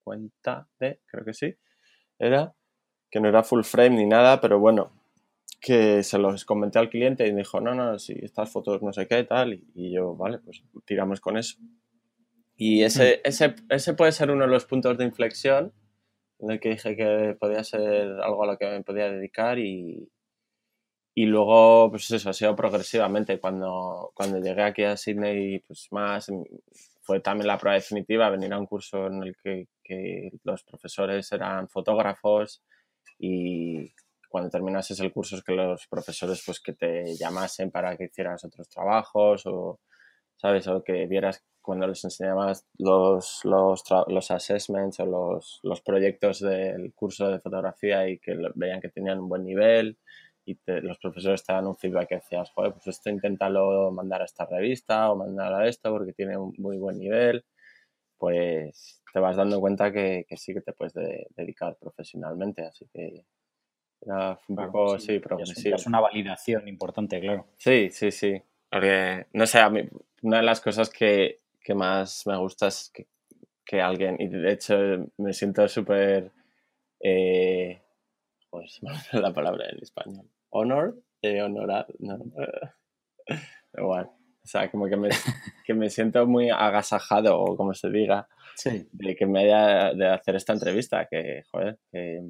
50D, 0.04 0.98
creo 1.06 1.24
que 1.24 1.32
sí, 1.32 1.54
era, 2.18 2.52
que 3.10 3.20
no 3.20 3.28
era 3.28 3.42
full 3.42 3.62
frame 3.62 3.96
ni 3.96 4.06
nada, 4.06 4.40
pero 4.40 4.58
bueno, 4.58 4.90
que 5.64 6.02
se 6.02 6.18
los 6.18 6.44
comenté 6.44 6.78
al 6.78 6.90
cliente 6.90 7.26
y 7.26 7.32
me 7.32 7.38
dijo, 7.38 7.58
no, 7.58 7.74
no, 7.74 7.98
si 7.98 8.12
estas 8.20 8.52
fotos 8.52 8.82
no 8.82 8.92
sé 8.92 9.08
qué, 9.08 9.24
tal, 9.24 9.54
y, 9.74 9.90
yo, 9.90 10.14
vale, 10.14 10.38
pues 10.38 10.62
tiramos 10.84 11.22
con 11.22 11.38
eso. 11.38 11.56
Y 12.54 12.82
ese, 12.82 13.22
ese, 13.24 13.54
ese 13.70 13.94
puede 13.94 14.12
ser 14.12 14.30
uno 14.30 14.44
de 14.44 14.50
los 14.50 14.66
puntos 14.66 14.98
de 14.98 15.06
inflexión 15.06 15.72
en 16.40 16.50
el 16.50 16.60
que 16.60 16.68
dije 16.68 16.94
que 16.96 17.34
podía 17.40 17.64
ser 17.64 17.80
algo 18.20 18.44
a 18.44 18.46
lo 18.46 18.58
que 18.58 18.66
me 18.66 18.82
podía 18.82 19.10
dedicar 19.10 19.58
y, 19.58 20.06
y 21.14 21.24
luego, 21.24 21.90
pues 21.90 22.10
eso, 22.10 22.28
ha 22.28 22.34
sido 22.34 22.54
progresivamente. 22.54 23.40
Cuando, 23.40 24.12
cuando 24.12 24.40
llegué 24.40 24.64
aquí 24.64 24.82
a 24.82 24.98
Sydney, 24.98 25.60
pues 25.60 25.88
más, 25.92 26.30
fue 27.00 27.20
también 27.20 27.46
la 27.46 27.56
prueba 27.56 27.76
definitiva, 27.76 28.28
venir 28.28 28.52
a 28.52 28.58
un 28.58 28.66
curso 28.66 29.06
en 29.06 29.22
el 29.22 29.34
que, 29.42 29.68
que 29.82 30.30
los 30.42 30.62
profesores 30.62 31.32
eran 31.32 31.70
fotógrafos 31.70 32.62
y 33.18 33.94
cuando 34.34 34.50
terminases 34.50 34.98
el 34.98 35.12
curso 35.12 35.36
es 35.36 35.44
que 35.44 35.52
los 35.52 35.86
profesores 35.86 36.42
pues 36.44 36.58
que 36.58 36.72
te 36.72 37.14
llamasen 37.14 37.70
para 37.70 37.96
que 37.96 38.06
hicieras 38.06 38.44
otros 38.44 38.68
trabajos 38.68 39.46
o, 39.46 39.78
¿sabes? 40.34 40.66
O 40.66 40.82
que 40.82 41.06
vieras 41.06 41.44
cuando 41.62 41.86
les 41.86 42.02
enseñabas 42.02 42.66
los, 42.76 43.44
los, 43.44 43.84
los 44.08 44.30
assessments 44.32 44.98
o 44.98 45.06
los, 45.06 45.60
los, 45.62 45.80
proyectos 45.82 46.40
del 46.40 46.92
curso 46.94 47.28
de 47.28 47.38
fotografía 47.38 48.08
y 48.08 48.18
que 48.18 48.36
veían 48.56 48.80
que 48.80 48.88
tenían 48.88 49.20
un 49.20 49.28
buen 49.28 49.44
nivel 49.44 49.98
y 50.44 50.56
te, 50.56 50.80
los 50.80 50.98
profesores 50.98 51.44
te 51.44 51.52
dan 51.52 51.68
un 51.68 51.76
feedback 51.76 52.08
que 52.08 52.14
decías, 52.16 52.50
joder, 52.50 52.72
pues 52.72 52.88
esto 52.88 53.10
inténtalo 53.10 53.92
mandar 53.92 54.22
a 54.22 54.24
esta 54.24 54.46
revista 54.46 55.12
o 55.12 55.16
mandar 55.16 55.54
a 55.54 55.68
esto 55.68 55.92
porque 55.92 56.12
tiene 56.12 56.36
un 56.36 56.52
muy 56.58 56.78
buen 56.78 56.98
nivel, 56.98 57.44
pues 58.18 59.00
te 59.12 59.20
vas 59.20 59.36
dando 59.36 59.60
cuenta 59.60 59.92
que, 59.92 60.26
sí 60.36 60.52
que 60.54 60.60
te 60.60 60.72
puedes 60.72 60.92
de, 60.92 61.28
dedicar 61.36 61.76
profesionalmente, 61.76 62.66
así 62.66 62.88
que 62.92 63.24
era 64.04 64.38
un 64.48 64.56
poco, 64.56 64.98
sí, 64.98 65.18
progresivo. 65.18 65.76
Es 65.76 65.86
una 65.86 66.00
validación 66.00 66.68
importante, 66.68 67.20
claro. 67.20 67.46
Sí, 67.56 67.90
sí, 67.90 68.10
sí. 68.10 68.40
Porque, 68.70 69.26
no 69.32 69.46
sé, 69.46 69.60
a 69.60 69.70
mí, 69.70 69.88
una 70.22 70.38
de 70.38 70.42
las 70.42 70.60
cosas 70.60 70.90
que, 70.90 71.40
que 71.60 71.74
más 71.74 72.26
me 72.26 72.36
gusta 72.36 72.68
es 72.68 72.90
que, 72.92 73.06
que, 73.64 73.80
alguien, 73.80 74.16
y 74.18 74.28
de 74.28 74.52
hecho 74.52 74.76
me 75.18 75.32
siento 75.32 75.66
súper, 75.68 76.30
eh, 77.00 77.80
pues 78.50 78.80
la 79.12 79.32
palabra 79.32 79.66
en 79.70 79.78
español, 79.82 80.28
honor, 80.50 80.98
eh, 81.22 81.42
honorar, 81.42 81.86
no, 81.98 82.18
igual. 83.78 84.06
O 84.06 84.46
sea, 84.46 84.70
como 84.70 84.86
que 84.88 84.96
me, 84.96 85.08
que 85.64 85.72
me 85.72 85.88
siento 85.88 86.26
muy 86.26 86.50
agasajado, 86.50 87.40
o 87.40 87.56
como 87.56 87.72
se 87.72 87.88
diga, 87.88 88.28
sí. 88.56 88.86
de 88.92 89.16
que 89.16 89.24
me 89.24 89.44
haya 89.44 89.94
de 89.94 90.06
hacer 90.08 90.36
esta 90.36 90.52
entrevista, 90.52 91.06
que, 91.06 91.44
joder, 91.50 91.78
que 91.90 92.20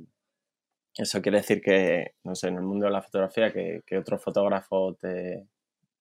eso 0.96 1.20
quiere 1.20 1.38
decir 1.38 1.60
que, 1.60 2.14
no 2.24 2.34
sé, 2.34 2.48
en 2.48 2.56
el 2.56 2.62
mundo 2.62 2.86
de 2.86 2.92
la 2.92 3.02
fotografía, 3.02 3.52
que, 3.52 3.82
que 3.84 3.98
otro 3.98 4.18
fotógrafo 4.18 4.94
te, 4.94 5.48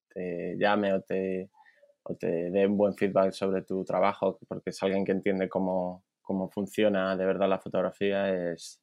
te 0.10 0.56
llame 0.58 0.94
o 0.94 1.02
te, 1.02 1.50
o 2.04 2.16
te 2.16 2.52
dé 2.52 2.68
un 2.68 2.78
buen 2.78 2.96
feedback 2.96 3.32
sobre 3.32 3.64
tu 3.64 3.84
trabajo, 3.84 4.40
porque 4.48 4.70
es 4.70 4.84
alguien 4.84 5.04
que 5.04 5.12
entiende 5.12 5.50
cómo, 5.50 6.04
cómo 6.22 6.50
funciona 6.50 7.16
de 7.16 7.26
verdad 7.26 7.50
la 7.50 7.60
fotografía, 7.60 8.52
es, 8.52 8.82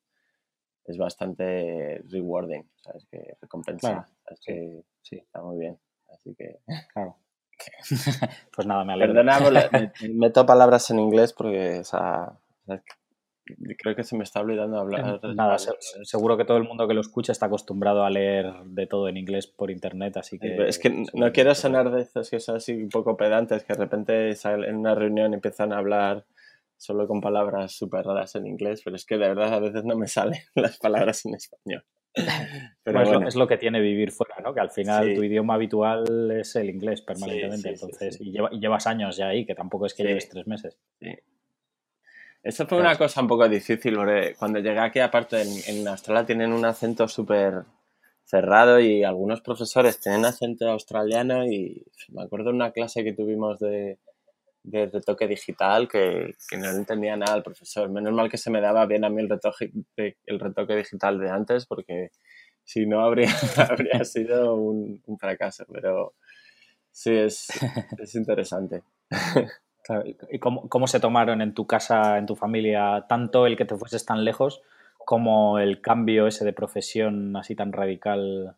es 0.85 0.99
bastante 0.99 2.03
rewarding, 2.09 2.69
¿sabes? 2.83 3.07
Que 3.11 3.37
recompensa. 3.41 3.89
Claro, 3.89 4.41
que 4.45 4.83
sí. 5.03 5.17
está 5.17 5.43
muy 5.43 5.59
bien. 5.59 5.79
Así 6.09 6.35
que. 6.35 6.59
Claro. 6.93 7.17
pues 8.57 8.67
nada, 8.67 8.85
me 8.85 8.95
alegro. 8.95 9.15
Perdona, 9.15 9.71
meto 10.15 10.47
palabras 10.47 10.91
en 10.91 10.99
inglés 10.99 11.33
porque, 11.33 11.81
o 11.81 11.85
sea, 11.85 12.33
creo 13.79 13.95
que 13.95 14.05
se 14.05 14.17
me 14.17 14.25
está 14.25 14.41
olvidando 14.41 14.79
hablar. 14.79 15.21
Nada, 15.35 15.57
seguro 15.59 16.37
que 16.37 16.45
todo 16.45 16.57
el 16.57 16.65
mundo 16.65 16.87
que 16.89 16.95
lo 16.95 17.01
escucha 17.01 17.33
está 17.33 17.47
acostumbrado 17.47 18.05
a 18.05 18.11
leer 18.11 18.53
de 18.65 18.87
todo 18.87 19.09
en 19.09 19.17
inglés 19.17 19.47
por 19.47 19.71
internet, 19.71 20.17
así 20.17 20.39
que... 20.39 20.57
Es 20.67 20.79
que 20.79 21.05
no 21.13 21.33
quiero 21.33 21.55
sonar 21.55 21.91
de 21.91 22.03
esos 22.03 22.31
que 22.31 22.41
son 22.41 22.57
así 22.57 22.73
un 22.75 22.89
poco 22.89 23.17
pedantes, 23.17 23.65
que 23.65 23.75
de 23.75 23.79
repente 23.79 24.31
en 24.31 24.77
una 24.77 24.95
reunión 24.95 25.35
empiezan 25.35 25.73
a 25.73 25.79
hablar 25.79 26.25
solo 26.81 27.07
con 27.07 27.21
palabras 27.21 27.73
súper 27.73 28.07
raras 28.07 28.35
en 28.37 28.47
inglés, 28.47 28.81
pero 28.83 28.97
es 28.97 29.05
que 29.05 29.19
de 29.19 29.29
verdad 29.29 29.53
a 29.53 29.61
veces 29.61 29.85
no 29.85 29.97
me 29.97 30.09
salen 30.09 30.41
las 30.55 30.79
palabras 30.79 31.25
en 31.27 31.35
español. 31.35 31.85
Pero 32.83 33.05
bueno, 33.05 33.29
Es, 33.29 33.37
lo, 33.37 33.47
que 33.47 33.57
tiene 33.57 33.81
vivir 33.81 34.11
fuera, 34.11 34.35
¿no? 34.43 34.53
Que 34.53 34.59
al 34.59 34.71
final 34.71 35.15
tu 35.15 35.23
idioma 35.23 35.55
habitual 35.55 36.31
es 36.33 36.57
el 36.57 36.69
inglés 36.69 37.03
permanentemente, 37.03 37.69
entonces, 37.69 38.19
y, 38.21 38.33
llevas 38.59 38.89
años 38.89 39.17
ya 39.17 39.29
ahí, 39.29 39.47
que 39.47 39.55
tampoco 39.55 39.87
es 39.87 39.95
que 39.95 40.03
lleves 40.03 40.29
tres 40.29 40.45
meses. 40.49 40.77
Eso 42.43 42.67
fue 42.67 42.79
una 42.79 42.97
cosa 42.97 43.21
un 43.21 43.29
poco 43.29 43.49
difícil, 43.49 43.97
porque 43.97 44.35
cuando 44.39 44.61
llegué 44.61 44.79
aquí, 44.79 44.99
aparte 44.99 45.43
en, 45.43 45.87
Australia 45.87 46.25
tienen 46.25 46.53
un 46.53 46.65
acento 46.65 47.07
súper 47.07 47.65
cerrado 48.25 48.81
y 48.81 49.05
algunos 49.05 49.43
profesores 49.43 50.01
tienen 50.01 50.25
acento 50.25 50.69
australiano 50.71 51.45
y 51.45 51.85
me 52.09 52.23
acuerdo 52.23 52.51
de 52.51 52.57
una 52.57 52.71
clase 52.71 53.05
que 53.05 53.13
tuvimos 53.13 53.59
de, 53.59 53.99
de 54.63 54.87
retoque 54.87 55.27
digital 55.27 55.89
que, 55.89 56.35
que, 56.49 56.57
no 56.57 56.71
entendía 56.71 57.17
nada 57.17 57.37
el 57.37 57.43
profesor. 57.43 57.91
Menos 57.91 58.15
mal 58.15 58.31
que 58.31 58.39
se 58.39 58.51
me 58.51 58.61
daba 58.63 58.87
bien 58.87 59.05
a 59.05 59.11
mí 59.11 59.21
el 59.21 59.29
retoque, 59.29 59.71
el 59.97 60.41
retoque 60.41 60.77
digital 60.77 61.19
de 61.19 61.31
antes 61.31 61.67
porque 61.67 62.11
si 62.65 62.87
no 62.87 63.01
habría, 63.01 63.31
habría 63.69 64.05
sido 64.05 64.55
un, 64.55 65.03
un, 65.07 65.19
fracaso, 65.19 65.65
pero 65.71 66.15
sí, 66.91 67.11
es, 67.11 67.49
es 67.99 68.15
interesante. 68.15 68.83
¿Y 70.31 70.39
cómo, 70.39 70.69
cómo, 70.69 70.87
se 70.87 71.01
tomaron 71.01 71.43
en 71.43 71.55
tu 71.55 71.67
casa, 71.67 72.19
en 72.19 72.27
tu 72.27 72.37
familia, 72.37 73.07
tanto 73.09 73.47
el 73.47 73.57
que 73.57 73.65
te 73.65 73.77
fueses 73.77 74.05
tan 74.05 74.25
lejos 74.25 74.63
como 74.99 75.59
el 75.59 75.81
cambio 75.81 76.27
ese 76.27 76.45
de 76.45 76.53
profesión 76.53 77.37
así 77.37 77.55
tan 77.55 77.73
radical 77.73 78.55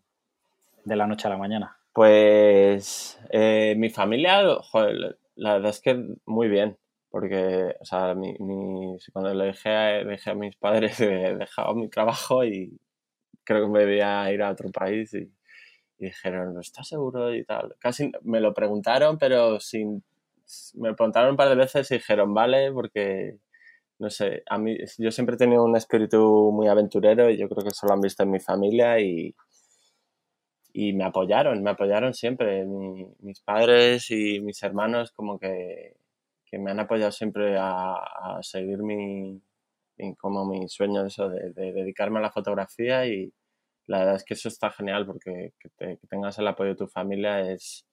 de 0.85 0.97
la 0.97 1.07
noche 1.07 1.27
a 1.27 1.31
la 1.31 1.37
mañana? 1.39 1.77
Pues 1.93 3.21
eh, 3.31 3.75
mi 3.77 3.91
familia, 3.91 4.43
joder, 4.63 5.19
la 5.37 5.55
verdad 5.55 5.71
es 5.71 5.81
que 5.81 6.17
muy 6.27 6.49
bien, 6.49 6.77
porque 7.11 7.77
o 7.81 7.85
sea, 7.85 8.15
mi, 8.15 8.35
mi, 8.39 8.97
cuando 9.13 9.35
le 9.35 9.51
a, 9.65 10.05
dije 10.05 10.31
a 10.31 10.35
mis 10.35 10.57
padres 10.57 11.01
he 11.01 11.35
dejado 11.35 11.75
mi 11.75 11.89
trabajo 11.89 12.45
y 12.45 12.79
creo 13.45 13.67
que 13.67 13.73
me 13.73 13.81
debía 13.81 14.31
ir 14.33 14.43
a 14.43 14.51
otro 14.51 14.71
país 14.71 15.13
y, 15.15 15.31
y 15.99 16.07
dijeron, 16.07 16.59
¿estás 16.61 16.89
seguro? 16.89 17.35
y 17.35 17.45
tal. 17.45 17.75
Casi 17.79 18.11
me 18.23 18.41
lo 18.41 18.55
preguntaron, 18.55 19.19
pero 19.19 19.61
sin 19.61 20.03
me 20.75 20.95
preguntaron 20.95 21.31
un 21.33 21.37
par 21.37 21.49
de 21.49 21.55
veces 21.57 21.91
y 21.91 21.95
dijeron, 21.95 22.35
vale, 22.35 22.73
porque, 22.73 23.39
no 23.99 24.11
sé, 24.11 24.43
a 24.49 24.59
mí, 24.59 24.77
yo 24.99 25.11
siempre 25.11 25.35
he 25.37 25.39
tenido 25.39 25.65
un 25.65 25.77
espíritu 25.77 26.51
muy 26.53 26.69
aventurero 26.69 27.31
y 27.31 27.39
yo 27.39 27.49
creo 27.49 27.63
que 27.63 27.71
eso 27.71 27.87
lo 27.87 27.95
han 27.95 28.01
visto 28.01 28.23
en 28.23 28.31
mi 28.31 28.41
familia 28.41 29.01
y, 29.01 29.35
y 30.73 30.93
me 30.93 31.05
apoyaron, 31.05 31.63
me 31.63 31.71
apoyaron 31.71 32.15
siempre. 32.15 32.65
mis 33.21 33.41
padres 33.43 34.11
y 34.11 34.41
mis 34.41 34.63
hermanos 34.63 35.13
como 35.13 35.39
que, 35.39 35.97
que 36.47 36.59
me 36.59 36.71
han 36.71 36.81
apoyado 36.81 37.13
siempre 37.13 37.57
a, 37.59 37.95
a 37.95 38.43
seguir 38.43 38.79
mi, 38.83 39.41
como 40.19 40.45
mi 40.47 40.69
sueño 40.69 41.07
eso 41.07 41.29
de, 41.29 41.53
de, 41.53 41.73
dedicarme 41.73 42.19
a 42.19 42.23
la 42.23 42.33
fotografía 42.33 43.07
y 43.07 43.33
la 43.87 44.01
verdad 44.01 44.17
es 44.17 44.25
que 44.25 44.35
eso 44.35 44.49
está 44.49 44.71
genial 44.71 45.07
porque 45.07 45.53
que 45.59 45.99
tengas 46.09 46.39
el 46.39 46.49
apoyo 46.49 46.71
de 46.71 46.77
tu 46.77 46.89
familia 46.89 47.41
es, 47.53 47.87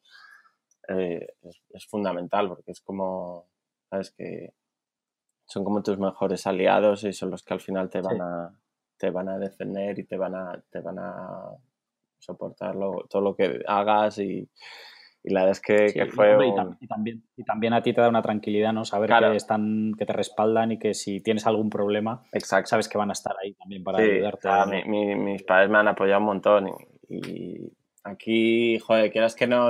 eh, 0.89 1.27
es, 1.73 1.85
fundamental 1.87 2.49
porque 2.49 2.71
es 2.71 2.81
como, 2.81 3.47
sabes 3.89 4.11
que 4.11 4.53
son 5.45 5.63
como 5.63 5.81
tus 5.81 5.97
mejores 5.97 6.45
aliados 6.47 7.03
y 7.03 7.13
son 7.13 7.31
los 7.31 7.43
que 7.43 7.53
al 7.53 7.61
final 7.61 7.89
te 7.89 8.01
van 8.01 8.21
a 8.21 8.59
te 8.97 9.09
van 9.09 9.29
a 9.29 9.39
defender 9.39 9.97
y 9.97 10.03
te 10.03 10.17
van 10.17 10.35
a 10.35 10.61
te 10.69 10.81
van 10.81 10.99
a 10.99 11.49
soportar 12.19 12.75
todo 13.09 13.21
lo 13.21 13.35
que 13.35 13.61
hagas 13.65 14.19
y, 14.19 14.49
y 15.23 15.33
la 15.33 15.41
verdad 15.41 15.51
es 15.51 15.61
que, 15.61 16.05
fue 16.07 16.35
y, 16.79 16.87
también 16.87 17.23
y 17.35 17.43
también 17.43 17.73
a 17.73 17.81
ti 17.81 17.93
te 17.93 18.01
da 18.01 18.09
una 18.09 18.21
tranquilidad 18.21 18.73
no 18.73 18.85
saber 18.85 19.09
que 19.09 19.35
están 19.35 19.93
que 19.97 20.05
te 20.05 20.13
respaldan 20.13 20.73
y 20.73 20.79
que 20.79 20.93
si 20.93 21.21
tienes 21.21 21.47
algún 21.47 21.69
problema 21.69 22.23
Exacto. 22.31 22.69
sabes 22.69 22.89
que 22.89 22.97
van 22.97 23.09
a 23.09 23.13
estar 23.13 23.35
ahí 23.41 23.53
también 23.53 23.83
para 23.83 23.99
ayudarte 23.99 24.85
mis 24.85 25.43
padres 25.43 25.69
me 25.69 25.77
han 25.77 25.87
apoyado 25.87 26.19
un 26.19 26.25
montón 26.25 26.69
y, 27.09 27.71
Aquí, 28.03 28.79
joder, 28.79 29.11
quieras 29.11 29.35
que 29.35 29.45
no, 29.47 29.69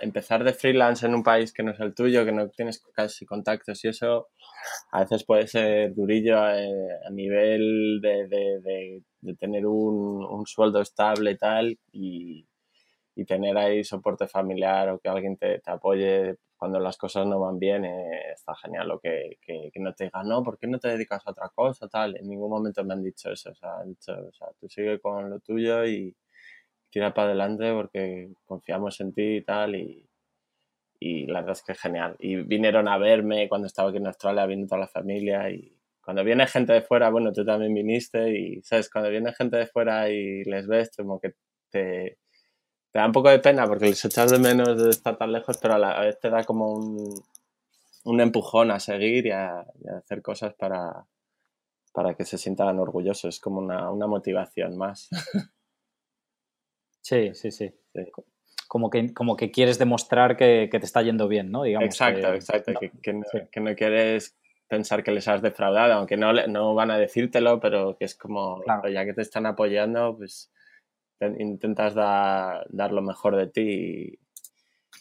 empezar 0.00 0.44
de 0.44 0.52
freelance 0.52 1.04
en 1.04 1.14
un 1.14 1.22
país 1.24 1.52
que 1.52 1.62
no 1.62 1.72
es 1.72 1.80
el 1.80 1.94
tuyo, 1.94 2.24
que 2.24 2.32
no 2.32 2.48
tienes 2.50 2.80
casi 2.94 3.26
contactos 3.26 3.84
y 3.84 3.88
eso, 3.88 4.28
a 4.92 5.00
veces 5.00 5.24
puede 5.24 5.48
ser 5.48 5.94
durillo 5.94 6.36
eh, 6.50 6.88
a 7.06 7.10
nivel 7.10 8.00
de, 8.00 8.28
de, 8.28 9.02
de, 9.20 9.34
tener 9.36 9.66
un, 9.66 10.24
un, 10.24 10.46
sueldo 10.46 10.80
estable 10.80 11.32
y 11.32 11.36
tal. 11.36 11.78
Y, 11.92 12.46
y 13.18 13.24
tener 13.24 13.58
ahí 13.58 13.82
soporte 13.82 14.28
familiar 14.28 14.90
o 14.90 15.00
que 15.00 15.08
alguien 15.08 15.36
te, 15.36 15.58
te 15.58 15.70
apoye 15.72 16.36
cuando 16.56 16.78
las 16.78 16.96
cosas 16.96 17.26
no 17.26 17.40
van 17.40 17.58
bien, 17.58 17.84
eh, 17.84 18.32
está 18.32 18.54
genial. 18.54 18.90
O 18.92 19.00
que, 19.00 19.38
que, 19.42 19.72
no 19.80 19.92
te 19.92 20.04
digan, 20.04 20.28
no, 20.28 20.42
¿por 20.44 20.56
qué 20.56 20.68
no 20.68 20.78
te 20.78 20.88
dedicas 20.88 21.26
a 21.26 21.32
otra 21.32 21.48
cosa? 21.54 21.88
Tal. 21.88 22.16
En 22.16 22.28
ningún 22.28 22.50
momento 22.50 22.84
me 22.84 22.94
han 22.94 23.02
dicho 23.02 23.30
eso. 23.32 23.50
O 23.50 23.54
sea, 23.56 23.78
o 23.78 24.32
sea 24.32 24.48
tú 24.60 24.68
sigue 24.68 25.00
con 25.00 25.30
lo 25.30 25.40
tuyo 25.40 25.84
y 25.84 26.14
tira 26.90 27.14
para 27.14 27.28
adelante 27.28 27.72
porque 27.72 28.30
confiamos 28.46 29.00
en 29.00 29.12
ti 29.12 29.36
y 29.36 29.42
tal. 29.42 29.74
Y, 29.74 30.08
y 31.00 31.26
la 31.26 31.40
verdad 31.40 31.56
es 31.56 31.62
que 31.62 31.72
es 31.72 31.80
genial. 31.80 32.16
Y 32.18 32.36
vinieron 32.36 32.88
a 32.88 32.98
verme 32.98 33.48
cuando 33.48 33.66
estaba 33.66 33.90
aquí 33.90 33.98
en 33.98 34.06
Australia, 34.06 34.46
viendo 34.46 34.66
toda 34.66 34.80
la 34.80 34.88
familia. 34.88 35.50
Y 35.50 35.76
cuando 36.00 36.24
viene 36.24 36.46
gente 36.46 36.72
de 36.72 36.82
fuera, 36.82 37.10
bueno, 37.10 37.32
tú 37.32 37.44
también 37.44 37.74
viniste. 37.74 38.36
Y, 38.38 38.62
¿sabes? 38.62 38.90
Cuando 38.90 39.10
viene 39.10 39.32
gente 39.32 39.56
de 39.56 39.66
fuera 39.66 40.10
y 40.10 40.44
les 40.44 40.66
ves, 40.66 40.90
como 40.96 41.20
que 41.20 41.34
te 41.70 42.18
da 42.94 43.06
un 43.06 43.12
poco 43.12 43.30
de 43.30 43.38
pena 43.38 43.66
porque 43.66 43.86
les 43.86 44.04
echas 44.04 44.30
de 44.30 44.38
menos 44.38 44.82
de 44.82 44.90
estar 44.90 45.16
tan 45.16 45.32
lejos, 45.32 45.58
pero 45.58 45.74
a 45.74 45.78
la 45.78 46.00
vez 46.00 46.18
te 46.18 46.30
da 46.30 46.44
como 46.44 46.72
un, 46.72 47.14
un 48.04 48.20
empujón 48.20 48.70
a 48.70 48.80
seguir 48.80 49.26
y 49.26 49.30
a, 49.30 49.64
hacer 49.96 50.22
cosas 50.22 50.54
para, 50.54 51.06
para 51.92 52.14
que 52.14 52.24
se 52.24 52.38
sientan 52.38 52.78
orgullosos. 52.78 53.36
Es 53.36 53.40
como 53.40 53.60
una, 53.60 53.90
una 53.90 54.06
motivación 54.06 54.76
más. 54.76 55.08
Sí, 57.08 57.32
sí, 57.32 57.50
sí, 57.50 57.72
Como 58.68 58.90
que, 58.90 59.14
como 59.14 59.34
que 59.34 59.50
quieres 59.50 59.78
demostrar 59.78 60.36
que, 60.36 60.68
que 60.70 60.78
te 60.78 60.84
está 60.84 61.00
yendo 61.00 61.26
bien, 61.26 61.50
¿no? 61.50 61.62
Digamos 61.62 61.86
exacto, 61.86 62.34
exacto. 62.34 62.74
que, 62.78 62.90
que, 63.02 63.14
no, 63.14 63.22
que, 63.50 63.60
no, 63.60 63.74
quieres 63.74 64.36
pensar 64.68 65.02
que 65.02 65.10
les 65.10 65.26
has 65.26 65.40
defraudado, 65.40 65.94
aunque 65.94 66.18
no, 66.18 66.34
no 66.34 66.74
van 66.74 66.90
a 66.90 66.98
decírtelo, 66.98 67.60
pero 67.60 67.96
que 67.96 68.04
es 68.04 68.14
como, 68.14 68.62
ya 68.92 69.06
que 69.06 69.14
te 69.14 69.22
están 69.22 69.46
apoyando, 69.46 70.18
pues 70.18 70.52
intentas 71.38 71.94
dar, 71.94 72.66
dar 72.68 72.92
lo 72.92 73.00
mejor 73.00 73.36
de 73.36 73.46
ti 73.46 74.18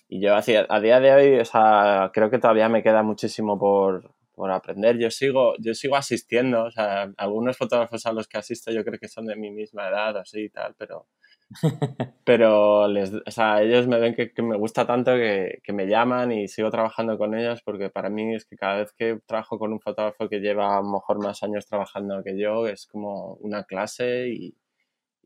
y, 0.08 0.22
yo 0.22 0.34
hacia, 0.34 0.66
a 0.70 0.80
día 0.80 1.02
de 1.02 1.12
hoy, 1.12 1.40
o 1.42 1.46
sea, 1.46 2.12
creo 2.14 2.30
que 2.30 2.40
todavía 2.40 2.70
me 2.70 2.82
queda 2.82 3.04
muchísimo 3.04 3.60
por, 3.60 4.16
por 4.34 4.50
aprender. 4.52 4.98
Yo 4.98 5.12
sigo, 5.12 5.56
yo 5.60 5.74
sigo 5.74 5.98
asistiendo, 5.98 6.64
o 6.64 6.72
sea, 6.72 7.12
algunos 7.18 7.58
fotógrafos 7.58 8.06
a 8.06 8.14
los 8.14 8.30
que 8.30 8.38
asisto 8.38 8.72
yo 8.72 8.86
creo 8.86 8.98
que 8.98 9.10
son 9.10 9.26
de 9.26 9.36
mi 9.36 9.52
misma 9.52 9.90
edad 9.90 10.16
así 10.16 10.44
y 10.44 10.50
tal, 10.50 10.74
pero, 10.78 11.08
pero 12.26 12.88
les, 12.88 13.14
o 13.14 13.32
sea, 13.32 13.62
ellos 13.62 13.88
me 13.88 14.00
ven 14.00 14.16
que, 14.16 14.34
que 14.34 14.42
me 14.42 14.58
gusta 14.58 14.86
tanto 14.86 15.12
que, 15.16 15.60
que, 15.64 15.74
me 15.74 15.88
llaman 15.88 16.32
y 16.32 16.48
sigo 16.48 16.70
trabajando 16.70 17.18
con 17.18 17.36
ellos 17.36 17.62
porque 17.64 17.90
para 17.90 18.10
mí 18.10 18.36
es 18.36 18.46
que 18.46 18.58
cada 18.58 18.80
vez 18.80 18.92
que 18.94 19.20
trabajo 19.26 19.58
con 19.58 19.72
un 19.72 19.80
fotógrafo 19.80 20.28
que 20.30 20.40
lleva 20.40 20.78
a 20.78 20.82
lo 20.82 20.92
mejor 20.92 21.24
más 21.24 21.44
años 21.44 21.66
trabajando 21.66 22.24
que 22.24 22.38
yo, 22.38 22.68
es 22.68 22.86
como 22.86 23.36
una 23.36 23.64
clase 23.64 24.28
y, 24.30 24.56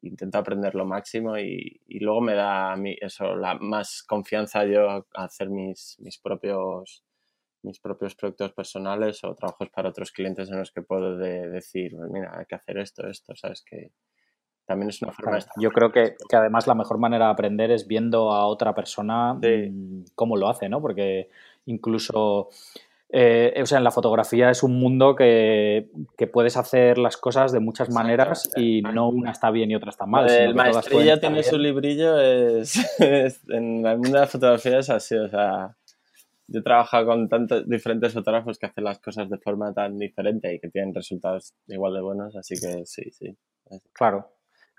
intento 0.03 0.39
aprender 0.39 0.75
lo 0.75 0.85
máximo 0.85 1.37
y, 1.37 1.81
y, 1.87 1.99
luego 1.99 2.21
me 2.21 2.33
da 2.33 2.71
a 2.73 2.75
mí 2.75 2.95
eso, 2.99 3.35
la 3.35 3.55
más 3.55 4.03
confianza 4.03 4.65
yo 4.65 4.89
a 4.89 5.05
hacer 5.13 5.49
mis, 5.49 5.97
mis, 5.99 6.17
propios, 6.17 7.03
mis 7.63 7.79
propios 7.79 8.15
proyectos 8.15 8.53
personales 8.53 9.23
o 9.23 9.35
trabajos 9.35 9.69
para 9.69 9.89
otros 9.89 10.11
clientes 10.11 10.49
en 10.49 10.59
los 10.59 10.71
que 10.71 10.81
puedo 10.81 11.17
decir, 11.17 11.93
pues 11.95 12.09
mira, 12.11 12.31
hay 12.37 12.45
que 12.45 12.55
hacer 12.55 12.79
esto, 12.79 13.07
esto, 13.07 13.35
¿sabes? 13.35 13.63
Que 13.63 13.91
también 14.71 14.89
es 14.89 15.01
una 15.01 15.11
forma 15.11 15.37
de 15.37 15.45
Yo 15.57 15.69
creo 15.71 15.91
que, 15.91 16.15
que, 16.29 16.35
además 16.35 16.65
la 16.65 16.75
mejor 16.75 16.97
manera 16.97 17.25
de 17.25 17.31
aprender 17.31 17.71
es 17.71 17.87
viendo 17.87 18.31
a 18.31 18.45
otra 18.45 18.73
persona 18.73 19.33
mm, 19.33 20.05
cómo 20.15 20.37
lo 20.37 20.49
hace, 20.49 20.69
¿no? 20.69 20.81
Porque 20.81 21.29
incluso 21.65 22.49
eh, 23.13 23.59
o 23.61 23.65
sea, 23.65 23.79
en 23.79 23.83
la 23.83 23.91
fotografía 23.91 24.49
es 24.49 24.63
un 24.63 24.79
mundo 24.79 25.17
que, 25.17 25.89
que, 26.17 26.27
puedes 26.27 26.55
hacer 26.55 26.97
las 26.97 27.17
cosas 27.17 27.51
de 27.51 27.59
muchas 27.59 27.89
maneras 27.89 28.49
y 28.55 28.81
no 28.81 29.09
una 29.09 29.31
está 29.31 29.51
bien 29.51 29.69
y 29.69 29.75
otra 29.75 29.89
está 29.89 30.05
mal. 30.05 30.29
El 30.29 30.55
maestrillo 30.55 31.19
tiene 31.19 31.43
su 31.43 31.57
librillo, 31.57 32.17
es, 32.21 32.77
en 33.49 33.85
el 33.85 33.97
mundo 33.97 34.13
de 34.13 34.19
la 34.19 34.27
fotografía 34.27 34.79
es 34.79 34.89
así, 34.89 35.15
o 35.15 35.27
sea, 35.27 35.75
yo 36.47 36.61
he 36.61 36.63
trabajado 36.63 37.07
con 37.07 37.27
tantos 37.27 37.67
diferentes 37.67 38.13
fotógrafos 38.13 38.57
que 38.57 38.67
hacen 38.67 38.85
las 38.85 38.99
cosas 38.99 39.29
de 39.29 39.37
forma 39.39 39.73
tan 39.73 39.99
diferente 39.99 40.53
y 40.53 40.59
que 40.59 40.69
tienen 40.69 40.95
resultados 40.95 41.53
igual 41.67 41.93
de 41.95 42.01
buenos, 42.01 42.35
así 42.37 42.55
que 42.55 42.85
sí, 42.85 43.11
sí. 43.11 43.35
Claro, 43.91 44.31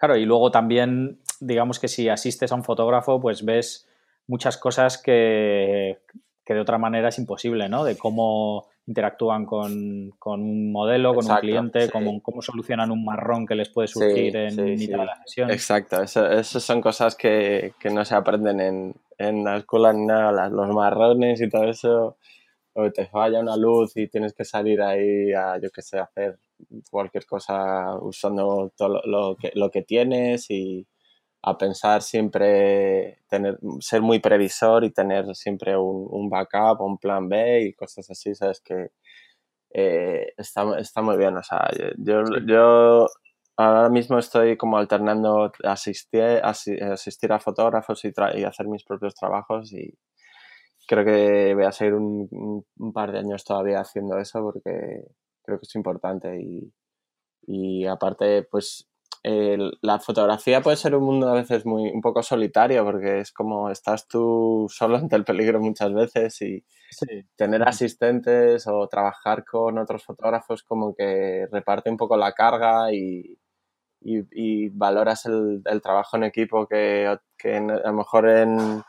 claro, 0.02 0.16
y 0.16 0.24
luego 0.24 0.50
también, 0.50 1.20
digamos 1.38 1.78
que 1.78 1.86
si 1.86 2.08
asistes 2.08 2.50
a 2.50 2.56
un 2.56 2.64
fotógrafo, 2.64 3.20
pues 3.20 3.44
ves 3.44 3.88
muchas 4.26 4.56
cosas 4.56 4.98
que, 4.98 6.00
que 6.44 6.54
de 6.54 6.60
otra 6.60 6.76
manera 6.76 7.10
es 7.10 7.18
imposible, 7.18 7.68
¿no? 7.68 7.84
De 7.84 7.96
cómo 7.96 8.66
interactúan 8.88 9.46
con, 9.46 10.10
con 10.18 10.40
un 10.40 10.72
modelo, 10.72 11.14
con 11.14 11.30
un 11.30 11.36
cliente, 11.36 11.88
cómo, 11.88 12.20
cómo, 12.20 12.42
solucionan 12.42 12.90
un 12.90 13.04
marrón 13.04 13.46
que 13.46 13.54
les 13.54 13.68
puede 13.68 13.86
surgir 13.86 14.34
en 14.34 14.56
mitad 14.74 14.98
de 14.98 15.06
la 15.06 15.22
sesión. 15.24 15.50
Exacto, 15.52 16.02
esas 16.02 16.50
son 16.64 16.80
cosas 16.80 17.14
que, 17.14 17.74
que, 17.78 17.90
no 17.90 18.04
se 18.04 18.16
aprenden 18.16 18.60
en, 18.60 18.94
en 19.18 19.44
la 19.44 19.58
escuela 19.58 19.92
ni 19.92 20.04
nada, 20.04 20.48
los 20.48 20.74
marrones 20.74 21.40
y 21.40 21.48
todo 21.48 21.68
eso, 21.68 22.16
o 22.72 22.90
te 22.90 23.06
falla 23.06 23.38
una 23.38 23.56
luz 23.56 23.96
y 23.96 24.08
tienes 24.08 24.32
que 24.32 24.44
salir 24.44 24.82
ahí 24.82 25.32
a, 25.32 25.58
yo 25.58 25.70
qué 25.70 25.80
sé, 25.80 26.00
hacer 26.00 26.40
cualquier 26.90 27.26
cosa 27.26 27.96
usando 28.00 28.72
todo 28.76 29.00
lo, 29.04 29.36
que, 29.36 29.52
lo 29.54 29.70
que 29.70 29.82
tienes 29.82 30.50
y 30.50 30.86
a 31.42 31.58
pensar 31.58 32.02
siempre, 32.02 33.18
tener, 33.28 33.58
ser 33.80 34.02
muy 34.02 34.20
previsor 34.20 34.84
y 34.84 34.92
tener 34.92 35.34
siempre 35.34 35.76
un, 35.76 36.06
un 36.10 36.30
backup, 36.30 36.80
un 36.80 36.98
plan 36.98 37.28
B 37.28 37.62
y 37.62 37.72
cosas 37.74 38.08
así, 38.10 38.34
sabes 38.34 38.60
que 38.60 38.90
eh, 39.74 40.32
está, 40.36 40.78
está, 40.78 41.02
muy 41.02 41.16
bien. 41.16 41.36
O 41.36 41.42
sea, 41.42 41.68
yo, 41.98 42.22
yo 42.46 43.06
ahora 43.56 43.88
mismo 43.88 44.18
estoy 44.18 44.56
como 44.56 44.78
alternando 44.78 45.52
asistir, 45.64 46.40
asistir 46.42 47.32
a 47.32 47.40
fotógrafos 47.40 48.04
y, 48.04 48.12
y, 48.34 48.44
hacer 48.44 48.68
mis 48.68 48.84
propios 48.84 49.14
trabajos 49.14 49.72
y 49.72 49.98
creo 50.86 51.04
que 51.04 51.54
voy 51.54 51.64
a 51.64 51.72
seguir 51.72 51.94
un, 51.94 52.64
un, 52.76 52.92
par 52.92 53.12
de 53.12 53.20
años 53.20 53.44
todavía 53.44 53.80
haciendo 53.80 54.18
eso 54.18 54.42
porque 54.42 55.04
creo 55.42 55.58
que 55.58 55.66
es 55.66 55.74
importante 55.74 56.40
y, 56.40 56.72
y 57.46 57.86
aparte 57.86 58.44
pues 58.44 58.88
la 59.24 60.00
fotografía 60.00 60.62
puede 60.62 60.76
ser 60.76 60.96
un 60.96 61.04
mundo 61.04 61.28
a 61.28 61.34
veces 61.34 61.64
muy 61.64 61.90
un 61.90 62.00
poco 62.00 62.24
solitario 62.24 62.84
porque 62.84 63.20
es 63.20 63.32
como 63.32 63.70
estás 63.70 64.08
tú 64.08 64.66
solo 64.68 64.96
ante 64.98 65.16
el 65.16 65.24
peligro 65.24 65.60
muchas 65.60 65.92
veces 65.92 66.40
y 66.42 66.64
tener 67.36 67.62
asistentes 67.62 68.66
o 68.66 68.86
trabajar 68.88 69.44
con 69.44 69.78
otros 69.78 70.04
fotógrafos 70.04 70.62
como 70.64 70.94
que 70.94 71.46
reparte 71.50 71.90
un 71.90 71.96
poco 71.96 72.16
la 72.16 72.32
carga 72.32 72.92
y, 72.92 73.38
y, 74.00 74.68
valoras 74.70 75.26
el, 75.26 75.62
el, 75.64 75.80
trabajo 75.80 76.16
en 76.16 76.24
equipo 76.24 76.66
que, 76.66 77.16
que 77.38 77.56
a 77.56 77.60
lo 77.60 77.92
mejor 77.92 78.28
en, 78.28 78.82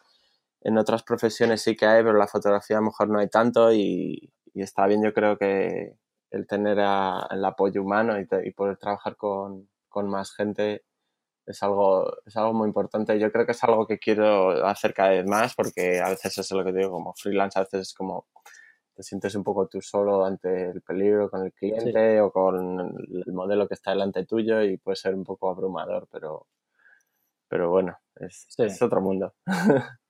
en, 0.62 0.78
otras 0.78 1.04
profesiones 1.04 1.62
sí 1.62 1.76
que 1.76 1.86
hay, 1.86 2.04
pero 2.04 2.18
la 2.18 2.28
fotografía 2.28 2.78
a 2.78 2.80
lo 2.82 2.88
mejor 2.88 3.10
no 3.10 3.20
hay 3.20 3.30
tanto 3.30 3.72
y, 3.72 4.34
y 4.54 4.62
está 4.62 4.88
bien 4.88 5.04
yo 5.04 5.14
creo 5.14 5.38
que 5.38 5.96
el 6.34 6.46
tener 6.48 6.78
el 6.80 7.46
apoyo 7.46 7.82
humano 7.82 8.20
y, 8.20 8.28
y 8.44 8.52
poder 8.52 8.78
trabajar 8.78 9.16
con 9.16 9.70
con 9.94 10.10
más 10.10 10.34
gente 10.34 10.84
es 11.46 11.62
algo, 11.62 12.12
es 12.26 12.36
algo 12.36 12.54
muy 12.54 12.68
importante. 12.68 13.20
Yo 13.20 13.32
creo 13.32 13.46
que 13.46 13.52
es 13.52 13.64
algo 13.64 13.86
que 13.86 14.00
quiero 14.00 14.66
hacer 14.66 14.94
cada 14.94 15.12
vez 15.12 15.26
más 15.26 15.56
porque 15.56 16.02
a 16.02 16.10
veces 16.10 16.38
es 16.40 16.52
lo 16.52 16.66
que 16.66 16.74
digo, 16.74 16.92
como 16.92 17.14
freelance, 17.14 17.60
a 17.60 17.64
veces 17.64 17.90
es 17.90 17.94
como 17.94 18.28
te 18.96 19.04
sientes 19.04 19.34
un 19.36 19.44
poco 19.44 19.68
tú 19.68 19.82
solo 19.82 20.24
ante 20.26 20.70
el 20.70 20.82
peligro 20.82 21.30
con 21.30 21.44
el 21.46 21.54
cliente 21.54 22.22
o 22.22 22.32
con 22.32 22.96
el 23.26 23.34
modelo 23.34 23.68
que 23.68 23.74
está 23.74 23.92
delante 23.92 24.26
tuyo 24.26 24.62
y 24.62 24.78
puede 24.78 24.96
ser 24.96 25.16
un 25.16 25.24
poco 25.24 25.50
abrumador, 25.50 26.08
pero, 26.12 26.48
pero 27.48 27.72
bueno, 27.72 27.98
es, 28.16 28.48
es 28.58 28.82
otro 28.82 29.02
mundo. 29.02 29.34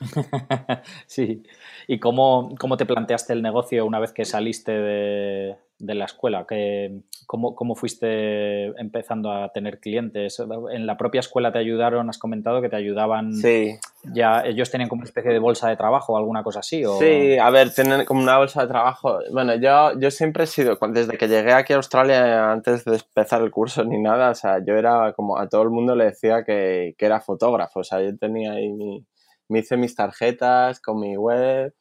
sí. 1.06 1.42
¿Y 1.86 1.98
cómo, 1.98 2.54
cómo, 2.58 2.76
te 2.76 2.86
planteaste 2.86 3.32
el 3.32 3.42
negocio 3.42 3.84
una 3.86 3.98
vez 3.98 4.12
que 4.12 4.24
saliste 4.24 4.72
de, 4.72 5.56
de 5.78 5.94
la 5.94 6.04
escuela? 6.04 6.44
¿Qué, 6.48 7.00
cómo, 7.26 7.54
¿Cómo 7.54 7.74
fuiste 7.74 8.66
empezando 8.80 9.32
a 9.32 9.50
tener 9.52 9.80
clientes? 9.80 10.40
¿En 10.72 10.86
la 10.86 10.96
propia 10.96 11.20
escuela 11.20 11.50
te 11.50 11.58
ayudaron? 11.58 12.08
Has 12.08 12.18
comentado 12.18 12.60
que 12.60 12.68
te 12.68 12.76
ayudaban. 12.76 13.34
Sí. 13.34 13.78
Ya, 14.14 14.42
¿Ellos 14.44 14.70
tenían 14.70 14.88
como 14.88 15.00
una 15.00 15.08
especie 15.08 15.32
de 15.32 15.38
bolsa 15.38 15.68
de 15.68 15.76
trabajo 15.76 16.12
o 16.12 16.18
alguna 16.18 16.42
cosa 16.42 16.60
así? 16.60 16.84
O... 16.84 16.98
Sí, 16.98 17.38
a 17.38 17.50
ver, 17.50 17.72
tienen 17.72 18.04
como 18.04 18.22
una 18.22 18.38
bolsa 18.38 18.62
de 18.62 18.68
trabajo. 18.68 19.18
Bueno, 19.32 19.56
yo, 19.56 19.98
yo 19.98 20.10
siempre 20.10 20.44
he 20.44 20.46
sido, 20.46 20.78
desde 20.90 21.18
que 21.18 21.26
llegué 21.26 21.52
aquí 21.52 21.72
a 21.72 21.76
Australia, 21.76 22.52
antes 22.52 22.84
de 22.84 22.96
empezar 22.96 23.42
el 23.42 23.50
curso 23.50 23.84
ni 23.84 23.98
nada, 23.98 24.30
o 24.30 24.34
sea, 24.34 24.62
yo 24.64 24.74
era 24.74 25.12
como 25.14 25.38
a 25.38 25.48
todo 25.48 25.62
el 25.62 25.70
mundo 25.70 25.96
le 25.96 26.04
decía 26.04 26.44
que, 26.44 26.94
que 26.96 27.06
era 27.06 27.20
fotógrafo. 27.20 27.80
O 27.80 27.84
sea, 27.84 28.00
yo 28.02 28.16
tenía 28.16 28.52
ahí 28.52 28.70
mi 28.70 29.04
me 29.48 29.60
hice 29.60 29.76
mis 29.76 29.94
tarjetas 29.94 30.80
con 30.80 31.00
mi 31.00 31.16
web, 31.16 31.74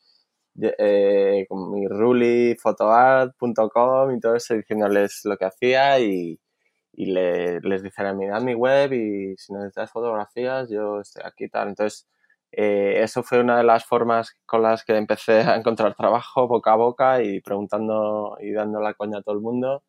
eh, 0.59 1.45
con 1.49 1.72
mi 1.72 1.88
rulifotoart.com 1.88 4.15
y 4.15 4.20
todo 4.20 4.36
eso, 4.36 4.55
diciéndoles 4.55 5.22
lo 5.26 5.38
que 5.38 5.45
hacía 5.45 5.99
y, 5.99 6.39
y 6.93 7.05
le, 7.07 7.59
les 7.61 7.84
dije, 7.84 8.13
mirad 8.13 8.41
mi 8.41 8.53
web 8.55 8.93
y 8.93 9.36
si 9.38 9.53
necesitas 9.53 9.91
fotografías, 9.91 10.70
yo 10.70 11.01
estoy 11.01 11.24
aquí 11.26 11.49
tal. 11.49 11.70
Entonces, 11.70 12.07
eh, 12.51 13.01
eso 13.03 13.24
fue 13.24 13.39
una 13.39 13.57
de 13.57 13.63
las 13.63 13.86
formas 13.86 14.36
con 14.45 14.61
las 14.63 14.84
que 14.84 14.95
empecé 14.97 15.41
a 15.41 15.55
encontrar 15.55 15.95
trabajo 15.95 16.47
boca 16.47 16.74
a 16.74 16.76
boca 16.76 17.24
y 17.24 17.41
preguntando 17.41 18.38
y 18.41 18.51
dando 18.51 18.80
la 18.80 18.93
coña 18.95 19.20
a 19.20 19.22
todo 19.22 19.36
el 19.36 19.41
mundo. 19.41 19.84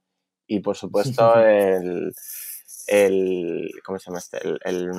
Y 0.46 0.60
por 0.60 0.76
supuesto, 0.76 1.34
el, 1.40 2.12
el 2.88 3.70
¿cómo 3.84 3.98
se 3.98 4.10
llama 4.10 4.18
este? 4.18 4.38
el 4.64 4.90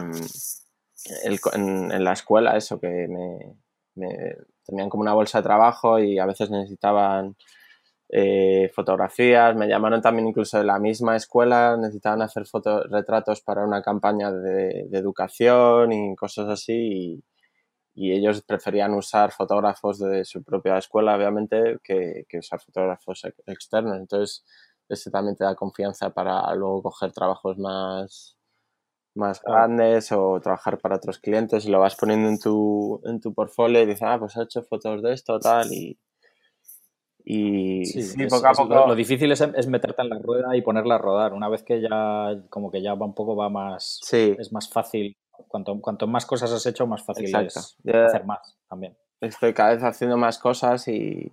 en, 1.06 2.04
la 2.04 2.14
escuela 2.14 2.58
eso, 2.58 2.80
que 2.80 3.08
me, 3.08 4.36
tenían 4.66 4.90
como 4.90 5.02
una 5.02 5.14
bolsa 5.14 5.40
de 5.40 5.44
trabajo 5.44 6.00
y 6.00 6.20
a 6.20 6.26
veces 6.26 6.50
necesitaban 6.50 7.36
eh, 8.10 8.72
fotografías, 8.74 9.56
me 9.56 9.68
llamaron 9.68 10.02
también 10.02 10.28
incluso 10.30 10.58
de 10.58 10.64
la 10.64 10.80
misma 10.80 11.16
escuela, 11.16 11.78
necesitaban 11.78 12.22
hacer 12.22 12.44
retratos 12.90 13.42
para 13.42 13.66
una 13.66 13.82
campaña 13.82 14.32
de, 14.32 14.88
educación 14.94 15.92
y 15.94 16.16
cosas 16.16 16.50
así 16.50 17.22
y, 17.96 18.12
ellos 18.14 18.42
preferían 18.44 18.94
usar 18.94 19.34
fotógrafos 19.34 20.00
de 20.00 20.24
su 20.24 20.42
propia 20.42 20.78
escuela, 20.78 21.18
obviamente, 21.18 21.80
que, 21.84 22.26
que 22.30 22.38
usar 22.38 22.62
fotógrafos 22.62 23.26
externos. 23.46 23.98
Entonces, 23.98 24.46
ese 24.88 25.12
también 25.12 25.36
te 25.36 25.44
da 25.44 25.54
confianza 25.56 26.10
para 26.12 26.54
luego 26.56 26.82
coger 26.84 27.12
trabajos 27.12 27.58
más, 27.58 28.39
más 29.16 29.42
grandes 29.42 30.12
o 30.12 30.40
trabajar 30.42 30.78
para 30.78 30.96
otros 30.96 31.20
clientes 31.20 31.66
y 31.66 31.70
lo 31.70 31.80
vas 31.80 31.96
poniendo 31.96 32.30
en 32.30 32.40
tu, 32.40 33.02
en 33.06 33.20
tu 33.20 33.34
portfolio 33.34 33.82
y 33.82 33.86
dices, 33.86 34.04
ah, 34.04 34.18
pues 34.20 34.38
he 34.38 34.44
hecho 34.44 34.64
fotos 34.64 35.02
de 35.02 35.14
esto, 35.14 35.40
tal, 35.40 35.72
y, 35.74 36.00
y 37.26 37.86
sí, 37.86 38.26
poco 38.28 38.48
a 38.48 38.52
poco... 38.54 38.88
Lo, 38.88 38.96
difícil 38.96 39.32
es, 39.32 39.42
es, 39.42 39.68
meterte 39.68 40.02
en 40.02 40.10
la 40.10 40.20
rueda 40.20 40.56
y 40.56 40.62
ponerla 40.62 40.96
a 40.96 40.98
rodar. 40.98 41.34
Una 41.34 41.50
vez 41.50 41.64
que 41.64 41.82
ya, 41.82 42.42
como 42.50 42.72
que 42.72 42.82
ya 42.82 42.96
va 42.96 43.06
un 43.06 43.14
poco, 43.14 43.36
va 43.36 43.50
más, 43.50 44.00
es 44.12 44.52
más 44.52 44.70
fácil. 44.70 45.16
Cuanto, 45.48 45.80
cuanto 45.80 46.08
más 46.08 46.26
cosas 46.26 46.52
has 46.52 46.66
hecho, 46.66 46.88
más 46.88 47.04
fácil 47.04 47.26
es 47.26 47.58
hacer 47.86 48.26
más 48.26 48.58
también. 48.68 48.98
Estoy 49.22 49.54
cada 49.54 49.74
vez 49.74 49.84
haciendo 49.84 50.18
más 50.18 50.40
cosas 50.40 50.88
y, 50.88 51.32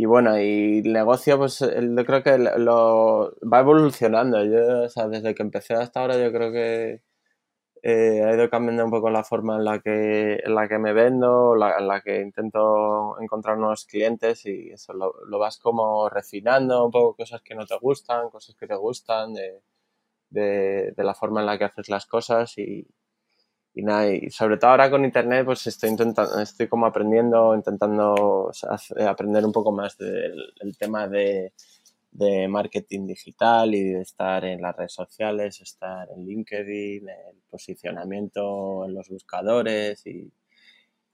y 0.00 0.06
bueno, 0.06 0.38
y 0.40 0.78
el 0.78 0.92
negocio, 0.92 1.38
pues 1.38 1.58
yo 1.58 2.04
creo 2.06 2.22
que 2.22 2.38
lo, 2.38 3.34
va 3.42 3.60
evolucionando. 3.60 4.44
Yo, 4.44 4.84
o 4.84 4.88
sea, 4.88 5.08
desde 5.08 5.34
que 5.34 5.42
empecé 5.42 5.74
hasta 5.74 6.00
ahora, 6.00 6.16
yo 6.18 6.32
creo 6.32 6.52
que 6.52 7.02
eh, 7.82 8.22
ha 8.24 8.34
ido 8.34 8.48
cambiando 8.50 8.84
un 8.84 8.92
poco 8.92 9.10
la 9.10 9.24
forma 9.24 9.56
en 9.56 9.64
la 9.64 9.80
que, 9.80 10.34
en 10.44 10.54
la 10.54 10.68
que 10.68 10.78
me 10.78 10.92
vendo, 10.92 11.54
en 11.56 11.88
la 11.88 12.00
que 12.02 12.20
intento 12.20 13.20
encontrar 13.20 13.58
nuevos 13.58 13.86
clientes 13.86 14.46
y 14.46 14.70
eso 14.70 14.92
lo, 14.92 15.14
lo, 15.26 15.38
vas 15.40 15.58
como 15.58 16.08
refinando, 16.08 16.84
un 16.86 16.92
poco 16.92 17.16
cosas 17.16 17.42
que 17.42 17.56
no 17.56 17.66
te 17.66 17.76
gustan, 17.78 18.30
cosas 18.30 18.54
que 18.56 18.68
te 18.68 18.76
gustan, 18.76 19.34
de, 19.34 19.62
de, 20.30 20.92
de 20.96 21.04
la 21.04 21.14
forma 21.14 21.40
en 21.40 21.46
la 21.46 21.58
que 21.58 21.64
haces 21.64 21.88
las 21.88 22.06
cosas 22.06 22.56
y, 22.58 22.86
y 23.78 23.82
nada, 23.82 24.12
y 24.12 24.28
sobre 24.30 24.56
todo 24.56 24.72
ahora 24.72 24.90
con 24.90 25.04
internet, 25.04 25.44
pues 25.44 25.64
estoy 25.68 25.90
intentando, 25.90 26.40
estoy 26.40 26.66
como 26.66 26.86
aprendiendo, 26.86 27.54
intentando 27.54 28.50
aprender 29.06 29.44
un 29.44 29.52
poco 29.52 29.70
más 29.70 29.96
del 29.96 30.76
tema 30.76 31.06
de, 31.06 31.52
de, 32.10 32.48
marketing 32.48 33.06
digital 33.06 33.72
y 33.76 33.84
de 33.84 34.00
estar 34.00 34.44
en 34.44 34.62
las 34.62 34.74
redes 34.76 34.94
sociales, 34.94 35.60
estar 35.60 36.08
en 36.10 36.26
LinkedIn, 36.26 37.08
el 37.08 37.36
posicionamiento 37.48 38.84
en 38.84 38.94
los 38.94 39.08
buscadores 39.10 40.04
y, 40.08 40.32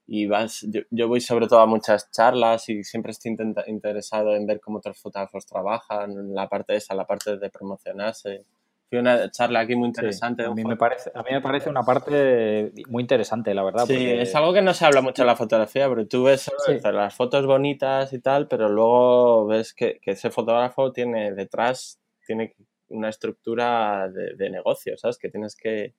y 0.07 0.25
vas, 0.25 0.65
yo, 0.89 1.07
voy 1.07 1.21
sobre 1.21 1.45
todo 1.45 1.59
a 1.59 1.67
muchas 1.67 2.09
charlas 2.09 2.67
y 2.69 2.83
siempre 2.83 3.11
estoy 3.11 3.37
interesado 3.67 4.35
en 4.35 4.47
ver 4.47 4.59
cómo 4.59 4.79
otros 4.79 4.99
fotógrafos 4.99 5.45
trabajan, 5.45 6.33
la 6.33 6.49
parte 6.49 6.75
esa, 6.75 6.95
la 6.95 7.05
parte 7.05 7.37
de 7.37 7.49
promocionarse 7.51 8.43
fue 8.89 8.99
una 8.99 9.31
charla 9.31 9.61
aquí 9.61 9.75
muy 9.75 9.87
interesante. 9.87 10.43
a, 10.45 10.51
mí 10.51 10.63
me 10.63 10.75
parece, 10.75 11.11
a 11.13 11.23
mí 11.23 11.29
me 11.31 11.41
parece 11.41 11.69
una 11.69 11.83
parte 11.83 12.71
muy 12.87 13.01
interesante, 13.01 13.53
la 13.53 13.63
verdad. 13.63 13.85
Sí, 13.85 14.09
es 14.09 14.35
algo 14.35 14.53
que 14.53 14.61
no 14.61 14.73
se 14.73 14.85
habla 14.85 15.01
mucho 15.01 15.23
en 15.23 15.27
la 15.27 15.35
fotografía, 15.35 15.89
pero 15.89 16.07
tú 16.07 16.23
ves 16.23 16.51
las 16.83 17.15
fotos 17.15 17.45
bonitas 17.45 18.13
y 18.13 18.19
tal, 18.19 18.47
pero 18.47 18.69
luego 18.69 19.47
ves 19.47 19.73
que, 19.73 19.99
ese 20.03 20.29
fotógrafo 20.29 20.91
tiene 20.91 21.33
detrás, 21.33 21.99
tiene 22.25 22.55
una 22.89 23.09
estructura 23.09 24.07
de, 24.09 24.49
negocio, 24.49 24.97
¿sabes? 24.97 25.17
Que 25.17 25.29
tienes 25.29 25.55
que, 25.55 25.95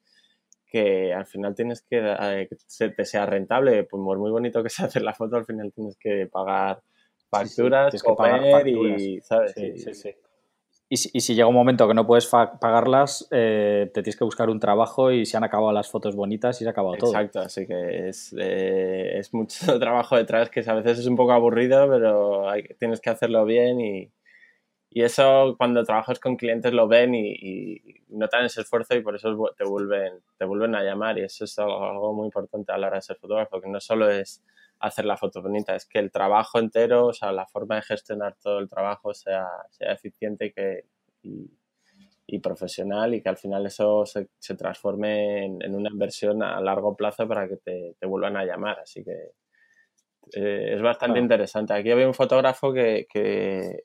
que 0.66 1.12
al 1.12 1.26
final 1.26 1.54
tienes 1.54 1.82
que, 1.82 1.98
eh, 1.98 2.48
que 2.48 2.88
te 2.90 3.04
sea 3.04 3.26
rentable, 3.26 3.82
pues 3.84 4.00
muy 4.00 4.30
bonito 4.30 4.62
que 4.62 4.68
sea 4.70 4.86
hacer 4.86 5.02
la 5.02 5.14
foto, 5.14 5.36
al 5.36 5.44
final 5.44 5.72
tienes 5.72 5.96
que 5.98 6.28
pagar 6.30 6.82
facturas, 7.28 8.00
comer 8.00 8.68
y, 8.68 9.20
¿sabes? 9.22 9.52
Sí, 9.52 9.76
sí, 9.76 9.94
sí. 9.94 10.14
Y 10.88 10.98
si, 10.98 11.34
llega 11.34 11.48
un 11.48 11.54
momento 11.54 11.88
que 11.88 11.94
no 11.94 12.06
puedes 12.06 12.26
pagarlas, 12.26 13.26
eh, 13.32 13.90
te 13.92 14.02
tienes 14.02 14.16
que 14.16 14.22
buscar 14.22 14.48
un 14.48 14.60
trabajo 14.60 15.10
y 15.10 15.26
se 15.26 15.36
han 15.36 15.42
acabado 15.42 15.72
las 15.72 15.90
fotos 15.90 16.14
bonitas 16.14 16.60
y 16.60 16.64
se 16.64 16.68
ha 16.68 16.70
acabado 16.70 16.94
todo. 16.94 17.10
Exacto, 17.10 17.40
así 17.40 17.66
que 17.66 18.08
es, 18.08 18.32
eh, 18.38 19.20
mucho 19.32 19.56
trabajo 19.80 20.16
detrás 20.16 20.48
que 20.48 20.60
a 20.64 20.74
veces 20.74 21.00
es 21.00 21.06
un 21.06 21.16
poco 21.16 21.32
aburrido, 21.32 21.88
pero 21.88 22.46
tienes 22.78 23.00
que 23.00 23.10
hacerlo 23.10 23.44
bien 23.44 23.80
y, 23.80 24.12
eso 24.92 25.56
cuando 25.58 25.84
trabajas 25.84 26.18
con 26.18 26.36
clientes 26.36 26.72
lo 26.72 26.88
ven 26.88 27.14
y, 27.14 27.32
y, 27.32 27.82
notan 28.08 28.46
ese 28.46 28.62
esfuerzo 28.62 28.94
y 28.94 29.02
por 29.02 29.14
eso 29.14 29.36
te 29.54 29.64
vuelven, 29.64 30.20
te 30.38 30.46
vuelven 30.46 30.74
a 30.74 30.82
llamar 30.82 31.18
y 31.18 31.24
eso 31.24 31.44
es 31.44 31.58
algo 31.58 32.14
muy 32.14 32.26
importante 32.26 32.72
a 32.72 32.78
la 32.78 32.86
hora 32.86 32.96
de 32.96 33.02
ser 33.02 33.16
fotógrafo, 33.16 33.60
que 33.60 33.68
no 33.68 33.78
solo 33.78 34.08
es 34.08 34.42
hacer 34.80 35.04
la 35.04 35.16
foto 35.16 35.42
bonita, 35.42 35.74
es 35.74 35.86
que 35.86 35.98
el 35.98 36.10
trabajo 36.10 36.58
entero, 36.58 37.06
o 37.06 37.12
sea, 37.12 37.32
la 37.32 37.46
forma 37.46 37.76
de 37.76 37.82
gestionar 37.82 38.36
todo 38.42 38.58
el 38.58 38.68
trabajo 38.68 39.14
sea, 39.14 39.46
sea 39.70 39.92
eficiente 39.92 40.46
y, 40.46 40.52
que, 40.52 40.84
y, 42.26 42.38
profesional 42.40 43.14
y 43.14 43.22
que 43.22 43.28
al 43.28 43.38
final 43.38 43.66
eso 43.66 44.04
se, 44.04 44.28
se 44.38 44.54
transforme 44.54 45.46
en, 45.46 45.74
una 45.74 45.90
inversión 45.90 46.42
a 46.42 46.60
largo 46.60 46.96
plazo 46.96 47.26
para 47.26 47.48
que 47.48 47.56
te, 47.56 47.96
te 47.98 48.06
vuelvan 48.06 48.36
a 48.36 48.44
llamar. 48.44 48.80
Así 48.80 49.02
que 49.02 49.32
eh, 50.32 50.74
es 50.74 50.82
bastante 50.82 51.20
interesante. 51.20 51.72
Aquí 51.72 51.90
había 51.90 52.06
un 52.06 52.14
fotógrafo 52.14 52.72
que, 52.72 53.06
que 53.08 53.84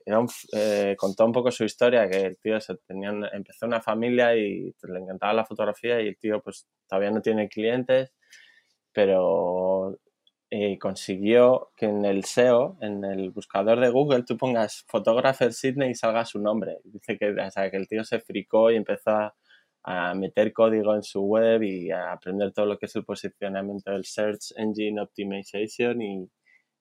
eh, 0.54 0.96
contó 0.98 1.26
un 1.26 1.32
poco 1.32 1.52
su 1.52 1.64
historia, 1.64 2.10
que 2.10 2.22
el 2.26 2.38
tío 2.40 2.60
se 2.60 2.78
tenía, 2.78 3.12
empezó 3.32 3.68
una 3.68 3.82
familia 3.82 4.36
y 4.36 4.74
le 4.84 5.00
encantaba 5.00 5.34
la 5.34 5.46
fotografía 5.46 6.02
y 6.02 6.08
el 6.08 6.18
tío 6.18 6.42
pues 6.42 6.68
todavía 6.88 7.12
no 7.12 7.22
tiene 7.22 7.48
clientes, 7.48 8.12
pero 8.92 10.00
eh, 10.54 10.78
consiguió 10.78 11.72
que 11.78 11.86
en 11.86 12.04
el 12.04 12.26
SEO, 12.26 12.78
en 12.82 13.06
el 13.06 13.30
buscador 13.30 13.80
de 13.80 13.90
Google, 13.90 14.24
tú 14.24 14.36
pongas 14.36 14.84
Photographer 14.90 15.54
Sydney 15.54 15.92
y 15.92 15.96
salga 15.96 16.26
su 16.26 16.40
nombre. 16.40 16.80
Dice 16.84 17.18
que, 17.18 17.30
o 17.32 17.52
sea, 17.52 17.72
que 17.72 17.78
el 17.78 17.88
tío 17.88 18.04
se 18.04 18.20
fricó 18.20 18.70
y 18.70 18.76
empezó 18.76 19.12
a, 19.12 19.34
meter 20.14 20.52
código 20.52 20.94
en 20.94 21.04
su 21.04 21.22
web 21.22 21.64
y 21.64 21.90
a 21.90 22.12
aprender 22.12 22.52
todo 22.52 22.66
lo 22.66 22.78
que 22.78 22.86
es 22.86 22.96
el 22.98 23.06
posicionamiento 23.06 23.92
del 23.92 24.04
Search 24.06 24.52
Engine 24.58 25.02
Optimization 25.02 26.02
y, 26.02 26.30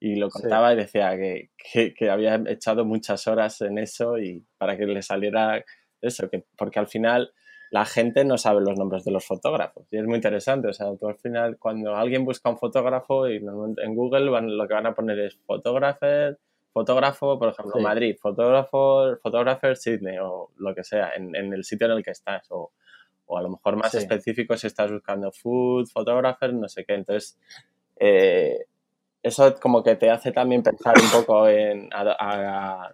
y 0.01 0.15
lo 0.17 0.29
contaba 0.29 0.73
y 0.73 0.75
decía 0.75 1.17
que, 1.17 1.49
que, 1.57 1.93
que, 1.93 2.09
había 2.09 2.35
echado 2.47 2.85
muchas 2.85 3.25
horas 3.25 3.61
en 3.61 3.77
eso 3.77 4.19
y 4.19 4.45
para 4.57 4.77
que 4.77 4.85
le 4.85 5.01
saliera 5.01 5.63
eso, 6.01 6.29
que, 6.29 6.43
porque 6.57 6.79
al 6.79 6.87
final 6.87 7.31
la 7.71 7.85
gente 7.85 8.25
no 8.25 8.37
sabe 8.37 8.61
los 8.61 8.77
nombres 8.77 9.05
de 9.05 9.11
los 9.11 9.25
fotógrafos. 9.25 9.87
Y 9.91 9.97
es 9.97 10.05
muy 10.05 10.15
interesante. 10.15 10.67
O 10.67 10.73
sea, 10.73 10.93
tú 10.97 11.07
al 11.07 11.15
final, 11.15 11.57
cuando 11.57 11.95
alguien 11.95 12.25
busca 12.25 12.49
un 12.49 12.57
fotógrafo 12.57 13.29
y 13.29 13.37
en 13.37 13.95
Google 13.95 14.29
van, 14.29 14.57
lo 14.57 14.67
que 14.67 14.73
van 14.73 14.87
a 14.87 14.93
poner 14.93 15.17
es 15.19 15.39
fotógrafo, 15.47 16.05
fotógrafo, 16.73 17.39
por 17.39 17.49
ejemplo, 17.49 17.81
Madrid, 17.81 18.17
fotógrafo, 18.21 19.15
fotógrafo 19.23 19.73
Sydney 19.73 20.17
o 20.21 20.51
lo 20.57 20.75
que 20.75 20.83
sea, 20.83 21.13
en, 21.15 21.33
el 21.33 21.63
sitio 21.63 21.87
en 21.87 21.93
el 21.93 22.03
que 22.03 22.11
estás. 22.11 22.45
O, 22.51 22.73
o 23.25 23.37
a 23.37 23.41
lo 23.41 23.49
mejor 23.49 23.77
más 23.77 23.95
específico 23.95 24.57
si 24.57 24.67
estás 24.67 24.91
buscando 24.91 25.31
food, 25.31 25.87
photographer, 25.93 26.53
no 26.53 26.67
sé 26.67 26.83
qué. 26.83 26.95
Entonces, 26.95 27.39
eh, 27.95 28.65
eso 29.23 29.55
como 29.61 29.81
que 29.81 29.95
te 29.95 30.09
hace 30.09 30.33
también 30.33 30.61
pensar 30.61 30.95
un 31.01 31.09
poco 31.09 31.47
en 31.47 31.87
a, 31.93 32.91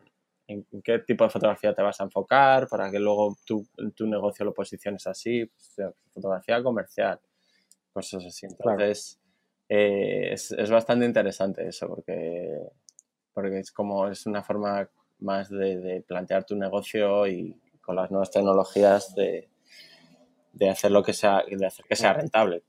en, 0.48 0.66
qué 0.84 1.00
tipo 1.00 1.24
de 1.24 1.30
fotografía 1.30 1.74
te 1.74 1.82
vas 1.82 2.00
a 2.00 2.06
enfocar 2.06 2.68
para 2.68 2.90
que 2.90 3.00
luego 3.00 3.36
tu, 3.46 3.68
tu 3.96 4.08
negocio 4.08 4.46
lo 4.46 4.54
posiciones 4.54 5.06
así, 5.08 5.46
pues, 5.46 5.92
fotografía 6.14 6.64
comercial, 6.64 7.20
cosas 7.92 8.26
así. 8.26 8.46
Entonces, 8.46 9.20
eh, 9.70 10.34
es, 10.34 10.52
es, 10.52 10.70
bastante 10.70 11.06
interesante 11.06 11.68
eso 11.68 11.88
porque, 11.88 12.58
porque 13.34 13.60
es 13.60 13.72
como 13.72 14.08
es 14.08 14.26
una 14.26 14.42
forma 14.42 14.90
más 15.20 15.50
de, 15.50 15.80
de, 15.80 16.02
plantear 16.02 16.46
tu 16.46 16.56
negocio 16.56 17.28
y 17.28 17.60
con 17.82 17.96
las 17.96 18.10
nuevas 18.12 18.32
tecnologías 18.32 19.14
de, 19.16 19.50
de 20.54 20.70
hacer 20.70 20.92
lo 20.92 21.04
que 21.04 21.14
sea, 21.14 21.44
de 21.50 21.66
hacer 21.66 21.86
que 21.86 21.96
sea 21.96 22.14
rentable. 22.14 22.64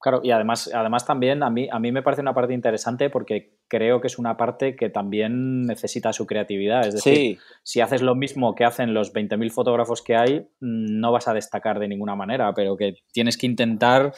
Claro, 0.00 0.20
y 0.24 0.30
además, 0.30 0.70
además 0.72 1.04
también 1.04 1.42
a 1.42 1.50
mí, 1.50 1.68
a 1.70 1.78
mí 1.78 1.92
me 1.92 2.02
parece 2.02 2.22
una 2.22 2.32
parte 2.32 2.54
interesante 2.54 3.10
porque 3.10 3.58
creo 3.68 4.00
que 4.00 4.06
es 4.06 4.18
una 4.18 4.38
parte 4.38 4.74
que 4.74 4.88
también 4.88 5.66
necesita 5.66 6.14
su 6.14 6.26
creatividad. 6.26 6.86
Es 6.86 6.94
decir, 6.94 7.38
si 7.62 7.82
haces 7.82 8.00
lo 8.00 8.14
mismo 8.14 8.54
que 8.54 8.64
hacen 8.64 8.94
los 8.94 9.12
20.000 9.12 9.50
fotógrafos 9.50 10.00
que 10.00 10.16
hay, 10.16 10.48
no 10.60 11.12
vas 11.12 11.28
a 11.28 11.34
destacar 11.34 11.78
de 11.78 11.88
ninguna 11.88 12.16
manera, 12.16 12.54
pero 12.54 12.78
que 12.78 12.94
tienes 13.12 13.36
que 13.36 13.46
intentar 13.46 14.14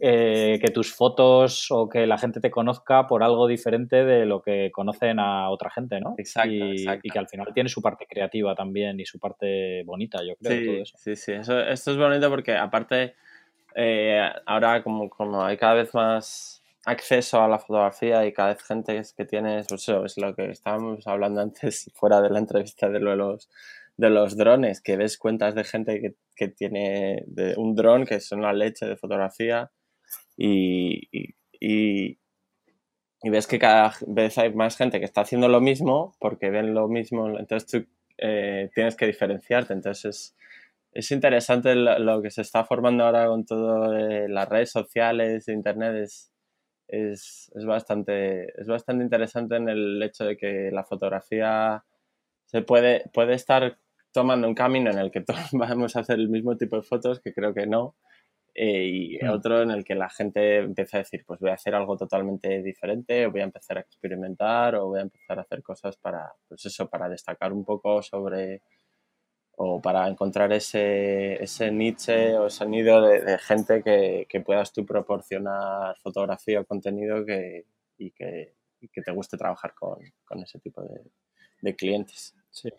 eh, 0.00 0.58
que 0.60 0.72
tus 0.72 0.92
fotos 0.92 1.66
o 1.70 1.88
que 1.88 2.08
la 2.08 2.18
gente 2.18 2.40
te 2.40 2.50
conozca 2.50 3.06
por 3.06 3.22
algo 3.22 3.46
diferente 3.46 4.04
de 4.04 4.26
lo 4.26 4.42
que 4.42 4.70
conocen 4.72 5.20
a 5.20 5.48
otra 5.50 5.70
gente, 5.70 6.00
¿no? 6.00 6.14
Exacto 6.18 6.50
y, 6.50 6.86
que 6.86 7.18
al 7.18 7.28
final 7.28 7.52
tiene 7.54 7.68
su 7.68 7.80
parte 7.80 8.06
creativa 8.08 8.54
también 8.54 8.98
y 8.98 9.06
su 9.06 9.20
parte 9.20 9.84
bonita, 9.84 10.24
yo 10.26 10.34
creo. 10.36 10.58
Sí, 10.58 10.66
todo 10.66 10.82
eso. 10.82 10.98
sí, 10.98 11.14
sí. 11.14 11.32
Eso, 11.32 11.60
esto 11.60 11.92
es 11.92 11.98
bonito 11.98 12.28
porque 12.30 12.56
aparte 12.56 13.14
eh, 13.74 14.30
ahora 14.46 14.82
como, 14.82 15.08
como 15.08 15.44
hay 15.44 15.56
cada 15.56 15.74
vez 15.74 15.94
más 15.94 16.62
acceso 16.84 17.42
a 17.42 17.48
la 17.48 17.58
fotografía 17.58 18.26
y 18.26 18.32
cada 18.32 18.54
vez 18.54 18.62
gente 18.62 19.02
que 19.16 19.24
tiene, 19.24 19.62
pues 19.68 19.82
eso 19.82 20.04
es 20.04 20.16
lo 20.16 20.34
que 20.34 20.50
estábamos 20.50 21.06
hablando 21.06 21.40
antes 21.40 21.90
fuera 21.94 22.20
de 22.20 22.30
la 22.30 22.38
entrevista 22.38 22.88
de 22.88 23.00
lo 23.00 23.10
de 23.10 23.16
los, 23.16 23.48
de 23.96 24.10
los 24.10 24.36
drones, 24.36 24.80
que 24.80 24.96
ves 24.96 25.18
cuentas 25.18 25.54
de 25.54 25.64
gente 25.64 26.00
que, 26.00 26.14
que 26.34 26.48
tiene 26.48 27.24
de 27.26 27.54
un 27.56 27.74
dron, 27.74 28.06
que 28.06 28.16
es 28.16 28.32
una 28.32 28.52
leche 28.52 28.86
de 28.86 28.96
fotografía, 28.96 29.70
y, 30.36 31.08
y, 31.12 31.34
y, 31.60 33.30
ves 33.30 33.46
que 33.46 33.58
cada 33.58 33.94
vez 34.06 34.38
hay 34.38 34.52
más 34.54 34.76
gente 34.76 34.98
que 34.98 35.04
está 35.04 35.20
haciendo 35.20 35.48
lo 35.48 35.60
mismo 35.60 36.16
porque 36.18 36.50
ven 36.50 36.72
lo 36.74 36.88
mismo, 36.88 37.28
entonces 37.38 37.70
tú 37.70 37.86
eh, 38.16 38.70
tienes 38.74 38.96
que 38.96 39.06
diferenciarte, 39.06 39.74
entonces 39.74 40.34
es, 40.92 41.04
es 41.04 41.10
interesante 41.10 41.74
lo, 41.74 42.22
que 42.22 42.30
se 42.30 42.42
está 42.42 42.64
formando 42.64 43.04
ahora 43.04 43.26
con 43.26 43.44
todo 43.44 43.92
las 43.92 44.48
redes 44.48 44.70
sociales, 44.70 45.48
internet, 45.48 45.94
es, 46.02 46.32
es, 46.88 47.50
es, 47.54 47.64
bastante, 47.64 48.60
es 48.60 48.66
bastante 48.66 49.04
interesante 49.04 49.56
en 49.56 49.68
el 49.68 50.02
hecho 50.02 50.24
de 50.24 50.36
que 50.36 50.70
la 50.72 50.84
fotografía 50.84 51.84
se 52.46 52.62
puede, 52.62 53.04
puede 53.12 53.34
estar 53.34 53.78
tomando 54.12 54.48
un 54.48 54.54
camino 54.54 54.90
en 54.90 54.98
el 54.98 55.10
que 55.10 55.20
todos 55.20 55.48
vamos 55.52 55.96
a 55.96 56.00
hacer 56.00 56.18
el 56.18 56.28
mismo 56.28 56.56
tipo 56.56 56.76
de 56.76 56.82
fotos, 56.82 57.20
que 57.20 57.32
creo 57.32 57.54
que 57.54 57.66
no, 57.66 57.96
eh, 58.54 58.84
y 58.86 59.18
mm. 59.24 59.30
otro 59.30 59.62
en 59.62 59.70
el 59.70 59.84
que 59.84 59.94
la 59.94 60.10
gente 60.10 60.58
empieza 60.58 60.96
a 60.96 61.00
decir, 61.00 61.24
pues 61.26 61.40
voy 61.40 61.50
a 61.50 61.54
hacer 61.54 61.74
algo 61.74 61.96
totalmente 61.96 62.62
diferente, 62.62 63.26
o 63.26 63.30
voy 63.30 63.40
a 63.40 63.44
empezar 63.44 63.78
a 63.78 63.80
experimentar, 63.82 64.74
o 64.74 64.88
voy 64.88 64.98
a 64.98 65.02
empezar 65.02 65.38
a 65.38 65.42
hacer 65.42 65.62
cosas 65.62 65.96
para, 65.96 66.32
pues 66.48 66.66
eso, 66.66 66.88
para 66.88 67.08
destacar 67.08 67.52
un 67.52 67.64
poco 67.64 68.02
sobre, 68.02 68.62
o 69.62 69.78
para 69.78 70.08
encontrar 70.08 70.50
ese, 70.54 71.42
ese 71.42 71.70
niche 71.70 72.34
o 72.38 72.46
ese 72.46 72.64
nido 72.64 73.02
de, 73.02 73.36
gente 73.38 73.82
que, 73.82 74.26
que, 74.26 74.40
puedas 74.40 74.72
tú 74.72 74.86
proporcionar 74.86 75.98
fotografía 75.98 76.60
o 76.60 76.64
contenido 76.64 77.26
que, 77.26 77.66
y, 77.98 78.10
que, 78.12 78.54
y 78.80 78.88
que 78.88 79.02
te 79.02 79.12
guste 79.12 79.36
trabajar 79.36 79.74
con, 79.74 79.98
con 80.24 80.40
ese 80.40 80.58
tipo 80.60 80.80
de, 80.80 81.02
de 81.60 81.76
clientes. 81.76 82.34
Sí, 82.50 82.70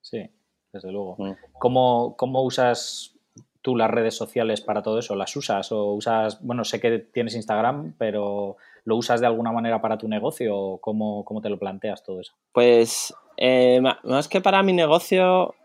sí 0.00 0.30
desde 0.72 0.92
luego. 0.92 1.16
Mm. 1.18 1.32
¿Cómo, 1.58 2.14
¿Cómo, 2.16 2.42
usas 2.42 3.18
tú 3.60 3.74
las 3.74 3.90
redes 3.90 4.16
sociales 4.16 4.60
para 4.60 4.82
todo 4.82 5.00
eso? 5.00 5.16
¿Las 5.16 5.34
usas 5.34 5.72
o 5.72 5.92
usas, 5.92 6.40
bueno, 6.40 6.64
sé 6.64 6.78
que 6.78 7.00
tienes 7.00 7.34
Instagram, 7.34 7.96
pero 7.98 8.58
¿lo 8.84 8.96
usas 8.96 9.20
de 9.20 9.26
alguna 9.26 9.50
manera 9.50 9.80
para 9.80 9.98
tu 9.98 10.06
negocio 10.06 10.56
o 10.56 10.78
cómo, 10.78 11.24
cómo 11.24 11.40
te 11.40 11.50
lo 11.50 11.58
planteas 11.58 12.04
todo 12.04 12.20
eso? 12.20 12.32
Pues 12.52 13.12
eh, 13.36 13.80
más 14.04 14.28
que 14.28 14.40
para 14.40 14.62
mi 14.62 14.72
negocio, 14.72 15.56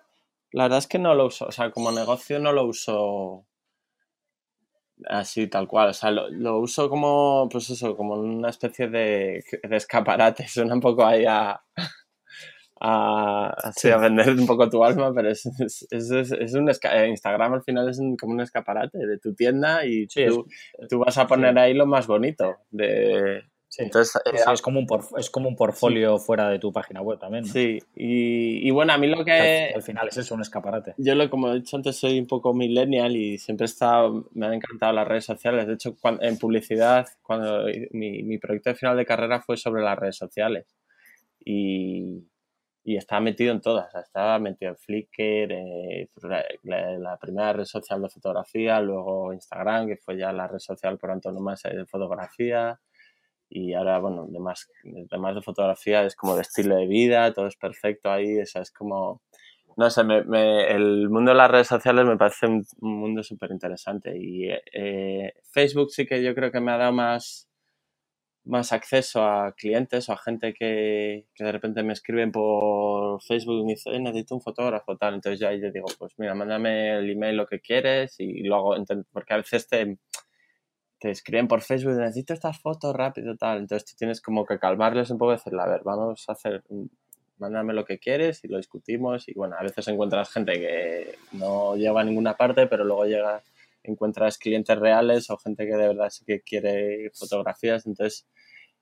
la 0.57 0.63
verdad 0.63 0.79
es 0.79 0.87
que 0.87 0.97
no 0.97 1.13
lo 1.13 1.27
uso, 1.27 1.45
o 1.45 1.51
sea, 1.51 1.69
como 1.69 1.91
negocio 1.91 2.39
no 2.39 2.51
lo 2.51 2.65
uso 2.65 3.45
así 5.05 5.45
tal 5.47 5.67
cual, 5.67 5.89
o 5.89 5.93
sea, 5.93 6.09
lo, 6.09 6.59
uso 6.59 6.89
como, 6.89 7.47
pues 7.51 7.69
eso, 7.69 7.95
como 7.95 8.15
una 8.15 8.49
especie 8.49 8.87
de, 8.87 9.43
de 9.61 9.75
escaparate, 9.75 10.47
suena 10.47 10.73
un 10.73 10.81
poco 10.81 11.05
ahí 11.05 11.25
a, 11.25 11.61
a, 12.81 13.49
a 13.49 13.97
vender 13.97 14.31
un 14.31 14.47
poco 14.47 14.67
tu 14.67 14.83
alma, 14.83 15.13
pero 15.13 15.29
es, 15.29 15.45
es, 15.45 15.87
es, 15.91 16.31
es 16.31 16.53
un 16.55 16.67
eh, 16.69 17.07
Instagram 17.07 17.53
al 17.53 17.63
final 17.63 17.89
es 17.89 18.01
como 18.19 18.33
un 18.33 18.41
escaparate 18.41 18.97
de 18.97 19.19
tu 19.19 19.35
tienda 19.35 19.85
y 19.85 20.07
tú, 20.07 20.47
tú, 20.89 20.97
vas 20.97 21.19
a 21.19 21.27
poner 21.27 21.55
ahí 21.59 21.75
lo 21.75 21.85
más 21.85 22.07
bonito. 22.07 22.57
De, 22.71 23.43
Entonces, 23.77 24.21
eh, 24.25 24.39
es, 24.51 24.61
como 24.61 24.79
un 24.79 24.87
es 25.17 25.29
como 25.29 25.49
un 25.49 25.55
portfolio 25.55 26.17
fuera 26.17 26.49
de 26.49 26.59
tu 26.59 26.71
página 26.71 27.01
web 27.01 27.19
también. 27.19 27.45
Sí, 27.45 27.79
y, 27.95 28.67
y, 28.67 28.71
bueno, 28.71 28.93
a 28.93 28.97
mí 28.97 29.07
lo 29.07 29.23
que... 29.23 29.71
Al, 29.75 29.81
final 29.81 30.07
es 30.07 30.17
eso, 30.17 30.35
un 30.35 30.41
escaparate. 30.41 30.93
Yo, 30.97 31.15
lo, 31.15 31.29
como 31.29 31.51
he 31.51 31.55
dicho 31.55 31.75
antes, 31.75 31.95
soy 31.97 32.19
un 32.19 32.27
poco 32.27 32.53
millennial 32.53 33.15
y 33.15 33.37
siempre 33.37 33.65
he 33.65 33.69
estado, 33.69 34.29
me 34.33 34.47
han 34.47 34.53
encantado 34.53 34.93
las 34.93 35.07
redes 35.07 35.25
sociales. 35.25 35.67
De 35.67 35.73
hecho, 35.73 35.95
en 36.21 36.37
publicidad, 36.37 37.07
cuando 37.21 37.65
mi, 37.91 38.23
mi 38.23 38.37
proyecto 38.37 38.71
de 38.71 38.75
final 38.75 38.97
de 38.97 39.05
carrera 39.05 39.41
fue 39.41 39.57
sobre 39.57 39.83
las 39.83 39.97
redes 39.97 40.17
sociales. 40.17 40.65
Y, 41.43 42.23
y 42.87 42.95
estaba 42.95 43.19
metido 43.19 43.51
en 43.51 43.59
todas. 43.59 43.93
Estaba 43.95 44.39
metido 44.39 44.71
en 44.71 44.77
Flickr, 44.77 45.51
eh, 45.51 46.09
pues 46.13 46.25
la, 46.63 47.17
primera 47.17 47.51
red 47.51 47.65
social 47.65 48.01
de 48.01 48.07
fotografía, 48.07 48.79
luego 48.79 49.33
Instagram, 49.33 49.87
que 49.87 49.97
fue 49.97 50.17
ya 50.17 50.31
la 50.31 50.47
red 50.47 50.59
social 50.59 50.97
por 50.97 51.11
antonomasia 51.11 51.69
de 51.69 51.85
fotografía. 51.85 52.79
Y 53.49 53.73
ahora, 53.73 53.99
bueno, 53.99 54.27
además, 54.29 54.69
además 55.11 55.35
de 55.35 55.41
fotografía 55.41 56.03
es 56.03 56.15
como 56.15 56.35
de 56.35 56.41
estilo 56.41 56.75
de 56.75 56.87
vida, 56.87 57.33
todo 57.33 57.47
es 57.47 57.55
perfecto 57.55 58.11
ahí, 58.11 58.37
o 58.39 58.41
es 58.41 58.71
como... 58.71 59.21
No 59.77 59.91
sé, 59.91 60.03
me, 60.03 60.71
el 60.71 61.07
mundo 61.09 61.31
de 61.31 61.37
las 61.37 61.51
redes 61.51 61.67
sociales 61.67 62.05
me 62.05 62.17
parece 62.17 62.47
un, 62.47 62.65
mundo 62.79 63.21
súper 63.21 63.51
interesante 63.51 64.17
y 64.17 64.49
eh, 64.73 65.33
Facebook 65.51 65.91
sí 65.91 66.07
que 66.07 66.23
yo 66.23 66.33
creo 66.33 66.51
que 66.51 66.59
me 66.59 66.71
ha 66.71 66.77
dado 66.77 66.93
más 66.93 67.47
más 68.47 68.71
acceso 68.71 69.23
a 69.25 69.53
clientes 69.53 70.09
o 70.09 70.13
a 70.13 70.17
gente 70.17 70.53
que, 70.53 71.25
que, 71.35 71.43
de 71.43 71.51
repente 71.51 71.83
me 71.83 71.93
escriben 71.93 72.31
por 72.31 73.21
Facebook 73.21 73.59
y 73.59 73.63
me 73.63 73.73
dicen, 73.73 74.03
necesito 74.03 74.35
un 74.35 74.41
fotógrafo, 74.41 74.97
tal. 74.97 75.15
Entonces 75.15 75.39
ya 75.39 75.53
yo 75.53 75.71
digo, 75.71 75.87
pues 75.99 76.13
mira, 76.17 76.33
mándame 76.33 76.97
el 76.97 77.09
email 77.09 77.37
lo 77.37 77.45
que 77.45 77.59
quieres 77.59 78.15
y 78.19 78.43
luego, 78.43 78.75
porque 79.11 79.33
a 79.33 79.37
veces 79.37 79.67
te, 79.67 79.97
te 80.99 81.11
escriben 81.11 81.47
por 81.47 81.61
Facebook, 81.61 81.93
necesito 81.93 82.33
estas 82.33 82.59
fotos 82.59 82.95
rápido, 82.95 83.35
tal. 83.35 83.59
Entonces 83.59 83.89
tú 83.89 83.95
tienes 83.97 84.21
como 84.21 84.45
que 84.45 84.59
calmarles 84.59 85.09
un 85.11 85.17
poco 85.17 85.33
y 85.33 85.35
decirle, 85.35 85.61
a 85.61 85.67
ver, 85.67 85.81
vamos 85.83 86.27
a 86.27 86.31
hacer, 86.31 86.63
mándame 87.37 87.73
lo 87.73 87.85
que 87.85 87.99
quieres 87.99 88.43
y 88.43 88.47
lo 88.47 88.57
discutimos. 88.57 89.27
Y 89.27 89.33
bueno, 89.33 89.55
a 89.59 89.63
veces 89.63 89.87
encuentras 89.87 90.31
gente 90.31 90.53
que 90.53 91.15
no 91.33 91.75
llega 91.75 92.01
a 92.01 92.03
ninguna 92.03 92.35
parte, 92.35 92.67
pero 92.67 92.83
luego 92.83 93.05
llega 93.05 93.43
encuentras 93.83 94.37
clientes 94.37 94.77
reales 94.77 95.29
o 95.29 95.37
gente 95.37 95.65
que 95.65 95.75
de 95.75 95.87
verdad 95.87 96.09
sí 96.09 96.25
que 96.25 96.41
quiere 96.41 97.11
fotografías. 97.13 97.85
Entonces, 97.85 98.27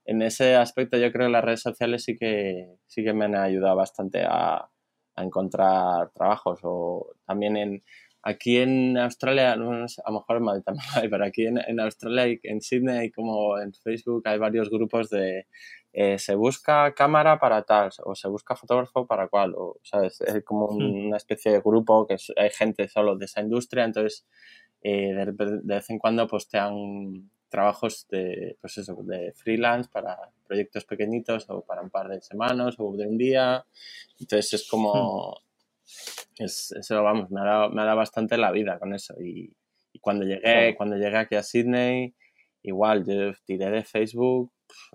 en 0.05 0.21
ese 0.21 0.55
aspecto 0.55 0.97
yo 0.97 1.11
creo 1.11 1.27
que 1.27 1.33
las 1.33 1.43
redes 1.43 1.61
sociales 1.61 2.03
sí 2.03 2.17
que, 2.17 2.77
sí 2.87 3.03
que 3.03 3.13
me 3.13 3.25
han 3.25 3.35
ayudado 3.35 3.75
bastante 3.75 4.23
a, 4.23 4.69
a 5.15 5.23
encontrar 5.23 6.11
trabajos. 6.11 6.59
O 6.63 7.13
también 7.25 7.57
en, 7.57 7.83
aquí 8.25 8.57
en 8.57 8.97
Australia, 8.97 9.53
a 9.53 9.55
lo 9.55 9.69
mejor 10.11 10.37
en 10.37 10.43
Madrid 10.43 10.63
también 10.63 10.85
hay, 10.95 11.07
pero 11.07 11.25
aquí 11.25 11.45
en, 11.45 11.59
en 11.59 11.79
Australia, 11.79 12.37
en 12.43 12.59
Sydney, 12.59 13.11
como 13.11 13.59
en 13.59 13.71
Facebook, 13.73 14.23
hay 14.27 14.39
varios 14.39 14.69
grupos 14.69 15.09
de 15.09 15.45
eh, 15.93 16.17
se 16.19 16.35
busca 16.35 16.93
cámara 16.93 17.39
para 17.39 17.61
tal, 17.61 17.91
o 18.03 18.15
se 18.15 18.27
busca 18.27 18.55
fotógrafo 18.55 19.05
para 19.05 19.27
cual, 19.29 19.53
o 19.55 19.77
¿sabes? 19.83 20.19
es 20.21 20.43
como 20.43 20.67
hmm. 20.71 21.07
una 21.07 21.17
especie 21.17 21.51
de 21.51 21.61
grupo 21.61 22.05
que 22.07 22.17
hay 22.35 22.49
gente 22.49 22.89
solo 22.89 23.15
de 23.15 23.25
esa 23.25 23.41
industria, 23.41 23.85
entonces 23.85 24.25
eh, 24.81 25.13
de, 25.13 25.25
de, 25.31 25.75
vez 25.75 25.89
en 25.91 25.99
cuando 25.99 26.27
postean 26.27 27.29
trabajos 27.47 28.07
de, 28.09 28.57
pues 28.59 28.77
eso, 28.79 28.97
de 29.03 29.33
freelance 29.33 29.89
para 29.89 30.17
proyectos 30.47 30.83
pequeñitos 30.83 31.45
o 31.49 31.61
para 31.61 31.83
un 31.83 31.91
par 31.91 32.09
de 32.09 32.19
semanas 32.21 32.75
o 32.79 32.91
de 32.97 33.07
un 33.07 33.17
día. 33.17 33.65
Entonces 34.19 34.53
es 34.53 34.67
como, 34.67 35.31
hmm. 35.31 35.54
Es, 36.37 36.71
eso 36.71 37.03
vamos, 37.03 37.29
me 37.31 37.41
ha, 37.41 37.45
dado, 37.45 37.69
me 37.69 37.81
ha 37.81 37.85
dado 37.85 37.97
bastante 37.97 38.37
la 38.37 38.51
vida 38.51 38.79
con 38.79 38.93
eso. 38.93 39.15
Y, 39.21 39.55
y 39.93 39.99
cuando 39.99 40.25
llegué, 40.25 40.75
cuando 40.75 40.97
llegué 40.97 41.17
aquí 41.17 41.35
a 41.35 41.43
Sydney, 41.43 42.15
igual 42.63 43.05
yo 43.05 43.33
tiré 43.45 43.69
de 43.69 43.83
Facebook, 43.83 44.51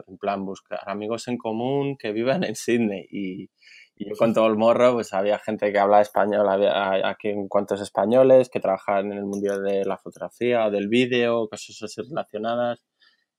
en 0.07 0.19
plan 0.19 0.45
buscar 0.45 0.81
amigos 0.87 1.29
en 1.29 1.39
común 1.39 1.97
que 1.97 2.13
vivan 2.13 2.45
en 2.45 2.57
Sydney 2.57 3.07
y, 3.11 3.51
y 4.01 4.09
yo 4.09 4.17
con 4.17 4.33
todo 4.33 4.47
el 4.47 4.57
morro, 4.57 4.95
pues 4.95 5.13
había 5.13 5.39
gente 5.39 5.71
que 5.73 5.79
habla 5.79 6.01
español, 6.01 6.49
había 6.49 7.07
aquí 7.07 7.29
en 7.29 7.49
cuantos 7.49 7.83
españoles 7.83 8.49
que 8.49 8.59
trabajaban 8.59 9.13
en 9.13 9.19
el 9.19 9.25
mundo 9.27 9.61
de 9.61 9.85
la 9.85 9.99
fotografía 9.99 10.67
o 10.67 10.71
del 10.71 10.89
vídeo, 10.89 11.49
cosas 11.49 11.83
así 11.83 12.01
relacionadas. 12.09 12.87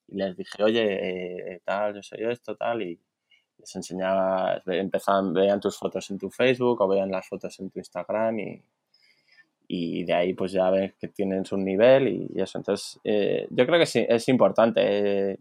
Y 0.08 0.18
les 0.18 0.38
dije, 0.38 0.62
oye, 0.62 1.56
eh, 1.56 1.62
tal, 1.66 1.96
yo 1.96 2.04
soy 2.04 2.20
esto, 2.30 2.56
tal, 2.56 2.84
y 2.84 3.00
les 3.62 3.76
enseñaba, 3.76 4.62
empezaban, 4.66 5.34
veían 5.34 5.60
tus 5.60 5.78
fotos 5.78 6.10
en 6.12 6.18
tu 6.18 6.30
Facebook 6.30 6.82
o 6.82 6.88
veían 6.88 7.12
las 7.12 7.28
fotos 7.28 7.60
en 7.60 7.70
tu 7.70 7.80
Instagram 7.80 8.40
y, 8.40 8.64
y 9.68 10.04
de 10.04 10.14
ahí 10.14 10.34
pues 10.34 10.52
ya 10.52 10.70
ves 10.70 10.94
que 11.00 11.08
tienen 11.08 11.46
su 11.46 11.58
nivel 11.58 12.08
y, 12.08 12.42
eso. 12.42 12.58
Entonces, 12.58 13.00
eh, 13.04 13.48
yo 13.50 13.66
creo 13.66 13.80
que 13.80 13.86
sí, 13.86 14.06
es 14.08 14.28
importante. 14.28 14.82
Eh, 14.84 15.40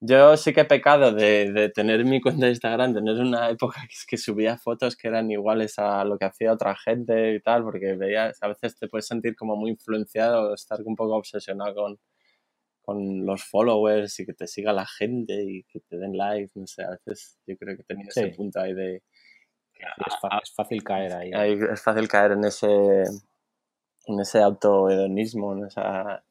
yo 0.00 0.34
sí 0.38 0.54
que 0.54 0.62
he 0.62 0.64
pecado 0.64 1.12
de, 1.12 1.52
de, 1.52 1.68
tener 1.68 2.04
mi 2.06 2.22
cuenta 2.22 2.46
de 2.46 2.52
Instagram, 2.52 2.94
tener 2.94 3.16
una 3.18 3.50
época 3.50 3.82
que, 4.08 4.16
subía 4.16 4.56
fotos 4.56 4.96
que 4.96 5.08
eran 5.08 5.30
iguales 5.30 5.78
a 5.78 6.04
lo 6.04 6.16
que 6.18 6.24
hacía 6.24 6.54
otra 6.54 6.74
gente 6.74 7.34
y 7.34 7.40
tal, 7.40 7.62
porque 7.64 7.94
veías, 7.96 8.42
a 8.42 8.48
veces 8.48 8.76
te 8.78 8.88
puedes 8.88 9.06
sentir 9.06 9.36
como 9.36 9.56
muy 9.56 9.72
influenciado, 9.72 10.54
estar 10.54 10.80
un 10.84 10.96
poco 10.96 11.16
obsesionado 11.16 11.74
con, 11.74 11.98
con 12.90 13.24
los 13.24 13.44
followers 13.44 14.18
y 14.18 14.26
que 14.26 14.32
te 14.32 14.48
siga 14.48 14.72
la 14.72 14.84
gente 14.84 15.44
y 15.44 15.62
que 15.62 15.78
te 15.78 15.96
den 15.96 16.16
likes, 16.16 16.50
no 16.56 16.66
sé, 16.66 16.82
a 16.82 16.90
veces 16.90 17.38
yo 17.46 17.56
creo 17.56 17.76
que 17.76 17.84
tenía 17.84 18.06
ese 18.08 18.28
punto 18.28 18.58
ahí 18.58 18.74
de... 18.74 19.02
Sí, 19.72 19.84
es, 20.06 20.14
fácil, 20.20 20.40
es, 20.42 20.54
fácil, 20.54 20.82
caer 20.82 21.12
ahí. 21.12 21.30
ahí. 21.32 21.58
Es 21.72 21.80
fácil 21.82 22.08
caer 22.08 22.32
en 22.32 22.44
ese, 22.44 22.66
en 24.06 24.20
ese 24.20 24.42
autohedonismo, 24.42 25.56
en 25.56 25.66
ese 25.66 25.80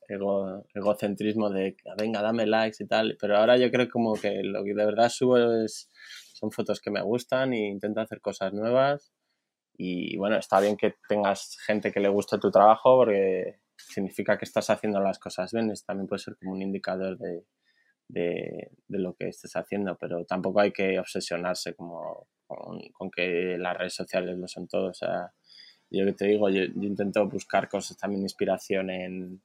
ego, 0.09 0.65
egocentrismo 0.73 1.49
de 1.49 1.77
venga, 1.97 2.21
dame 2.21 2.45
likes 2.45 2.83
y 2.83 2.87
tal. 2.87 3.17
Pero 3.19 3.37
ahora 3.37 3.55
yo 3.55 3.71
creo 3.71 3.87
como 3.89 4.15
que 4.15 4.43
lo 4.43 4.65
que 4.65 4.73
de 4.73 4.85
verdad 4.85 5.07
subo 5.07 5.37
es, 5.63 5.89
son 6.33 6.51
fotos 6.51 6.81
que 6.81 6.91
me 6.91 7.01
gustan 7.01 7.53
e 7.53 7.69
intento 7.69 8.01
hacer 8.01 8.19
cosas 8.19 8.51
nuevas. 8.51 9.13
Y 9.77 10.17
bueno, 10.17 10.35
está 10.35 10.59
bien 10.59 10.75
que 10.75 10.95
tengas 11.07 11.57
gente 11.65 11.93
que 11.93 12.01
le 12.01 12.09
guste 12.09 12.37
tu 12.37 12.51
trabajo 12.51 12.97
porque 12.97 13.61
significa 13.79 14.37
que 14.37 14.45
estás 14.45 14.69
haciendo 14.69 14.99
las 14.99 15.19
cosas 15.19 15.51
bien. 15.51 15.71
Eso 15.71 15.85
también 15.87 16.07
puede 16.07 16.19
ser 16.19 16.37
como 16.37 16.51
un 16.51 16.61
indicador 16.61 17.17
de, 17.17 17.45
de, 18.07 18.71
de 18.87 18.99
lo 18.99 19.13
que 19.15 19.29
estés 19.29 19.55
haciendo, 19.55 19.95
pero 19.97 20.25
tampoco 20.25 20.59
hay 20.59 20.71
que 20.71 20.99
obsesionarse 20.99 21.75
como 21.75 22.27
con, 22.47 23.11
que 23.11 23.57
las 23.57 23.77
redes 23.77 23.93
sociales 23.93 24.37
lo 24.37 24.47
son 24.47 24.67
todo. 24.67 24.89
O 24.89 24.93
sea, 24.93 25.31
yo 25.89 26.05
que 26.05 26.13
te 26.13 26.25
digo, 26.25 26.49
yo, 26.49 26.63
intento 26.63 27.27
buscar 27.27 27.69
cosas 27.69 27.97
también, 27.97 28.23
inspiración 28.23 28.89
en, 28.89 29.41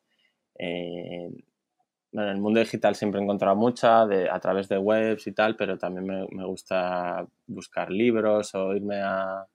bueno, 2.12 2.30
en 2.30 2.36
el 2.36 2.40
mundo 2.40 2.60
digital 2.60 2.94
siempre 2.94 3.20
he 3.20 3.24
encontrado 3.24 3.56
mucha 3.56 4.02
a 4.02 4.40
través 4.40 4.68
de 4.68 4.78
webs 4.78 5.26
y 5.26 5.32
tal, 5.32 5.56
pero 5.56 5.78
también 5.78 6.06
me, 6.06 6.26
me 6.30 6.44
gusta 6.46 7.26
buscar 7.46 7.90
libros 7.90 8.54
o 8.54 8.74
irme 8.74 9.00
a, 9.02 9.46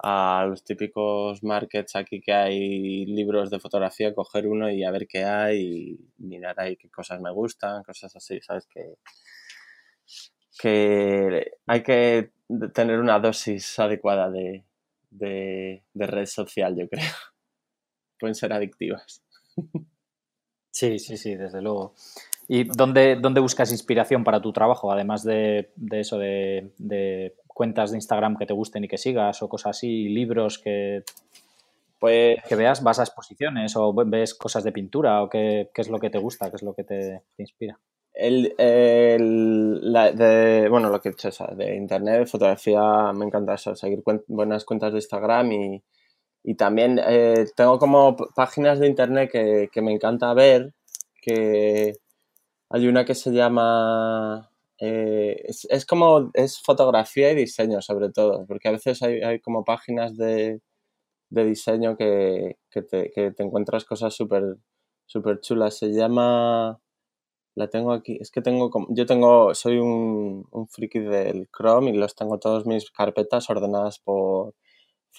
a 0.00 0.46
los 0.48 0.62
típicos 0.64 1.42
markets 1.42 1.96
aquí 1.96 2.20
que 2.20 2.32
hay 2.32 3.06
libros 3.06 3.50
de 3.50 3.60
fotografía, 3.60 4.14
coger 4.14 4.46
uno 4.46 4.70
y 4.70 4.84
a 4.84 4.90
ver 4.90 5.06
qué 5.08 5.24
hay 5.24 5.60
y 5.60 5.98
mirar 6.18 6.58
ahí 6.60 6.76
qué 6.76 6.88
cosas 6.88 7.20
me 7.20 7.32
gustan, 7.32 7.82
cosas 7.82 8.14
así, 8.14 8.40
¿sabes? 8.40 8.66
Que, 8.66 8.94
que 10.60 11.52
hay 11.66 11.82
que 11.82 12.32
tener 12.72 12.98
una 13.00 13.18
dosis 13.18 13.78
adecuada 13.78 14.30
de, 14.30 14.64
de, 15.10 15.82
red 15.94 16.26
social, 16.26 16.76
yo 16.76 16.88
creo. 16.88 17.04
Pueden 18.18 18.34
ser 18.34 18.52
adictivas. 18.52 19.22
Sí, 20.70 20.98
sí, 20.98 21.16
sí, 21.16 21.34
desde 21.34 21.60
luego. 21.60 21.94
¿Y 22.46 22.64
dónde, 22.64 23.16
dónde 23.16 23.40
buscas 23.40 23.70
inspiración 23.72 24.24
para 24.24 24.40
tu 24.40 24.52
trabajo, 24.52 24.90
además 24.90 25.22
de, 25.22 25.70
eso, 25.90 26.18
de, 26.18 27.34
cuentas 27.58 27.90
de 27.90 27.96
Instagram 27.96 28.36
que 28.36 28.46
te 28.46 28.54
gusten 28.54 28.84
y 28.84 28.88
que 28.88 28.98
sigas 28.98 29.42
o 29.42 29.48
cosas 29.48 29.70
así, 29.70 30.08
libros 30.08 30.60
que, 30.60 31.02
pues, 31.98 32.38
que 32.48 32.54
veas, 32.54 32.84
vas 32.84 33.00
a 33.00 33.02
exposiciones 33.02 33.74
o 33.74 33.92
ves 33.92 34.36
cosas 34.36 34.62
de 34.62 34.70
pintura 34.70 35.24
o 35.24 35.28
qué, 35.28 35.68
es 35.74 35.88
lo 35.88 35.98
que 35.98 36.08
te 36.08 36.18
gusta, 36.18 36.50
qué 36.50 36.56
es 36.56 36.62
lo 36.62 36.72
que 36.72 36.84
te, 36.84 37.24
inspira. 37.36 37.76
El, 38.14 38.54
de, 38.54 40.68
bueno, 40.70 40.88
lo 40.88 41.00
que 41.00 41.08
he 41.08 41.12
hecho, 41.12 41.30
de 41.56 41.74
internet, 41.74 42.28
fotografía, 42.28 43.12
me 43.12 43.24
encanta 43.24 43.54
eso, 43.54 43.74
seguir 43.74 44.04
buenas 44.28 44.64
cuentas 44.64 44.92
de 44.92 44.98
Instagram 44.98 45.50
y, 45.50 45.82
también 46.56 47.00
eh, 47.04 47.44
tengo 47.56 47.78
como 47.78 48.16
páginas 48.16 48.78
de 48.78 48.86
internet 48.86 49.30
que, 49.32 49.68
que, 49.70 49.82
me 49.82 49.92
encanta 49.92 50.32
ver, 50.32 50.72
que 51.20 51.92
hay 52.70 52.86
una 52.86 53.04
que 53.04 53.16
se 53.16 53.32
llama 53.32 54.47
eh, 54.80 55.42
es, 55.46 55.86
como, 55.86 56.30
es 56.34 56.60
fotografía 56.62 57.32
y 57.32 57.34
diseño 57.34 57.82
sobre 57.82 58.10
todo, 58.10 58.46
porque 58.46 58.68
a 58.68 58.72
veces 58.72 59.02
hay, 59.02 59.40
como 59.40 59.64
páginas 59.64 60.16
de, 60.16 60.60
diseño 61.30 61.96
que, 61.96 62.56
te, 62.70 63.12
encuentras 63.38 63.84
cosas 63.84 64.14
súper 64.14 64.56
super 65.06 65.40
chulas. 65.40 65.78
Se 65.78 65.92
llama, 65.92 66.80
la 67.56 67.68
tengo 67.70 67.92
aquí, 67.92 68.18
es 68.20 68.30
que 68.30 68.42
tengo, 68.42 68.70
yo 68.90 69.06
tengo, 69.06 69.54
soy 69.54 69.78
un, 69.78 70.46
un 70.50 70.68
friki 70.68 71.00
del 71.00 71.48
Chrome 71.56 71.90
y 71.90 71.94
los 71.94 72.14
tengo 72.14 72.38
todas 72.38 72.66
mis 72.66 72.90
carpetas 72.90 73.50
ordenadas 73.50 73.98
por, 74.00 74.54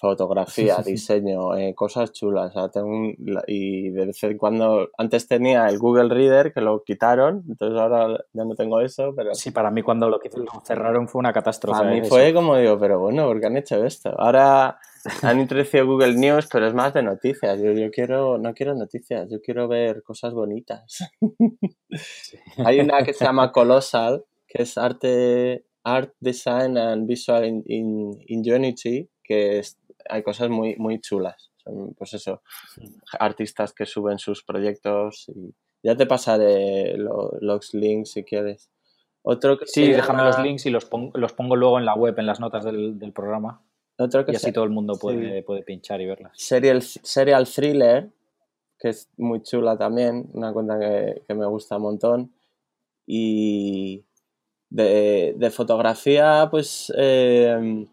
fotografía, 0.00 0.78
diseño, 0.84 1.54
eh, 1.56 1.74
cosas 1.74 2.12
chulas. 2.12 2.54
tengo 2.72 3.12
y 3.46 3.90
de 3.90 4.06
vez 4.06 4.22
en 4.22 4.38
cuando, 4.38 4.88
antes 4.96 5.28
tenía 5.28 5.66
el 5.66 5.78
Google 5.78 6.08
Reader 6.08 6.52
que 6.52 6.62
lo 6.62 6.82
quitaron, 6.82 7.44
entonces 7.48 7.78
ahora 7.78 8.24
ya 8.32 8.44
no 8.44 8.54
tengo 8.54 8.80
eso, 8.80 9.12
pero... 9.14 9.34
Sí, 9.34 9.50
para 9.50 9.70
mí 9.70 9.82
cuando 9.82 10.08
lo, 10.08 10.18
cerraron 10.64 11.06
fue 11.06 11.18
una 11.18 11.32
catástrofe. 11.32 11.82
A 11.82 11.90
mí 11.90 12.02
fue 12.02 12.32
como 12.32 12.56
digo, 12.56 12.78
pero 12.78 12.98
bueno, 12.98 13.26
¿por 13.26 13.40
qué 13.40 13.46
han 13.46 13.58
hecho 13.58 13.84
esto? 13.84 14.14
Ahora 14.18 14.78
han 15.22 15.40
introducido 15.40 15.86
Google 15.86 16.14
News, 16.14 16.48
pero 16.50 16.66
es 16.66 16.74
más 16.74 16.94
de 16.94 17.02
noticias. 17.02 17.60
Yo, 17.60 17.72
yo 17.72 17.90
quiero, 17.90 18.38
no 18.38 18.54
quiero 18.54 18.74
noticias, 18.74 19.28
yo 19.30 19.40
quiero 19.40 19.68
ver 19.68 20.02
cosas 20.02 20.32
bonitas. 20.32 20.98
Hay 22.64 22.80
una 22.80 23.02
que 23.02 23.12
se 23.12 23.24
llama 23.24 23.52
Colossal, 23.52 24.24
que 24.46 24.62
es 24.62 24.78
arte, 24.78 25.66
art 25.84 26.14
design 26.20 26.78
and 26.78 27.06
visual 27.06 27.44
ingenuity, 27.66 29.08
que 29.22 29.58
es 29.58 29.79
hay 30.10 30.22
cosas 30.22 30.48
muy, 30.50 30.76
muy 30.76 31.00
chulas. 31.00 31.50
Son, 31.56 31.94
pues 31.94 32.14
eso, 32.14 32.42
artistas 33.18 33.72
que 33.72 33.86
suben 33.86 34.18
sus 34.18 34.42
proyectos 34.42 35.28
y 35.28 35.54
ya 35.82 35.96
te 35.96 36.06
pasaré 36.06 36.96
los 36.96 37.74
links 37.74 38.12
si 38.12 38.24
quieres. 38.24 38.70
Otro 39.22 39.58
que 39.58 39.66
sí, 39.66 39.92
déjame 39.92 40.22
los 40.24 40.38
links 40.38 40.66
y 40.66 40.70
los 40.70 40.86
pongo, 40.86 41.16
los 41.18 41.32
pongo 41.32 41.56
luego 41.56 41.78
en 41.78 41.84
la 41.84 41.94
web, 41.94 42.18
en 42.18 42.26
las 42.26 42.40
notas 42.40 42.64
del, 42.64 43.12
programa. 43.14 43.62
Otro 43.98 44.24
que 44.24 44.32
y 44.32 44.36
así 44.36 44.50
todo 44.50 44.64
el 44.64 44.70
mundo 44.70 44.94
puede, 44.98 45.42
puede 45.42 45.62
pinchar 45.62 46.00
y 46.00 46.06
verlas. 46.06 46.32
Serial, 46.34 46.80
serial 46.80 47.46
Thriller, 47.46 48.10
que 48.78 48.88
es 48.88 49.10
muy 49.18 49.42
chula 49.42 49.76
también, 49.76 50.30
una 50.32 50.52
cuenta 50.54 50.78
que, 50.78 51.34
me 51.34 51.46
gusta 51.46 51.76
un 51.76 51.82
montón. 51.82 52.34
Y 53.06 54.04
de, 54.70 55.34
de 55.36 55.50
fotografía, 55.50 56.48
pues 56.50 56.90
eh, 56.96 57.86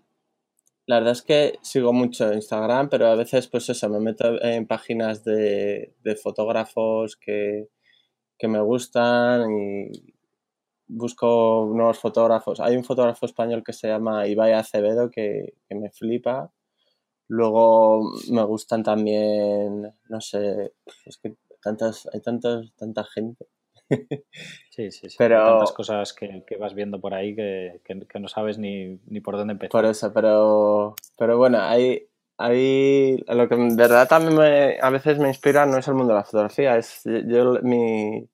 la 0.88 1.00
verdad 1.00 1.14
es 1.14 1.22
que 1.22 1.60
sigo 1.62 1.94
mucho 1.94 2.34
Instagram, 2.34 2.90
pero 2.90 3.08
a 3.08 3.16
veces 3.16 3.48
pues 3.48 3.70
eso, 3.70 3.90
me 3.90 4.00
meto 4.00 4.42
en 4.42 4.66
páginas 4.68 5.24
de, 5.24 5.94
fotógrafos 6.24 7.18
que, 7.18 7.68
me 8.44 8.62
gustan 8.62 9.52
y 9.52 9.92
busco 10.88 11.70
nuevos 11.76 12.00
fotógrafos. 12.00 12.60
Hay 12.62 12.78
un 12.78 12.86
fotógrafo 12.86 13.26
español 13.26 13.64
que 13.66 13.74
se 13.74 13.90
llama 13.90 14.28
Ibai 14.28 14.54
Acevedo 14.54 15.12
que, 15.12 15.56
me 15.72 15.92
flipa. 15.92 16.54
Luego 17.28 18.02
me 18.32 18.44
gustan 18.46 18.84
también, 18.84 19.94
no 20.10 20.22
sé, 20.22 20.74
es 21.06 21.18
que 21.18 21.36
tantas, 21.62 22.08
hay 22.14 22.22
tantos, 22.22 22.74
tanta 22.78 23.04
gente. 23.04 23.48
Sí, 24.70 24.92
sí, 24.92 25.10
sí. 25.10 25.16
Pero, 25.18 25.40
Hay 25.40 25.52
tantas 25.52 25.72
cosas 25.72 26.14
que, 26.14 26.44
vas 26.60 26.76
viendo 26.76 27.00
por 27.00 27.14
ahí 27.14 27.36
que, 27.36 27.82
no 28.20 28.28
sabes 28.28 28.58
ni, 28.58 29.00
por 29.24 29.38
dónde 29.38 29.54
empezar. 29.54 29.72
Por 29.72 29.86
eso, 29.86 30.14
pero, 30.14 30.96
pero 31.18 31.38
bueno, 31.38 31.62
hay, 31.62 32.08
hay, 32.38 33.18
lo 33.28 33.50
que 33.50 33.56
de 33.56 33.76
verdad 33.76 34.08
también 34.08 34.40
a 34.82 34.90
veces 34.90 35.18
me 35.18 35.30
inspira 35.30 35.66
no 35.66 35.78
es 35.78 35.88
el 35.88 35.96
mundo 35.96 36.14
de 36.14 36.20
la 36.20 36.26
fotografía, 36.26 36.78
es 36.78 37.02
yo, 37.06 37.60
mi, 37.64 38.30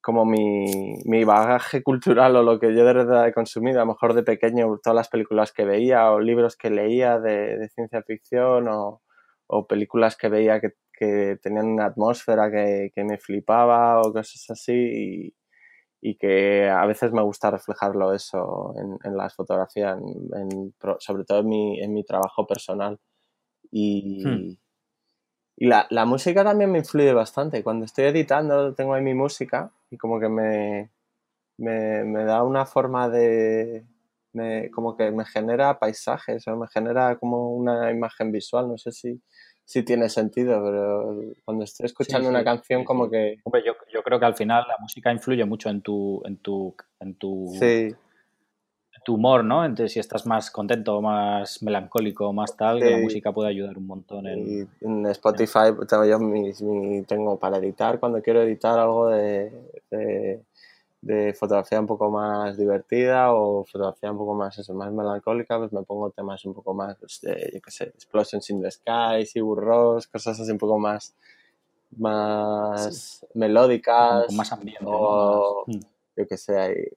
como 0.00 0.24
mi, 0.24 0.96
mi, 1.04 1.24
bagaje 1.24 1.82
cultural 1.82 2.36
o 2.36 2.42
lo 2.42 2.58
que 2.58 2.68
yo 2.68 2.84
de 2.84 2.94
verdad 2.94 3.28
he 3.28 3.34
consumido, 3.34 3.80
a 3.80 3.84
lo 3.84 3.92
mejor 3.92 4.14
de 4.14 4.22
pequeño 4.22 4.78
todas 4.82 4.96
las 4.96 5.08
películas 5.08 5.52
que 5.52 5.64
veía 5.64 6.10
o 6.10 6.20
libros 6.20 6.56
que 6.56 6.70
leía 6.70 7.18
de, 7.18 7.68
ciencia 7.74 8.02
ficción 8.02 8.68
o, 8.68 9.02
o 9.46 9.66
películas 9.66 10.16
que 10.16 10.28
veía 10.28 10.60
que 10.60 10.70
que 10.96 11.38
tenían 11.42 11.66
una 11.66 11.86
atmósfera 11.86 12.50
que, 12.50 12.90
me 13.04 13.18
flipaba 13.18 14.00
o 14.00 14.12
cosas 14.12 14.50
así 14.50 15.34
y, 16.02 16.16
que 16.18 16.68
a 16.68 16.86
veces 16.86 17.12
me 17.12 17.22
gusta 17.22 17.50
reflejarlo 17.50 18.12
eso 18.14 18.74
en, 19.02 19.16
las 19.16 19.34
fotografías, 19.34 19.98
sobre 21.00 21.24
todo 21.24 21.40
en 21.40 21.48
mi, 21.48 21.80
en 21.80 21.92
mi 21.92 22.04
trabajo 22.04 22.46
personal. 22.46 23.00
Y, 23.72 24.24
hmm. 24.24 24.56
y 25.56 25.66
la, 25.66 25.86
la, 25.90 26.04
música 26.04 26.44
también 26.44 26.70
me 26.70 26.78
influye 26.78 27.12
bastante. 27.12 27.64
Cuando 27.64 27.84
estoy 27.84 28.04
editando 28.04 28.72
tengo 28.74 28.94
ahí 28.94 29.02
mi 29.02 29.14
música 29.14 29.72
y 29.90 29.96
como 29.96 30.20
que 30.20 30.28
me, 30.28 30.92
me, 31.58 32.04
me 32.04 32.24
da 32.24 32.42
una 32.42 32.66
forma 32.66 33.08
de... 33.08 33.84
Me, 34.32 34.70
como 34.70 34.96
que 34.96 35.10
me 35.10 35.24
genera 35.24 35.78
paisajes 35.78 36.46
o 36.46 36.56
me 36.56 36.68
genera 36.68 37.16
como 37.16 37.52
una 37.54 37.90
imagen 37.90 38.30
visual, 38.32 38.68
no 38.68 38.76
sé 38.76 38.92
si, 38.92 39.22
sí 39.66 39.82
tiene 39.82 40.08
sentido, 40.08 40.62
pero 40.62 41.34
cuando 41.44 41.64
estoy 41.64 41.86
escuchando 41.86 42.28
una 42.28 42.44
canción 42.44 42.84
como 42.84 43.10
que... 43.10 43.38
Hombre, 43.44 43.62
yo, 43.66 43.74
yo, 43.92 44.02
creo 44.02 44.18
que 44.18 44.24
al 44.24 44.36
final 44.36 44.64
la 44.66 44.76
música 44.78 45.12
influye 45.12 45.44
mucho 45.44 45.68
en 45.68 45.82
tu, 45.82 46.22
en 46.24 46.36
tu, 46.38 46.74
en 47.00 47.14
tu, 47.16 47.52
tu 49.06 49.14
humor, 49.14 49.44
¿no? 49.44 49.64
Entonces, 49.64 49.92
si 49.92 50.00
estás 50.00 50.24
más 50.24 50.50
contento, 50.50 51.00
más 51.02 51.62
melancólico, 51.62 52.32
más 52.32 52.56
tal, 52.56 52.80
la 52.80 52.98
música 52.98 53.32
puede 53.32 53.50
ayudar 53.50 53.76
un 53.76 53.86
montón 53.86 54.26
en... 54.26 54.68
en 54.80 55.06
Spotify 55.06 55.72
tengo 55.88 56.04
yo 56.04 56.18
tengo 57.06 57.38
para 57.38 57.58
editar, 57.58 58.00
cuando 58.00 58.22
quiero 58.22 58.42
editar 58.42 58.78
algo 58.78 59.08
de 59.08 59.52
de 59.90 60.40
fotografía 61.34 61.80
un 61.80 61.86
poco 61.86 62.10
más 62.10 62.56
divertida 62.56 63.32
o 63.32 63.64
fotografía 63.64 64.10
un 64.10 64.18
poco 64.18 64.34
más 64.34 64.58
eso, 64.58 64.74
más 64.74 64.92
melancólica, 64.92 65.58
pues 65.58 65.72
me 65.72 65.82
pongo 65.82 66.10
temas 66.10 66.44
un 66.44 66.54
poco 66.54 66.74
más 66.74 66.96
pues, 66.98 67.20
de, 67.20 67.50
yo 67.54 67.60
qué 67.60 67.70
sé, 67.70 67.84
Explosions 67.84 68.50
in 68.50 68.62
the 68.62 68.70
Sky, 68.70 69.24
Sigur 69.26 69.64
cosas 70.10 70.40
así 70.40 70.50
un 70.50 70.58
poco 70.58 70.78
más 70.78 71.14
más 71.96 73.24
melódicas 73.34 74.32
más 74.32 74.52
ambiente 74.52 74.84
o 74.84 75.64
mm. 75.66 75.78
yo 76.16 76.26
qué 76.26 76.36
sé, 76.36 76.92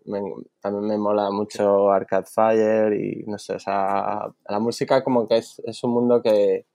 también 0.59 0.87
me 0.87 0.97
mola 0.97 1.29
mucho 1.29 1.91
Arcade 1.91 2.25
Fire 2.25 2.93
y 2.93 3.23
no 3.27 3.37
sé, 3.37 3.53
o 3.53 3.59
sea, 3.59 4.33
la 4.47 4.59
música 4.59 5.03
como 5.03 5.27
que 5.27 5.37
es, 5.37 5.61
es 5.65 5.83
un 5.83 5.91
mundo 5.91 6.21
que 6.21 6.65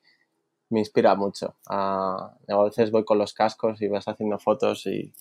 me 0.71 0.81
inspira 0.81 1.15
mucho. 1.15 1.55
A, 1.69 2.37
a 2.49 2.63
veces 2.65 2.91
voy 2.91 3.05
con 3.05 3.19
los 3.19 3.33
cascos 3.33 3.81
y 3.81 3.89
vas 3.89 4.09
haciendo 4.09 4.39
fotos 4.39 4.87
y 4.87 5.13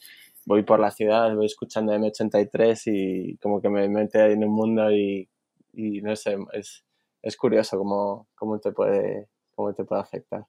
voy 0.46 0.64
por 0.64 0.80
la 0.80 0.92
ciudad, 0.92 1.36
voy 1.36 1.46
escuchando 1.46 1.94
M83 1.94 2.82
y 2.86 3.38
como 3.38 3.62
que 3.62 3.70
me 3.70 3.88
mete 3.90 4.22
ahí 4.22 4.34
en 4.34 4.44
un 4.44 4.54
mundo 4.54 4.92
y, 4.92 5.30
no 5.74 6.16
sé, 6.16 6.38
es, 6.54 6.86
es 7.22 7.38
curioso 7.38 7.78
cómo, 7.78 8.28
cómo, 8.36 8.60
te 8.60 8.72
puede, 8.72 9.30
cómo 9.56 9.74
te 9.74 9.84
puede 9.84 10.02
afectar. 10.02 10.46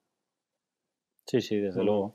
Sí, 1.27 1.41
sí, 1.41 1.57
desde 1.57 1.83
mm. 1.83 1.85
luego. 1.85 2.15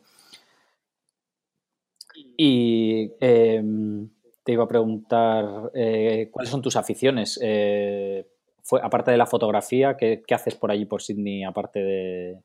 Y 2.38 3.11
em, 3.19 4.09
te 4.43 4.51
iba 4.51 4.63
a 4.63 4.67
preguntar, 4.67 5.71
eh, 5.73 6.30
¿cuáles 6.32 6.49
son 6.49 6.61
tus 6.61 6.75
aficiones? 6.75 7.39
Eh, 7.41 8.27
fue, 8.63 8.82
aparte 8.84 9.11
de 9.11 9.17
la 9.17 9.25
fotografía, 9.25 9.95
¿qué, 9.97 10.23
haces 10.32 10.55
por 10.55 10.71
allí, 10.71 10.86
por 10.86 11.01
Sydney, 11.01 11.43
aparte 11.43 11.80
de, 11.80 12.39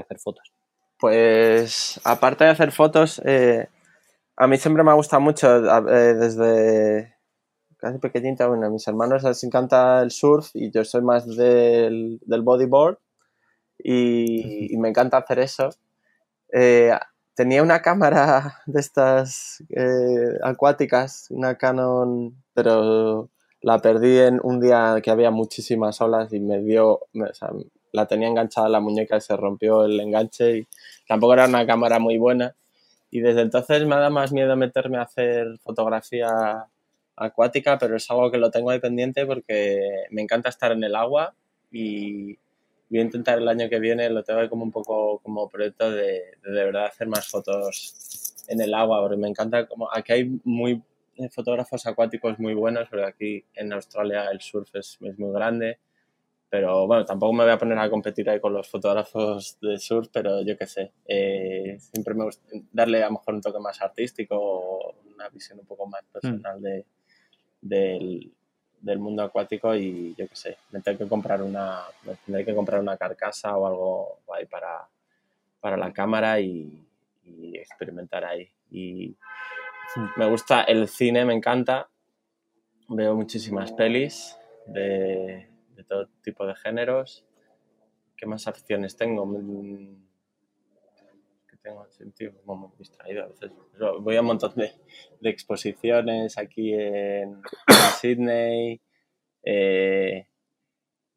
hacer 0.00 0.18
fotos? 0.18 0.52
Pues, 0.98 2.00
aparte 2.04 2.44
de 2.44 2.50
hacer 2.50 2.70
fotos, 2.70 3.20
eh, 3.24 3.68
a 4.42 4.48
mí 4.48 4.58
siempre 4.58 4.82
me 4.82 4.90
ha 4.90 4.94
gustado 4.94 5.20
mucho, 5.20 5.46
eh, 5.88 6.14
desde 6.14 7.14
casi 7.76 7.98
pequeñita, 7.98 8.48
bueno, 8.48 8.66
a 8.66 8.70
mis 8.70 8.86
hermanos 8.88 9.22
les 9.22 9.44
encanta 9.44 10.02
el 10.02 10.10
surf 10.10 10.50
y 10.54 10.72
yo 10.72 10.84
soy 10.84 11.02
más 11.02 11.28
del, 11.28 12.18
bodyboard 12.26 12.98
y, 13.78 14.76
me 14.78 14.88
encanta 14.88 15.18
hacer 15.18 15.38
eso. 15.38 15.70
Eh, 16.52 16.90
tenía 17.36 17.62
una 17.62 17.82
cámara 17.82 18.62
de 18.66 18.80
estas 18.80 19.62
eh, 19.68 20.38
acuáticas, 20.42 21.28
una 21.30 21.56
Canon, 21.56 22.34
pero 22.52 23.30
la 23.60 23.78
perdí 23.78 24.18
en 24.18 24.40
un 24.42 24.58
día 24.58 24.96
que 25.04 25.12
había 25.12 25.30
muchísimas 25.30 26.00
olas 26.00 26.32
y 26.32 26.40
me 26.40 26.60
dio, 26.62 26.94
o 26.94 27.34
sea, 27.34 27.50
la 27.92 28.06
tenía 28.08 28.26
enganchada 28.26 28.66
a 28.66 28.70
la 28.70 28.80
muñeca 28.80 29.18
y 29.18 29.20
se 29.20 29.36
rompió 29.36 29.84
el 29.84 30.00
enganche 30.00 30.58
y 30.58 30.68
tampoco 31.06 31.34
era 31.34 31.46
una 31.46 31.64
cámara 31.64 32.00
muy 32.00 32.18
buena. 32.18 32.56
Y 33.12 33.20
desde 33.20 33.42
entonces 33.42 33.84
me 33.84 33.94
da 33.96 34.08
más 34.08 34.32
miedo 34.32 34.56
meterme 34.56 34.96
a 34.96 35.02
hacer 35.02 35.58
fotografía 35.58 36.66
acuática, 37.14 37.78
pero 37.78 37.94
es 37.94 38.10
algo 38.10 38.30
que 38.30 38.38
lo 38.38 38.50
tengo 38.50 38.70
ahí 38.70 38.80
pendiente 38.80 39.26
porque 39.26 40.06
me 40.10 40.22
encanta 40.22 40.48
estar 40.48 40.72
en 40.72 40.82
el 40.82 40.96
agua 40.96 41.34
y 41.70 42.38
voy 42.88 43.00
a 43.00 43.02
intentar 43.02 43.38
el 43.38 43.48
año 43.48 43.68
que 43.68 43.78
viene, 43.80 44.08
lo 44.08 44.22
tengo 44.24 44.48
como 44.48 44.64
un 44.64 44.72
poco 44.72 45.18
como 45.18 45.46
proyecto 45.50 45.90
de 45.90 46.22
de, 46.42 46.64
verdad 46.64 46.86
hacer 46.86 47.06
más 47.06 47.28
fotos 47.28 48.34
en 48.48 48.62
el 48.62 48.72
agua, 48.72 49.02
porque 49.02 49.18
me 49.18 49.28
encanta 49.28 49.66
como 49.66 49.92
aquí 49.92 50.12
hay 50.14 50.40
muy 50.44 50.82
eh, 51.18 51.28
fotógrafos 51.28 51.86
acuáticos 51.86 52.38
muy 52.38 52.54
buenos, 52.54 52.88
porque 52.88 53.04
aquí 53.04 53.44
en 53.54 53.74
Australia 53.74 54.30
el 54.32 54.40
surf 54.40 54.74
es, 54.74 54.96
es 55.02 55.18
muy 55.18 55.34
grande, 55.34 55.78
pero 56.52 56.86
bueno, 56.86 57.06
tampoco 57.06 57.32
me 57.32 57.44
voy 57.44 57.52
a 57.54 57.56
poner 57.56 57.78
a 57.78 57.88
competir 57.88 58.28
ahí 58.28 58.38
con 58.38 58.52
los 58.52 58.68
fotógrafos 58.68 59.56
de 59.62 59.78
surf, 59.78 60.08
pero 60.12 60.42
yo 60.42 60.54
qué 60.54 60.66
sé, 60.66 60.92
eh, 61.08 61.78
siempre 61.80 62.12
me 62.12 62.24
gusta 62.24 62.46
darle 62.70 63.02
a 63.02 63.06
lo 63.06 63.12
mejor 63.12 63.36
un 63.36 63.40
toque 63.40 63.58
más 63.58 63.80
artístico 63.80 64.36
o 64.38 64.94
una 65.14 65.30
visión 65.30 65.60
un 65.60 65.64
poco 65.64 65.86
más 65.86 66.02
personal 66.12 66.60
mm. 66.60 66.62
de, 66.62 66.84
del, 67.62 68.32
del 68.82 68.98
mundo 68.98 69.22
acuático 69.22 69.74
y 69.74 70.14
yo 70.14 70.28
qué 70.28 70.36
sé, 70.36 70.58
me 70.72 70.82
tengo 70.82 70.98
que 70.98 71.08
comprar 71.08 71.40
una, 71.40 71.84
me 72.04 72.16
tendré 72.16 72.44
que 72.44 72.54
comprar 72.54 72.82
una 72.82 72.98
carcasa 72.98 73.56
o 73.56 73.66
algo 73.66 74.18
ahí 74.36 74.44
para, 74.44 74.86
para 75.58 75.78
la 75.78 75.90
cámara 75.90 76.38
y, 76.38 76.86
experimentar 77.54 78.26
ahí. 78.26 78.46
Y 78.70 79.16
me 80.16 80.28
gusta 80.28 80.64
el 80.64 80.86
cine, 80.88 81.24
me 81.24 81.32
encanta. 81.32 81.88
Veo 82.88 83.14
muchísimas 83.14 83.72
pelis 83.72 84.36
de, 84.66 85.51
todo 85.82 86.08
tipo 86.22 86.46
de 86.46 86.54
géneros. 86.54 87.24
¿Qué 88.16 88.26
más 88.26 88.46
aficiones 88.46 88.96
tengo? 88.96 89.24
tengo 91.62 91.86
sentido 91.90 92.32
como 92.44 92.74
distraído 92.76 93.24
a 93.24 93.28
veces. 93.28 93.52
Voy 94.00 94.16
a 94.16 94.20
un 94.20 94.26
montón 94.26 94.52
de, 94.56 94.72
exposiciones 95.22 96.36
aquí 96.36 96.74
en, 96.74 97.40
Sydney. 98.00 98.80
Eh, 99.44 100.26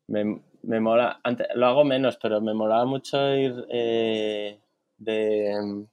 me, 0.07 0.41
me, 0.61 0.79
mola, 0.79 1.19
antes, 1.23 1.47
lo 1.55 1.65
hago 1.65 1.83
menos, 1.83 2.17
pero 2.21 2.41
me 2.41 2.53
molaba 2.53 2.85
mucho 2.85 3.35
ir 3.35 3.65
eh, 3.69 4.59
de 4.97 5.85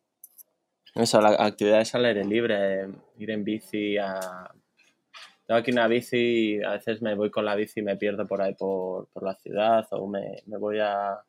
eso, 0.94 1.20
la, 1.22 1.30
actividades 1.30 1.94
al 1.94 2.04
aire 2.04 2.24
libre, 2.24 2.86
ir 3.18 3.30
en 3.30 3.44
bici 3.44 3.96
a... 3.96 4.52
Tengo 5.47 5.59
aquí 5.59 5.70
una 5.72 5.88
bici 5.88 6.57
y 6.57 6.62
a 6.62 6.72
veces 6.72 7.03
me 7.03 7.14
voy 7.14 7.30
con 7.30 7.45
la 7.45 7.55
bici 7.55 7.80
y 7.80 7.82
me 7.82 7.97
pierdo 7.97 8.26
por 8.26 8.40
ahí 8.40 8.55
por, 8.55 9.09
por 9.09 9.22
la 9.24 9.34
ciudad 9.34 9.86
o 9.90 10.07
me, 10.07 10.43
me 10.47 10.57
voy 10.57 10.78
a, 10.78 11.20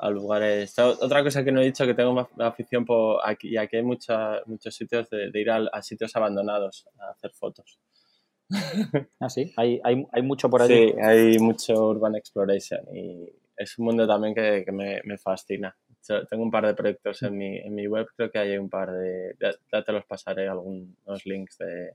a 0.00 0.10
lugares. 0.10 0.78
Otra 0.78 1.22
cosa 1.22 1.44
que 1.44 1.52
no 1.52 1.60
he 1.60 1.66
dicho 1.66 1.86
que 1.86 1.94
tengo 1.94 2.12
más 2.12 2.28
afición 2.38 2.84
por 2.84 3.20
aquí, 3.24 3.50
y 3.50 3.56
aquí 3.56 3.76
hay 3.76 3.82
muchos 3.82 4.42
sitios 4.70 5.08
de, 5.10 5.30
ir 5.34 5.50
a, 5.50 5.82
sitios 5.82 6.14
abandonados 6.16 6.86
a 6.98 7.10
hacer 7.10 7.32
fotos. 7.32 7.78
Ah, 9.20 9.28
sí, 9.28 9.52
hay, 9.56 9.80
hay, 9.84 10.04
hay, 10.10 10.22
mucho 10.22 10.50
por 10.50 10.62
allí. 10.62 10.88
Sí, 10.88 10.94
hay 11.00 11.38
mucho 11.38 11.74
urban 11.86 12.16
exploration 12.16 12.80
y 12.92 13.30
es 13.56 13.78
un 13.78 13.84
mundo 13.84 14.08
también 14.08 14.34
que, 14.34 14.64
que 14.64 14.72
me, 14.72 15.00
me, 15.04 15.18
fascina. 15.18 15.76
tengo 16.28 16.42
un 16.42 16.50
par 16.50 16.66
de 16.66 16.74
proyectos 16.74 17.22
en 17.22 17.36
mi, 17.36 17.58
en 17.58 17.74
mi 17.74 17.86
web, 17.86 18.06
creo 18.16 18.30
que 18.30 18.38
hay 18.38 18.56
un 18.56 18.70
par 18.70 18.90
de. 18.90 19.36
Ya, 19.38 19.84
te 19.84 19.92
los 19.92 20.04
pasaré 20.06 20.48
algunos 20.48 21.26
links 21.26 21.58
de. 21.58 21.92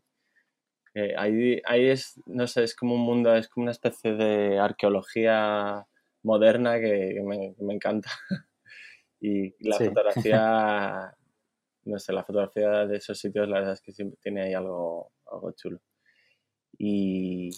Ahí, 1.17 1.61
ahí 1.65 1.89
es, 1.89 2.19
no 2.25 2.47
sé, 2.47 2.63
es 2.63 2.75
como 2.75 2.95
un 2.95 3.01
mundo, 3.01 3.35
es 3.35 3.49
como 3.49 3.65
una 3.65 3.71
especie 3.71 4.13
de 4.13 4.59
arqueología 4.59 5.85
moderna 6.23 6.79
que, 6.79 7.21
me, 7.23 7.55
me, 7.59 7.73
encanta. 7.73 8.09
y 9.19 9.53
la 9.67 9.77
fotografía, 9.77 11.17
no 11.85 11.99
sé, 11.99 12.13
la 12.13 12.23
fotografía 12.23 12.85
de 12.85 12.97
esos 12.97 13.19
sitios, 13.19 13.47
la 13.47 13.59
verdad 13.59 13.73
es 13.73 13.81
que 13.81 13.91
siempre 13.91 14.17
tiene 14.21 14.43
ahí 14.43 14.53
algo, 14.53 15.11
algo 15.25 15.51
chulo. 15.51 15.81
Y 16.77 17.49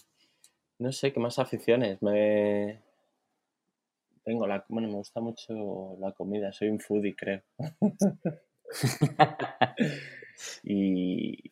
no 0.80 0.92
sé, 0.92 1.14
¿qué 1.14 1.20
más 1.20 1.40
aficiones? 1.40 2.02
Me... 2.02 2.82
Tengo 4.24 4.46
la... 4.46 4.66
Bueno, 4.68 4.90
me 4.90 4.96
gusta 4.96 5.22
mucho 5.22 5.96
la 6.00 6.12
comida, 6.12 6.52
soy 6.52 6.70
un 6.70 6.80
foodie, 6.80 7.16
creo. 7.16 7.42
y, 10.64 11.52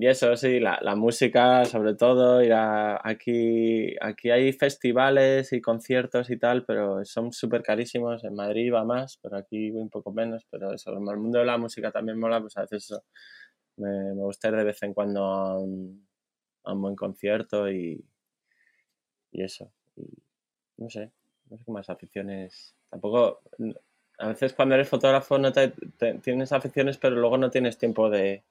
y 0.00 0.06
eso, 0.06 0.36
sí, 0.36 0.60
la, 0.60 0.78
la, 0.80 0.94
música 0.94 1.64
sobre 1.64 1.94
todo, 1.96 2.40
ir 2.40 2.52
aquí, 2.52 3.96
aquí 4.00 4.30
hay 4.30 4.52
festivales 4.52 5.52
y 5.52 5.60
conciertos 5.60 6.30
y 6.30 6.36
tal, 6.36 6.64
pero 6.64 7.04
son 7.04 7.32
súper 7.32 7.64
carísimos, 7.64 8.22
en 8.22 8.36
Madrid 8.36 8.72
va 8.72 8.84
más, 8.84 9.18
pero 9.20 9.36
aquí 9.36 9.72
un 9.72 9.90
poco 9.90 10.12
menos, 10.12 10.46
pero 10.50 10.72
eso, 10.72 10.92
el 10.92 11.00
mundo 11.00 11.40
de 11.40 11.46
la 11.46 11.58
música 11.58 11.90
también 11.90 12.16
mola, 12.16 12.40
pues 12.40 12.56
a 12.56 12.60
veces 12.60 12.92
me, 13.76 14.14
me 14.14 14.22
gusta 14.22 14.50
ir 14.50 14.54
de 14.54 14.62
vez 14.62 14.80
en 14.84 14.94
cuando 14.94 15.24
a 15.24 15.58
un, 15.58 16.06
a 16.62 16.74
un 16.74 16.82
buen 16.82 16.94
concierto 16.94 17.68
y, 17.68 18.00
y 19.32 19.42
eso, 19.42 19.72
y 19.96 20.06
no 20.76 20.88
sé, 20.90 21.10
no 21.50 21.58
sé 21.58 21.64
qué 21.64 21.72
más 21.72 21.90
aficiones, 21.90 22.76
tampoco, 22.88 23.40
a 24.18 24.28
veces 24.28 24.52
cuando 24.52 24.76
eres 24.76 24.88
fotógrafo 24.88 25.38
no 25.38 25.52
te, 25.52 25.72
tienes 26.22 26.52
aficiones, 26.52 26.98
pero 26.98 27.16
luego 27.16 27.36
no 27.36 27.50
tienes 27.50 27.78
tiempo 27.78 28.10
de 28.10 28.44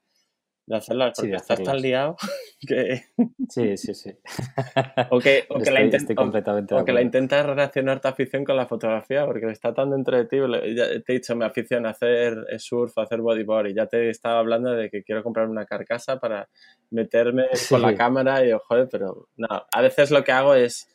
de 0.68 0.76
hacerlas, 0.76 1.14
porque 1.16 1.34
estás 1.34 1.64
tan 1.64 1.82
liado 1.82 2.18
que... 2.68 3.06
Sí, 3.48 3.78
sí, 3.78 3.94
sí. 3.94 4.12
o 5.12 5.20
que, 5.20 5.46
o 5.48 5.60
que, 5.60 5.72
la, 5.72 7.02
intentas 7.02 7.46
relacionar 7.46 8.02
tu 8.02 8.10
afición 8.10 8.44
con 8.44 8.58
la 8.58 8.68
fotografía, 8.68 9.26
porque 9.26 9.50
está 9.50 9.74
tan 9.74 9.92
dentro 9.92 10.18
de 10.18 10.26
ti. 10.26 10.38
te 10.38 11.14
he 11.14 11.16
dicho 11.16 11.38
mi 11.38 11.46
afición 11.46 11.86
a 11.86 11.92
hacer 11.92 12.36
surf, 12.60 12.98
a 12.98 13.04
hacer 13.04 13.22
bodyboard, 13.22 13.68
y 13.68 13.76
ya 13.76 13.88
te 13.88 14.10
estaba 14.10 14.40
hablando 14.40 14.72
de 14.72 14.90
que 14.90 15.04
quiero 15.04 15.24
comprar 15.24 15.48
una 15.48 15.66
carcasa 15.66 16.20
para 16.20 16.50
meterme 16.92 17.46
con 17.70 17.82
la 17.82 17.96
cámara 17.96 18.46
y, 18.46 18.52
joder, 18.52 18.90
pero 18.92 19.30
no, 19.38 19.48
a 19.48 19.82
veces 19.82 20.12
lo 20.12 20.26
que 20.26 20.34
hago 20.34 20.54
es 20.54 20.90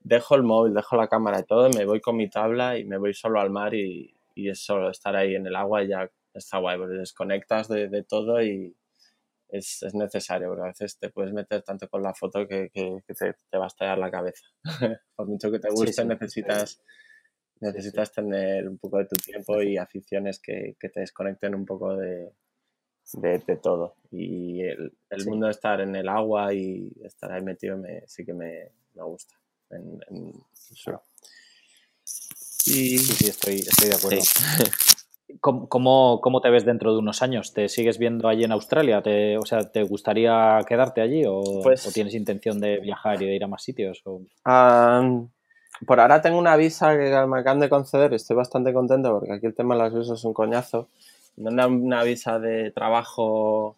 dejo 0.00 0.34
el 0.34 0.44
móvil, 0.44 0.72
dejo 0.72 0.96
la 0.96 1.08
cámara 1.08 1.40
y 1.40 1.44
todo, 1.44 1.68
me 1.76 1.84
voy 1.84 2.00
con 2.00 2.16
mi 2.16 2.30
tabla 2.30 2.78
y 2.78 2.84
me 2.84 2.96
voy 2.96 3.12
solo 3.12 3.38
al 3.38 3.50
mar 3.50 3.74
y, 3.74 4.14
y 4.34 4.48
es 4.48 4.64
solo 4.64 4.90
estar 4.90 5.14
ahí 5.14 5.34
en 5.34 5.46
el 5.46 5.56
agua 5.56 5.82
y 5.82 5.88
ya 5.88 6.10
está 6.32 6.56
guay, 6.58 6.78
porque 6.78 6.94
desconectas 6.94 7.68
de, 7.68 7.88
de 7.88 8.02
todo 8.02 8.42
y, 8.42 8.74
es, 9.54 9.82
es, 9.82 9.94
necesario, 9.94 10.48
porque 10.48 10.62
a 10.62 10.68
veces 10.68 10.98
te 10.98 11.10
puedes 11.10 11.32
meter 11.32 11.62
tanto 11.62 11.88
con 11.88 12.02
la 12.02 12.14
foto 12.14 12.46
que, 12.46 12.70
que, 12.72 13.00
te, 13.06 13.34
te, 13.50 13.58
va 13.58 13.64
a 13.64 13.68
estallar 13.68 13.98
la 13.98 14.10
cabeza. 14.10 14.44
Por 15.16 15.28
mucho 15.28 15.50
que 15.50 15.58
te 15.58 15.70
guste, 15.70 16.04
necesitas, 16.04 16.82
necesitas 17.60 18.12
tener 18.12 18.68
un 18.68 18.78
poco 18.78 18.98
de 18.98 19.06
tu 19.06 19.16
tiempo 19.16 19.62
y 19.62 19.76
aficiones 19.76 20.40
que, 20.40 20.76
que 20.78 20.88
te 20.88 21.00
desconecten 21.00 21.54
un 21.54 21.64
poco 21.64 21.96
de, 21.96 22.32
de, 23.14 23.38
de 23.38 23.56
todo. 23.56 23.96
Y 24.10 24.62
el, 24.62 24.96
el 25.10 25.26
mundo 25.26 25.46
de 25.46 25.52
estar 25.52 25.80
en 25.80 25.94
el 25.94 26.08
agua 26.08 26.52
y 26.52 26.92
estar 27.02 27.32
ahí 27.32 27.42
metido 27.42 27.76
me, 27.76 28.02
sí 28.06 28.24
que 28.24 28.34
me, 28.34 28.72
me 28.94 29.02
gusta. 29.04 29.38
En, 29.70 30.00
en 30.08 30.28
y... 30.28 30.78
Sí, 32.06 32.98
sí, 32.98 33.28
estoy, 33.28 33.56
estoy 33.56 33.88
de 33.90 33.94
acuerdo. 33.94 34.20
¿Cómo, 35.40 36.20
¿Cómo, 36.20 36.40
te 36.42 36.50
ves 36.50 36.66
dentro 36.66 36.92
de 36.92 36.98
unos 36.98 37.22
años? 37.22 37.54
¿Te 37.54 37.68
sigues 37.68 37.98
viendo 37.98 38.28
allí 38.28 38.44
en 38.44 38.52
Australia? 38.52 39.02
¿Te, 39.02 39.38
o 39.38 39.46
sea, 39.46 39.60
¿te 39.70 39.82
gustaría 39.82 40.58
quedarte 40.68 41.00
allí 41.00 41.24
o, 41.26 41.62
pues 41.62 41.90
tienes 41.94 42.14
intención 42.14 42.60
de 42.60 42.78
viajar 42.78 43.22
y 43.22 43.26
de 43.26 43.34
ir 43.34 43.44
a 43.44 43.48
más 43.48 43.62
sitios? 43.62 44.02
O... 44.04 44.20
por 45.86 46.00
ahora 46.00 46.20
tengo 46.20 46.38
una 46.38 46.56
visa 46.56 46.96
que 46.96 47.10
me 47.26 47.40
acaban 47.40 47.60
de 47.60 47.70
conceder, 47.70 48.12
estoy 48.12 48.36
bastante 48.36 48.72
contento 48.74 49.18
porque 49.18 49.32
aquí 49.32 49.46
el 49.46 49.54
tema 49.54 49.74
de 49.74 49.82
las 49.82 49.94
visas 49.94 50.18
es 50.18 50.24
un 50.24 50.34
coñazo. 50.34 50.88
Me 51.36 51.54
dan 51.54 51.72
una 51.72 52.04
visa 52.04 52.38
de 52.38 52.70
trabajo 52.70 53.76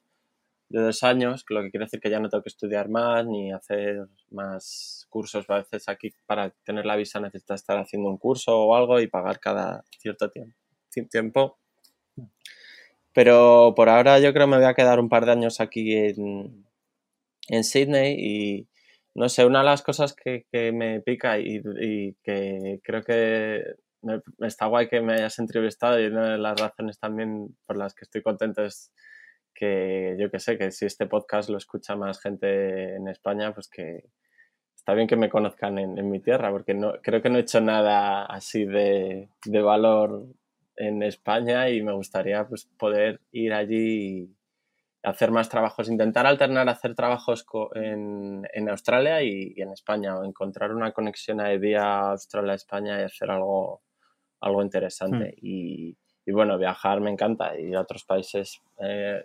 de 0.68 0.82
dos 0.82 1.04
años, 1.04 1.44
lo 1.48 1.62
que 1.62 1.70
quiere 1.70 1.86
decir 1.86 2.00
que 2.00 2.10
ya 2.10 2.18
no 2.18 2.28
tengo 2.28 2.42
que 2.42 2.48
estudiar 2.48 2.88
más 2.88 3.24
ni 3.24 3.52
hacer 3.52 4.08
más 4.30 5.06
cursos. 5.10 5.48
A 5.48 5.58
veces 5.58 5.88
aquí 5.88 6.12
para 6.26 6.50
tener 6.64 6.86
la 6.86 6.96
visa 6.96 7.20
necesitas 7.20 7.60
estar 7.60 7.78
haciendo 7.78 8.10
un 8.10 8.18
curso 8.18 8.58
o 8.58 8.74
algo 8.74 9.00
y 9.00 9.06
pagar 9.06 9.38
cada 9.38 9.84
cierto 10.00 10.28
tiempo 10.28 10.56
tiempo. 11.04 11.58
Pero 13.12 13.72
por 13.76 13.88
ahora 13.88 14.18
yo 14.18 14.32
creo 14.32 14.46
que 14.46 14.50
me 14.50 14.56
voy 14.58 14.66
a 14.66 14.74
quedar 14.74 15.00
un 15.00 15.08
par 15.08 15.24
de 15.24 15.32
años 15.32 15.60
aquí 15.60 15.94
en, 15.94 16.66
en 17.48 17.64
Sydney 17.64 18.16
y 18.18 18.68
no 19.14 19.30
sé, 19.30 19.46
una 19.46 19.60
de 19.60 19.64
las 19.64 19.82
cosas 19.82 20.14
que, 20.14 20.44
me 20.72 21.00
pica 21.00 21.38
y, 21.38 21.62
que 22.22 22.80
creo 22.84 23.02
que 23.02 23.62
me, 24.02 24.20
está 24.46 24.66
guay 24.66 24.88
que 24.88 25.00
me 25.00 25.14
hayas 25.14 25.38
entrevistado 25.38 25.98
y 25.98 26.06
una 26.06 26.32
de 26.32 26.38
las 26.38 26.60
razones 26.60 26.98
también 26.98 27.56
por 27.66 27.78
las 27.78 27.94
que 27.94 28.04
estoy 28.04 28.22
contento 28.22 28.62
es 28.62 28.92
que 29.54 30.16
yo 30.20 30.30
que 30.30 30.38
sé, 30.38 30.58
que 30.58 30.70
si 30.70 30.84
este 30.84 31.06
podcast 31.06 31.48
lo 31.48 31.56
escucha 31.56 31.96
más 31.96 32.20
gente 32.20 32.96
en 32.96 33.08
España, 33.08 33.54
pues 33.54 33.68
que 33.68 34.04
está 34.74 34.92
bien 34.92 35.08
que 35.08 35.16
me 35.16 35.30
conozcan 35.30 35.78
en, 35.78 36.10
mi 36.10 36.20
tierra, 36.20 36.50
porque 36.50 36.74
no, 36.74 36.92
creo 37.02 37.22
que 37.22 37.30
no 37.30 37.38
he 37.38 37.40
hecho 37.40 37.62
nada 37.62 38.26
así 38.26 38.66
de, 38.66 39.30
de 39.46 39.62
valor 39.62 40.26
en 40.76 41.02
España 41.02 41.68
y 41.70 41.82
me 41.82 41.92
gustaría 41.92 42.46
pues, 42.46 42.66
poder 42.78 43.20
ir 43.32 43.52
allí 43.52 44.20
y 44.22 44.36
hacer 45.02 45.30
más 45.30 45.48
trabajos, 45.48 45.88
intentar 45.88 46.26
alternar 46.26 46.68
hacer 46.68 46.94
trabajos 46.94 47.46
en, 47.74 48.46
en 48.52 48.68
Australia 48.68 49.22
y, 49.22 49.54
en 49.56 49.70
España 49.70 50.18
o 50.18 50.24
encontrar 50.24 50.72
una 50.74 50.92
conexión 50.92 51.40
a 51.40 51.48
día 51.50 52.10
Australia-España 52.10 53.00
y 53.00 53.04
hacer 53.04 53.30
algo, 53.30 53.82
algo 54.40 54.62
interesante. 54.62 55.34
Hmm. 55.36 55.46
Y, 55.46 55.96
y, 56.24 56.32
bueno, 56.32 56.58
viajar 56.58 57.00
me 57.00 57.10
encanta 57.10 57.58
y 57.58 57.72
a 57.74 57.80
otros 57.80 58.04
países 58.04 58.60
eh, 58.80 59.22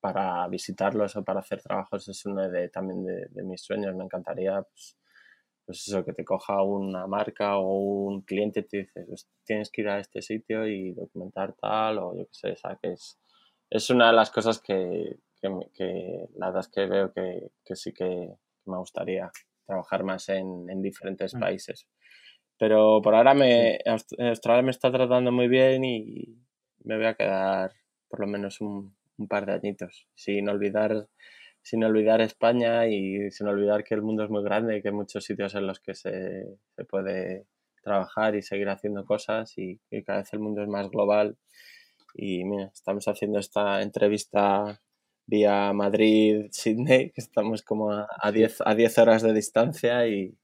para 0.00 0.46
visitarlos 0.48 1.16
o 1.16 1.24
para 1.24 1.40
hacer 1.40 1.62
trabajos 1.62 2.08
es 2.08 2.26
uno 2.26 2.48
de, 2.48 2.68
también 2.68 3.04
de, 3.04 3.42
mis 3.42 3.62
sueños. 3.62 3.94
Me 3.94 4.04
encantaría 4.04 4.62
pues, 4.62 4.96
pues 5.66 5.88
eso, 5.88 6.04
que 6.04 6.12
te 6.12 6.24
coja 6.24 6.62
una 6.62 7.06
marca 7.06 7.56
o 7.56 7.78
un 8.06 8.22
cliente 8.22 8.60
y 8.60 8.62
te 8.64 8.78
dice, 8.78 9.04
pues 9.06 9.28
tienes 9.44 9.70
que 9.70 9.82
ir 9.82 9.88
a 9.88 9.98
este 9.98 10.20
sitio 10.22 10.66
y 10.66 10.92
documentar 10.92 11.54
tal, 11.54 11.98
o 11.98 12.16
yo 12.16 12.24
qué 12.26 12.32
sé, 12.32 12.52
o 12.52 12.78
que 12.80 12.92
es, 12.92 13.18
es 13.70 13.90
una 13.90 14.08
de 14.08 14.12
las 14.12 14.30
cosas 14.30 14.60
que, 14.60 15.18
que, 15.40 16.28
la 16.36 16.46
verdad 16.46 16.60
es 16.60 16.68
que 16.68 16.86
veo 16.86 17.12
que, 17.12 17.50
que 17.64 17.76
sí 17.76 17.92
que 17.92 18.34
me 18.66 18.76
gustaría 18.78 19.30
trabajar 19.66 20.04
más 20.04 20.28
en, 20.28 20.68
en 20.68 20.82
diferentes 20.82 21.34
mm. 21.34 21.40
países. 21.40 21.88
Pero 22.58 23.00
por 23.02 23.14
ahora 23.14 23.34
me, 23.34 23.78
Australia 23.86 24.62
me 24.62 24.70
está 24.70 24.90
tratando 24.92 25.32
muy 25.32 25.48
bien 25.48 25.84
y 25.84 26.38
me 26.84 26.96
voy 26.96 27.06
a 27.06 27.14
quedar 27.14 27.72
por 28.08 28.20
lo 28.20 28.26
menos 28.26 28.60
un, 28.60 28.94
un 29.18 29.28
par 29.28 29.46
de 29.46 29.54
añitos, 29.54 30.06
sin 30.14 30.48
olvidar 30.48 31.08
sin 31.64 31.82
olvidar 31.82 32.20
España 32.20 32.86
y 32.86 33.30
sin 33.30 33.48
olvidar 33.48 33.84
que 33.84 33.94
el 33.94 34.02
mundo 34.02 34.22
es 34.22 34.30
muy 34.30 34.44
grande 34.44 34.76
y 34.76 34.82
que 34.82 34.88
hay 34.88 34.94
muchos 34.94 35.24
sitios 35.24 35.54
en 35.54 35.66
los 35.66 35.80
que 35.80 35.94
se, 35.94 36.44
se 36.76 36.84
puede 36.84 37.46
trabajar 37.82 38.36
y 38.36 38.42
seguir 38.42 38.68
haciendo 38.68 39.06
cosas 39.06 39.56
y, 39.56 39.80
cada 40.04 40.18
vez 40.18 40.32
el 40.34 40.40
mundo 40.40 40.62
es 40.62 40.68
más 40.68 40.90
global. 40.90 41.38
Y 42.14 42.44
mira, 42.44 42.70
estamos 42.72 43.08
haciendo 43.08 43.38
esta 43.38 43.80
entrevista 43.80 44.78
vía 45.26 45.72
Madrid, 45.72 46.48
Sydney, 46.50 47.10
que 47.12 47.22
estamos 47.22 47.62
como 47.62 47.90
a 47.92 48.30
10 48.30 48.62
a 48.66 48.74
diez 48.74 48.98
horas 48.98 49.22
de 49.22 49.32
distancia 49.32 50.06
y 50.06 50.36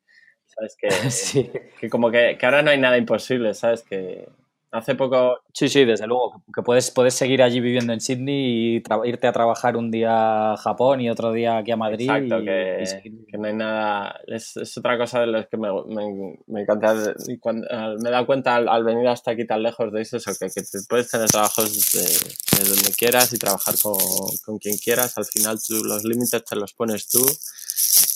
sabes 0.47 0.75
que, 0.79 0.89
que 1.81 1.91
como 1.91 2.11
que, 2.11 2.39
que, 2.39 2.47
ahora 2.47 2.63
no 2.63 2.71
hay 2.71 2.79
nada 2.79 2.97
imposible, 2.97 3.53
sabes 3.53 3.83
que 3.83 4.27
Hace 4.73 4.95
poco. 4.95 5.41
Sí, 5.53 5.69
sí, 5.69 5.85
desde 5.85 6.07
luego. 6.07 6.45
Que 6.55 6.63
puedes, 6.63 6.93
puedes 6.93 7.15
seguir 7.15 7.43
allí 7.43 7.59
viviendo 7.59 7.93
en 7.93 8.01
Sydney 8.01 8.77
y 8.77 8.83
irte 9.05 9.27
a 9.27 9.33
trabajar 9.33 9.77
un 9.77 9.91
día 9.91 10.53
a 10.53 10.57
Japón 10.57 11.01
y 11.01 11.11
otro 11.11 11.33
día 11.33 11.59
aquí 11.59 11.73
a 11.73 11.77
Madrid. 11.77 12.09
Exacto, 12.09 12.45
que, 12.45 13.03
que, 13.29 13.39
no 13.39 13.49
hay 13.49 13.55
nada. 13.55 14.21
Es, 14.29 14.57
es, 14.57 14.79
otra 14.79 14.97
cosa 14.97 15.21
de 15.21 15.27
lo 15.27 15.49
que 15.49 15.57
me, 15.57 15.69
me, 15.89 16.39
me 16.47 16.63
encanta. 16.63 17.15
Y 17.27 17.39
cuando, 17.39 17.67
me 18.01 18.09
he 18.09 18.13
dado 18.13 18.27
cuenta 18.27 18.57
al, 18.57 18.85
venir 18.85 19.09
hasta 19.09 19.33
aquí 19.33 19.45
tan 19.45 19.65
lejos 19.65 19.93
de 19.93 20.03
eso, 20.03 20.19
que, 20.19 20.47
que 20.49 20.63
puedes 20.89 21.11
tener 21.11 21.29
trabajos 21.29 21.91
de, 21.93 22.65
donde 22.65 22.93
quieras 22.97 23.33
y 23.33 23.39
trabajar 23.39 23.75
con, 23.83 23.97
con, 24.45 24.59
quien 24.59 24.79
quieras. 24.79 25.19
Al 25.19 25.25
final 25.25 25.59
tú 25.61 25.83
los 25.83 26.05
límites 26.05 26.45
te 26.45 26.55
los 26.55 26.75
pones 26.75 27.09
tú 27.09 27.27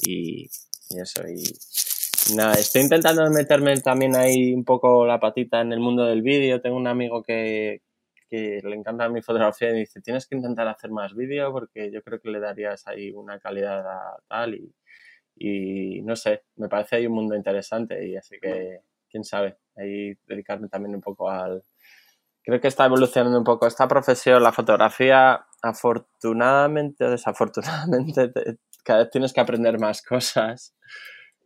y, 0.02 0.48
y 0.90 1.00
eso. 1.00 1.20
Y, 1.26 1.42
Nada, 2.32 2.54
estoy 2.54 2.80
intentando 2.82 3.28
meterme 3.30 3.78
también 3.80 4.16
ahí 4.16 4.54
un 4.54 4.64
poco 4.64 5.04
la 5.04 5.20
patita 5.20 5.60
en 5.60 5.72
el 5.72 5.80
mundo 5.80 6.06
del 6.06 6.22
vídeo. 6.22 6.60
Tengo 6.62 6.76
un 6.76 6.86
amigo 6.86 7.22
que, 7.22 7.82
que 8.30 8.60
le 8.64 8.74
encanta 8.74 9.10
mi 9.10 9.20
fotografía 9.20 9.70
y 9.70 9.80
dice, 9.80 10.00
tienes 10.00 10.26
que 10.26 10.34
intentar 10.34 10.66
hacer 10.66 10.90
más 10.90 11.14
vídeo 11.14 11.52
porque 11.52 11.90
yo 11.92 12.02
creo 12.02 12.20
que 12.20 12.30
le 12.30 12.40
darías 12.40 12.86
ahí 12.86 13.12
una 13.12 13.38
calidad 13.38 13.86
a 13.86 14.16
tal 14.26 14.54
y, 14.54 14.74
y 15.36 16.00
no 16.00 16.16
sé, 16.16 16.44
me 16.56 16.68
parece 16.68 16.96
ahí 16.96 17.06
un 17.06 17.12
mundo 17.12 17.36
interesante 17.36 18.06
y 18.08 18.16
así 18.16 18.38
que, 18.40 18.80
quién 19.10 19.22
sabe, 19.22 19.58
ahí 19.76 20.16
dedicarme 20.26 20.68
también 20.68 20.94
un 20.94 21.02
poco 21.02 21.28
al... 21.28 21.62
Creo 22.42 22.58
que 22.58 22.68
está 22.68 22.86
evolucionando 22.86 23.36
un 23.36 23.44
poco 23.44 23.66
esta 23.66 23.86
profesión, 23.86 24.42
la 24.42 24.52
fotografía, 24.52 25.44
afortunadamente 25.62 27.04
o 27.04 27.10
desafortunadamente, 27.10 28.32
cada 28.82 29.00
vez 29.00 29.10
tienes 29.10 29.34
que 29.34 29.40
aprender 29.40 29.78
más 29.78 30.00
cosas 30.02 30.74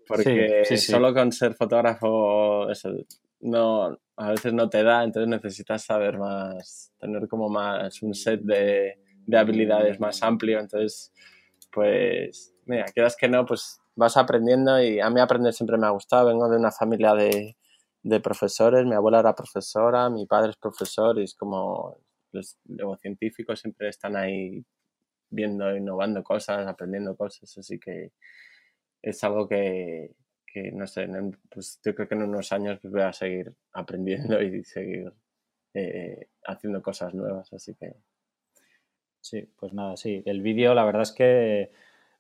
porque 0.09 0.64
solo 0.76 1.14
con 1.14 1.30
ser 1.32 1.54
fotógrafo 1.54 2.70
eso, 2.70 2.90
no, 3.40 3.98
a 4.16 4.30
veces 4.30 4.52
no 4.52 4.68
te 4.68 4.82
da, 4.82 5.04
entonces 5.04 5.28
necesitas 5.28 5.84
saber 5.84 6.18
más, 6.18 6.92
tener 6.98 7.28
como 7.28 7.48
más 7.48 8.02
un 8.02 8.14
set 8.14 8.40
de, 8.40 8.98
de 9.26 9.38
habilidades 9.38 10.00
más 10.00 10.22
amplio, 10.22 10.59
entonces 10.59 11.12
pues 11.70 12.54
mira, 12.64 12.86
quieras 12.86 13.16
que 13.16 13.28
no, 13.28 13.44
pues 13.44 13.80
vas 13.94 14.16
aprendiendo 14.16 14.80
y 14.82 15.00
a 15.00 15.11
mí 15.11 15.20
aprender 15.20 15.52
siempre 15.52 15.76
me 15.76 15.86
ha 15.86 15.90
gustado, 15.90 16.28
vengo 16.28 16.48
de 16.48 16.56
una 16.56 16.72
familia 16.72 17.14
de, 17.14 17.56
de 18.02 18.20
profesores, 18.20 18.86
mi 18.86 18.94
abuela 18.94 19.20
era 19.20 19.34
profesora, 19.34 20.09
mi 20.09 20.26
padre 20.26 20.50
es 20.50 20.56
profesor 20.56 21.18
y 21.18 21.24
es 21.24 21.34
como 21.34 21.98
los 22.32 22.56
científicos 23.00 23.61
siempre 23.61 23.88
están 23.88 24.16
ahí 24.16 24.64
viendo, 25.30 25.76
innovando 25.76 26.22
cosas, 26.22 26.66
aprendiendo 26.66 27.16
cosas, 27.16 27.56
así 27.59 27.78
que 27.78 28.12
es 29.03 29.22
algo 29.24 29.49
que, 29.49 30.14
no 30.72 30.86
sé, 30.86 31.09
pues 31.51 31.80
yo 31.84 31.94
creo 31.94 32.09
que 32.09 32.14
en 32.14 32.22
unos 32.22 32.53
años 32.53 32.78
pues 32.80 32.92
voy 32.92 33.03
a 33.03 33.12
seguir 33.12 33.53
aprendiendo 33.72 34.40
y 34.42 34.64
seguir 34.64 35.12
eh, 35.74 36.28
haciendo 36.46 36.82
cosas 36.82 37.14
nuevas, 37.14 37.53
así 37.53 37.74
que... 37.74 37.94
Sí, 39.20 39.46
pues 39.59 39.72
nada, 39.72 39.96
sí. 39.96 40.22
El 40.24 40.40
vídeo, 40.40 40.74
la 40.74 40.84
verdad 40.84 41.03
es 41.03 41.12
que 41.12 41.70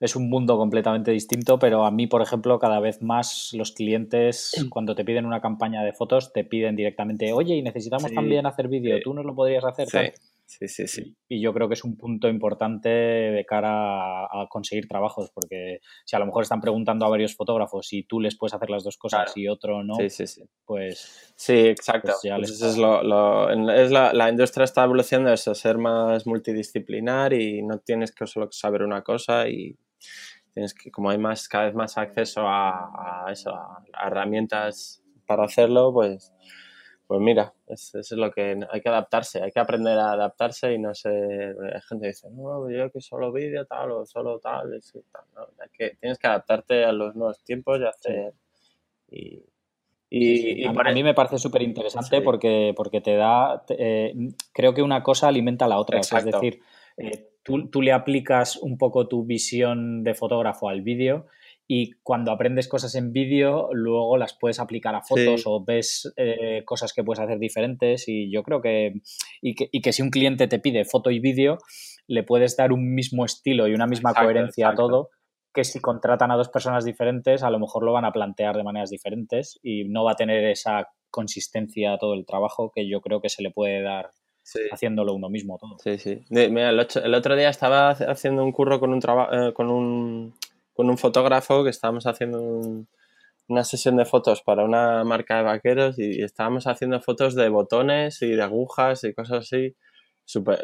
es 0.00 0.14
un 0.14 0.28
mundo 0.28 0.56
completamente 0.58 1.10
distinto, 1.10 1.58
pero 1.58 1.84
a 1.84 1.90
mí, 1.90 2.06
por 2.06 2.22
ejemplo, 2.22 2.58
cada 2.58 2.80
vez 2.80 3.02
más 3.02 3.52
los 3.54 3.72
clientes, 3.72 4.52
cuando 4.70 4.94
te 4.94 5.04
piden 5.04 5.26
una 5.26 5.40
campaña 5.40 5.82
de 5.82 5.92
fotos, 5.92 6.32
te 6.32 6.44
piden 6.44 6.76
directamente, 6.76 7.32
oye, 7.32 7.56
y 7.56 7.62
necesitamos 7.62 8.12
también 8.12 8.46
hacer 8.46 8.68
vídeo, 8.68 8.98
¿tú 9.02 9.14
nos 9.14 9.24
lo 9.24 9.34
podrías 9.34 9.64
hacer? 9.64 9.88
Sí. 9.88 10.27
Sí, 10.48 10.66
sí, 10.66 10.88
sí. 10.88 11.14
Y 11.28 11.42
yo 11.42 11.52
creo 11.52 11.68
que 11.68 11.74
es 11.74 11.84
un 11.84 11.98
punto 11.98 12.26
importante 12.26 12.88
de 12.88 13.44
cara 13.44 14.24
a, 14.24 14.46
conseguir 14.48 14.88
trabajos, 14.88 15.30
porque 15.30 15.80
si 16.06 16.16
a 16.16 16.18
lo 16.18 16.24
mejor 16.24 16.42
están 16.42 16.62
preguntando 16.62 17.04
a 17.04 17.10
varios 17.10 17.36
fotógrafos 17.36 17.92
y 17.92 18.04
tú 18.04 18.18
les 18.18 18.34
puedes 18.34 18.54
hacer 18.54 18.70
las 18.70 18.82
dos 18.82 18.96
cosas 18.96 19.30
y 19.36 19.46
otro 19.46 19.84
no, 19.84 19.96
sí, 19.96 20.08
sí, 20.08 20.26
sí. 20.26 20.42
pues... 20.64 21.34
Sí, 21.36 21.52
exacto. 21.52 22.14
Pues 22.22 22.32
pues 22.34 22.62
es 22.62 22.78
lo, 22.78 23.50
es 23.74 23.90
la, 23.90 24.14
la, 24.14 24.30
industria 24.30 24.64
está 24.64 24.84
evolucionando 24.84 25.34
eso, 25.34 25.54
ser 25.54 25.76
más 25.76 26.26
multidisciplinar 26.26 27.34
y 27.34 27.62
no 27.62 27.80
tienes 27.80 28.12
que 28.12 28.26
solo 28.26 28.48
saber 28.50 28.82
una 28.82 29.02
cosa 29.02 29.46
y 29.50 29.76
tienes 30.54 30.72
que, 30.72 30.90
como 30.90 31.10
hay 31.10 31.18
más, 31.18 31.46
cada 31.46 31.66
vez 31.66 31.74
más 31.74 31.98
acceso 31.98 32.48
a, 32.48 33.26
a 33.26 33.30
eso, 33.30 33.50
a 33.50 34.06
herramientas 34.06 35.02
para 35.26 35.44
hacerlo, 35.44 35.92
pues 35.92 36.32
pues 37.08 37.22
mira, 37.22 37.54
eso 37.66 38.00
es 38.00 38.12
lo 38.12 38.30
que 38.30 38.60
hay 38.70 38.80
que 38.82 38.88
adaptarse, 38.90 39.42
hay 39.42 39.50
que 39.50 39.60
aprender 39.60 39.98
a 39.98 40.12
adaptarse 40.12 40.74
y 40.74 40.78
no 40.78 40.94
sé, 40.94 41.08
hay 41.08 41.80
gente 41.88 42.02
que 42.02 42.08
dice, 42.08 42.28
no, 42.30 42.70
yo 42.70 42.92
que 42.92 43.00
solo 43.00 43.32
vídeo 43.32 43.64
tal 43.64 43.92
o 43.92 44.04
solo 44.04 44.38
tal, 44.38 44.74
es 44.74 44.92
tal 45.10 45.24
¿no? 45.34 45.46
que, 45.72 45.96
tienes 45.98 46.18
que 46.18 46.26
adaptarte 46.26 46.84
a 46.84 46.92
los 46.92 47.16
nuevos 47.16 47.42
tiempos 47.42 47.80
y 47.80 47.84
hacer... 47.84 48.34
Y, 49.10 49.42
y, 50.10 50.66
a, 50.66 50.72
mí 50.92 51.02
me 51.02 51.14
parece 51.14 51.38
súper 51.38 51.62
interesante 51.62 52.20
porque, 52.20 52.74
porque 52.76 53.00
te 53.00 53.16
da, 53.16 53.64
eh, 53.70 54.14
creo 54.52 54.74
que 54.74 54.82
una 54.82 55.02
cosa 55.02 55.28
alimenta 55.28 55.64
a 55.64 55.68
la 55.68 55.78
otra, 55.78 56.00
es 56.00 56.24
decir, 56.24 56.60
eh, 56.98 57.30
tú, 57.42 57.70
tú 57.70 57.80
le 57.80 57.92
aplicas 57.92 58.56
un 58.58 58.76
poco 58.76 59.08
tu 59.08 59.24
visión 59.24 60.04
de 60.04 60.12
fotógrafo 60.12 60.68
al 60.68 60.82
vídeo 60.82 61.26
y 61.70 61.92
cuando 62.02 62.32
aprendes 62.32 62.66
cosas 62.66 62.94
en 62.94 63.12
vídeo, 63.12 63.68
luego 63.72 64.16
las 64.16 64.32
puedes 64.32 64.58
aplicar 64.58 64.94
a 64.94 65.02
fotos 65.02 65.42
o 65.44 65.62
ves 65.62 66.10
eh, 66.16 66.62
cosas 66.64 66.94
que 66.94 67.04
puedes 67.04 67.20
hacer 67.20 67.38
diferentes 67.38 68.08
y 68.08 68.32
yo 68.32 68.42
creo 68.42 68.62
que 68.62 69.02
y, 69.42 69.54
que 69.54 69.92
si 69.92 70.00
un 70.00 70.08
cliente 70.08 70.48
te 70.48 70.58
pide 70.58 70.86
foto 70.86 71.10
y 71.10 71.20
vídeo, 71.20 71.58
le 72.06 72.22
puedes 72.22 72.56
dar 72.56 72.72
un 72.72 72.94
mismo 72.94 73.26
estilo 73.26 73.68
y 73.68 73.74
una 73.74 73.86
misma 73.86 74.14
coherencia 74.14 74.70
a 74.70 74.74
todo 74.74 75.10
que 75.52 75.64
si 75.64 75.78
contratan 75.78 76.30
a 76.30 76.36
dos 76.36 76.48
personas 76.48 76.86
diferentes, 76.86 77.42
a 77.42 77.50
lo 77.50 77.58
mejor 77.58 77.84
lo 77.84 77.92
van 77.92 78.06
a 78.06 78.12
plantear 78.12 78.56
de 78.56 78.64
maneras 78.64 78.88
diferentes 78.88 79.58
y 79.62 79.84
no 79.84 80.04
va 80.04 80.12
a 80.12 80.16
tener 80.16 80.44
esa 80.44 80.88
consistencia 81.10 81.92
a 81.92 81.98
todo 81.98 82.14
el 82.14 82.24
trabajo 82.24 82.72
que 82.74 82.88
yo 82.88 83.02
creo 83.02 83.20
que 83.20 83.28
se 83.28 83.42
le 83.42 83.50
puede 83.50 83.82
dar 83.82 84.10
haciéndolo 84.72 85.12
uno 85.14 85.28
mismo 85.28 85.58
todo. 85.58 85.76
Sí, 85.78 85.98
sí. 85.98 86.24
Mira, 86.30 86.70
el, 86.70 87.14
otro 87.14 87.36
día 87.36 87.50
estaba 87.50 87.90
haciendo 87.90 88.42
un 88.42 88.52
curro 88.52 88.80
con 88.80 88.94
un, 88.94 89.02
eh, 89.32 89.52
con 89.52 89.70
un 89.70 90.34
con 90.78 90.88
un 90.90 90.96
fotógrafo 90.96 91.64
que 91.64 91.70
estábamos 91.70 92.06
haciendo 92.06 92.86
una 93.48 93.64
sesión 93.64 93.96
de 93.96 94.04
fotos 94.04 94.42
para 94.42 94.64
una 94.64 95.02
marca 95.02 95.38
de 95.38 95.42
vaqueros 95.42 95.98
y 95.98 96.22
estábamos 96.22 96.68
haciendo 96.68 97.00
fotos 97.00 97.34
de 97.34 97.48
botones 97.48 98.22
y 98.22 98.28
de 98.28 98.42
agujas 98.44 99.02
y 99.02 99.12
cosas 99.12 99.38
así 99.38 99.74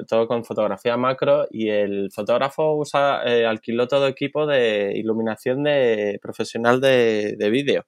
todo 0.07 0.29
con 0.29 0.45
fotografía 0.45 0.97
macro 0.97 1.49
y 1.51 1.69
el 1.69 2.13
fotógrafo 2.13 2.77
usa, 2.77 3.25
eh, 3.25 3.45
alquiló 3.45 3.89
todo 3.89 4.07
equipo 4.07 4.47
de 4.47 4.93
iluminación 4.95 5.65
de 5.65 6.21
profesional 6.23 6.81
de, 6.81 7.35
de 7.37 7.51
vídeo, 7.51 7.85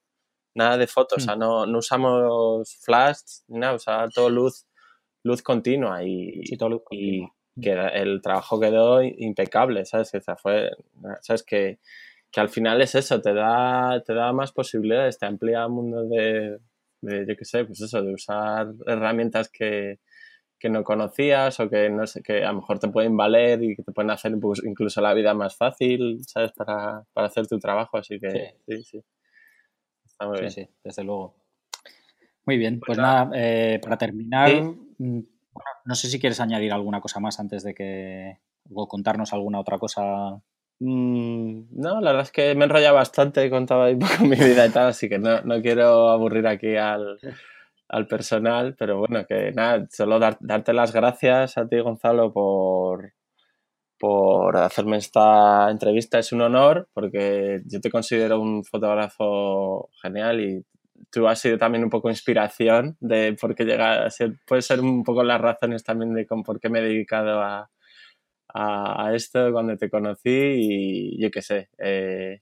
nada 0.53 0.75
de 0.75 0.87
fotos, 0.87 1.23
o 1.23 1.25
sea, 1.25 1.37
mm. 1.37 1.39
no, 1.39 1.65
no, 1.65 1.77
usamos 1.77 2.75
flash, 2.81 3.21
nada, 3.47 3.75
usaba 3.75 4.09
todo 4.09 4.29
luz, 4.29 4.67
luz 5.23 5.41
continua 5.41 6.03
y, 6.03 6.41
y 6.43 7.27
que 7.61 7.71
el 7.71 8.21
trabajo 8.21 8.59
quedó 8.59 9.01
impecable, 9.01 9.85
¿sabes? 9.85 10.13
O 10.13 10.19
sea, 10.19 10.35
fue, 10.35 10.71
¿sabes? 11.21 11.43
Que, 11.43 11.79
que 12.31 12.39
al 12.39 12.49
final 12.49 12.81
es 12.81 12.95
eso, 12.95 13.21
te 13.21 13.33
da, 13.33 14.01
te 14.05 14.13
da 14.13 14.33
más 14.33 14.51
posibilidades, 14.51 15.17
te 15.17 15.25
amplía 15.25 15.63
el 15.63 15.69
mundo 15.69 16.03
de, 16.03 16.59
de 17.01 17.25
yo 17.27 17.35
qué 17.35 17.45
sé, 17.45 17.65
pues 17.65 17.81
eso, 17.81 18.01
de 18.01 18.13
usar 18.13 18.67
herramientas 18.85 19.49
que, 19.49 19.99
que 20.59 20.69
no 20.69 20.83
conocías 20.83 21.59
o 21.59 21.69
que 21.69 21.89
no 21.89 22.07
sé, 22.07 22.21
que 22.21 22.43
a 22.43 22.51
lo 22.51 22.61
mejor 22.61 22.79
te 22.79 22.89
pueden 22.89 23.15
valer 23.15 23.63
y 23.63 23.75
que 23.75 23.83
te 23.83 23.91
pueden 23.91 24.11
hacer 24.11 24.33
incluso 24.63 25.01
la 25.01 25.13
vida 25.13 25.33
más 25.33 25.55
fácil, 25.55 26.19
¿sabes? 26.25 26.51
Para, 26.53 27.03
para 27.13 27.27
hacer 27.27 27.47
tu 27.47 27.59
trabajo, 27.59 27.97
así 27.97 28.19
que 28.19 28.55
sí, 28.67 28.83
sí. 28.83 29.03
Está 30.05 30.27
muy 30.27 30.39
bien. 30.39 30.51
Sí, 30.51 30.67
desde 30.83 31.03
luego. 31.03 31.35
Muy 32.45 32.57
bien, 32.57 32.79
pues, 32.79 32.87
pues 32.87 32.97
nada, 32.97 33.29
eh, 33.35 33.79
para 33.83 33.97
terminar, 33.97 34.49
mm, 34.97 35.19
no 35.85 35.95
sé 35.95 36.07
si 36.07 36.19
quieres 36.19 36.39
añadir 36.39 36.71
alguna 36.71 37.01
cosa 37.01 37.19
más 37.19 37.39
antes 37.39 37.63
de 37.63 37.73
que, 37.73 38.39
o 38.73 38.87
contarnos 38.87 39.33
alguna 39.33 39.59
otra 39.59 39.77
cosa 39.77 40.41
no, 40.79 42.01
la 42.01 42.11
verdad 42.11 42.23
es 42.23 42.31
que 42.31 42.53
me 42.55 42.65
enrolla 42.65 42.91
bastante, 42.91 43.39
ahí 43.39 43.49
un 43.49 43.65
poco 43.65 44.23
mi 44.23 44.35
vida 44.35 44.65
y 44.65 44.69
tal, 44.69 44.87
así 44.87 45.09
que 45.09 45.17
no, 45.17 45.41
no 45.41 45.61
quiero 45.61 46.09
aburrir 46.09 46.47
aquí 46.47 46.75
al, 46.75 47.17
al 47.89 48.07
personal, 48.07 48.75
pero 48.77 48.99
bueno, 48.99 49.25
que 49.25 49.51
nada, 49.53 49.87
solo 49.89 50.19
darte 50.19 50.73
las 50.73 50.93
gracias 50.93 51.57
a 51.57 51.67
ti, 51.67 51.79
Gonzalo, 51.79 52.31
por, 52.31 53.13
por 53.99 54.57
hacerme 54.57 54.97
esta 54.97 55.69
entrevista. 55.71 56.19
Es 56.19 56.31
un 56.31 56.41
honor 56.41 56.87
porque 56.93 57.61
yo 57.65 57.81
te 57.81 57.89
considero 57.89 58.39
un 58.39 58.63
fotógrafo 58.63 59.89
genial 60.01 60.41
y 60.41 60.65
tú 61.11 61.27
has 61.27 61.39
sido 61.39 61.57
también 61.57 61.83
un 61.83 61.89
poco 61.89 62.09
inspiración 62.09 62.97
de 62.99 63.35
por 63.39 63.55
qué 63.55 63.65
llega 63.65 64.05
a 64.05 64.09
ser, 64.09 64.33
puede 64.45 64.61
ser 64.61 64.81
un 64.81 65.03
poco 65.03 65.23
las 65.23 65.41
razones 65.41 65.83
también 65.83 66.13
de 66.13 66.25
por 66.25 66.59
qué 66.59 66.69
me 66.69 66.79
he 66.79 66.83
dedicado 66.83 67.41
a, 67.41 67.69
a, 68.57 69.13
esto 69.13 69.51
cuando 69.51 69.77
te 69.77 69.89
conocí 69.89 70.29
y 70.29 71.21
yo 71.21 71.29
qué 71.31 71.41
sé. 71.41 71.69
Eh, 71.77 72.41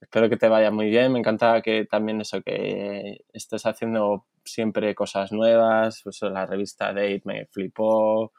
espero 0.00 0.28
que 0.28 0.36
te 0.36 0.48
vaya 0.48 0.70
muy 0.70 0.86
bien. 0.88 1.12
Me 1.12 1.20
encanta 1.20 1.62
que 1.62 1.86
también 1.86 2.20
eso, 2.20 2.42
que 2.42 3.18
estés 3.32 3.64
haciendo 3.66 4.26
siempre 4.44 4.94
cosas 4.94 5.32
nuevas. 5.32 6.00
Pues 6.04 6.20
la 6.22 6.46
revista 6.46 6.88
Date 6.88 7.22
me 7.24 7.46
flipó. 7.46 8.32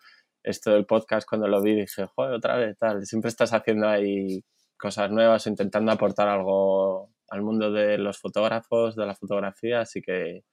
Esto 0.43 0.72
del 0.74 0.86
podcast, 0.86 1.28
cuando 1.28 1.47
lo 1.47 1.61
vi, 1.61 1.74
dije, 1.76 2.05
joder, 2.16 2.34
otra 2.36 2.57
vez, 2.57 2.78
tal. 2.78 3.05
Siempre 3.05 3.30
estás 3.30 3.53
haciendo 3.53 3.88
ahí 3.88 4.43
cosas 4.78 5.09
nuevas, 5.11 5.47
intentando 5.47 5.91
aportar 5.91 6.28
algo 6.28 7.09
al 7.30 7.41
mundo 7.41 7.72
de 7.72 7.97
los 7.97 8.20
fotógrafos, 8.20 8.95
de 8.95 9.05
la 9.07 9.16
fotografía. 9.16 9.82
Así 9.82 10.01
que 10.01 10.43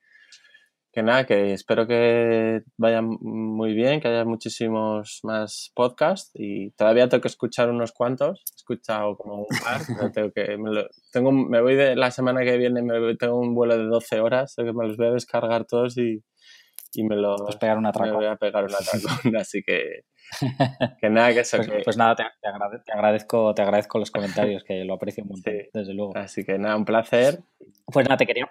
que 0.93 1.03
nada, 1.03 1.25
que 1.25 1.55
espero 1.55 1.87
que 1.87 2.63
vaya 2.77 3.01
muy 3.03 3.73
bien, 3.73 4.01
que 4.01 4.09
haya 4.09 4.25
muchísimos 4.27 5.21
más 5.23 5.73
podcasts 5.75 6.31
y 6.35 6.71
todavía 6.73 7.09
tengo 7.09 7.23
que 7.23 7.29
escuchar 7.29 7.71
unos 7.71 7.93
cuantos. 7.93 8.43
He 8.53 8.57
escuchado 8.57 9.17
como 9.17 9.39
un 9.39 9.47
par, 9.65 9.81
pero 9.99 10.13
tengo 10.13 10.33
que, 10.33 10.59
me, 10.59 10.85
tengo, 11.11 11.33
me 11.33 11.63
voy 11.63 11.77
de 11.77 11.97
la 11.97 12.11
semana 12.11 12.45
que 12.45 12.59
viene, 12.59 12.83
me 12.83 13.17
tengo 13.17 13.39
un 13.39 13.55
vuelo 13.55 13.79
de 13.79 13.85
12 13.85 14.21
horas, 14.21 14.55
que 14.55 14.73
me 14.73 14.87
los 14.87 14.99
voy 14.99 15.07
a 15.07 15.13
descargar 15.13 15.65
todos 15.65 15.97
y, 15.97 16.23
y 16.93 17.05
me 17.05 17.17
los 17.17 17.41
pues 17.41 17.57
pegar 17.57 17.79
una 17.79 17.91
me 17.99 18.13
voy 18.13 18.27
a 18.27 18.37
pegar 18.37 18.65
una 18.65 18.77
atracón, 18.77 19.37
así 19.37 19.63
que 19.63 20.05
que 21.01 21.11
nada, 21.11 21.33
que 21.33 21.41
eso 21.41 21.59
pues, 21.59 21.69
que... 21.69 21.81
pues 21.85 21.97
nada, 21.97 22.17
te, 22.17 22.25
agradezco, 22.93 23.55
te 23.55 23.63
agradezco 23.63 23.99
los 23.99 24.11
comentarios, 24.11 24.65
que 24.65 24.85
lo 24.85 24.95
aprecio 24.95 25.25
mucho, 25.25 25.43
desde 25.73 25.95
luego. 25.95 26.17
Así 26.17 26.45
que 26.45 26.59
nada, 26.59 26.77
un 26.77 26.87
placer. 26.87 27.41
Pues 27.85 28.07
nada, 28.07 28.17
te 28.17 28.27
quería, 28.27 28.51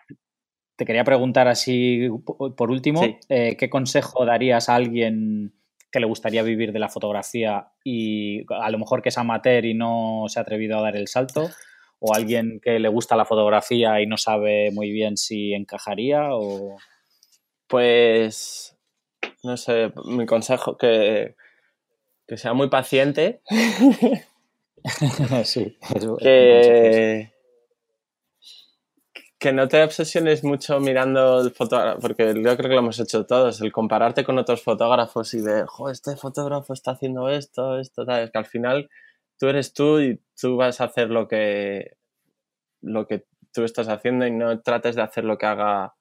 te 0.81 0.85
quería 0.87 1.03
preguntar 1.03 1.47
así, 1.47 2.09
por 2.57 2.71
último, 2.71 3.03
eh, 3.29 3.55
¿qué 3.55 3.69
consejo 3.69 4.25
darías 4.25 4.67
a 4.67 4.73
alguien 4.73 5.53
que 5.91 5.99
le 5.99 6.07
gustaría 6.07 6.41
vivir 6.41 6.73
de 6.73 6.79
la 6.79 6.89
fotografía 6.89 7.67
y 7.83 8.43
a 8.49 8.67
lo 8.71 8.79
mejor 8.79 9.03
que 9.03 9.09
es 9.09 9.17
amateur 9.19 9.63
y 9.63 9.75
no 9.75 10.23
se 10.27 10.39
ha 10.39 10.41
atrevido 10.41 10.79
a 10.79 10.81
dar 10.81 10.97
el 10.97 11.07
salto? 11.07 11.51
¿O 11.99 12.15
alguien 12.15 12.59
que 12.63 12.79
le 12.79 12.89
gusta 12.89 13.15
la 13.15 13.25
fotografía 13.25 14.01
y 14.01 14.07
no 14.07 14.17
sabe 14.17 14.71
muy 14.71 14.89
bien 14.89 15.17
si 15.17 15.53
encajaría? 15.53 16.29
O... 16.31 16.77
Pues, 17.67 18.75
no 19.43 19.57
sé, 19.57 19.93
mi 20.05 20.25
consejo 20.25 20.79
que, 20.79 21.35
que 22.27 22.37
sea 22.37 22.55
muy 22.55 22.69
paciente. 22.69 23.43
sí, 25.43 25.77
que, 26.19 27.30
que 29.41 29.51
no 29.53 29.67
te 29.67 29.81
obsesiones 29.81 30.43
mucho 30.43 30.79
mirando 30.79 31.41
el 31.41 31.49
fotógrafo, 31.49 31.99
porque 31.99 32.27
yo 32.27 32.55
creo 32.55 32.69
que 32.69 32.75
lo 32.75 32.81
hemos 32.81 32.99
hecho 32.99 33.25
todos, 33.25 33.59
el 33.61 33.71
compararte 33.71 34.23
con 34.23 34.37
otros 34.37 34.61
fotógrafos 34.61 35.33
y 35.33 35.41
de, 35.41 35.65
jo, 35.65 35.89
este 35.89 36.15
fotógrafo 36.15 36.73
está 36.73 36.91
haciendo 36.91 37.27
esto, 37.27 37.79
esto, 37.79 38.05
tal. 38.05 38.21
Es 38.21 38.29
que 38.29 38.37
al 38.37 38.45
final 38.45 38.87
tú 39.39 39.47
eres 39.47 39.73
tú 39.73 39.99
y 39.99 40.21
tú 40.39 40.57
vas 40.57 40.79
a 40.79 40.83
hacer 40.83 41.09
lo 41.09 41.27
que, 41.27 41.97
lo 42.81 43.07
que 43.07 43.25
tú 43.51 43.63
estás 43.63 43.89
haciendo 43.89 44.27
y 44.27 44.31
no 44.31 44.61
trates 44.61 44.95
de 44.95 45.01
hacer 45.01 45.23
lo 45.23 45.39
que 45.39 45.47
haga 45.47 45.95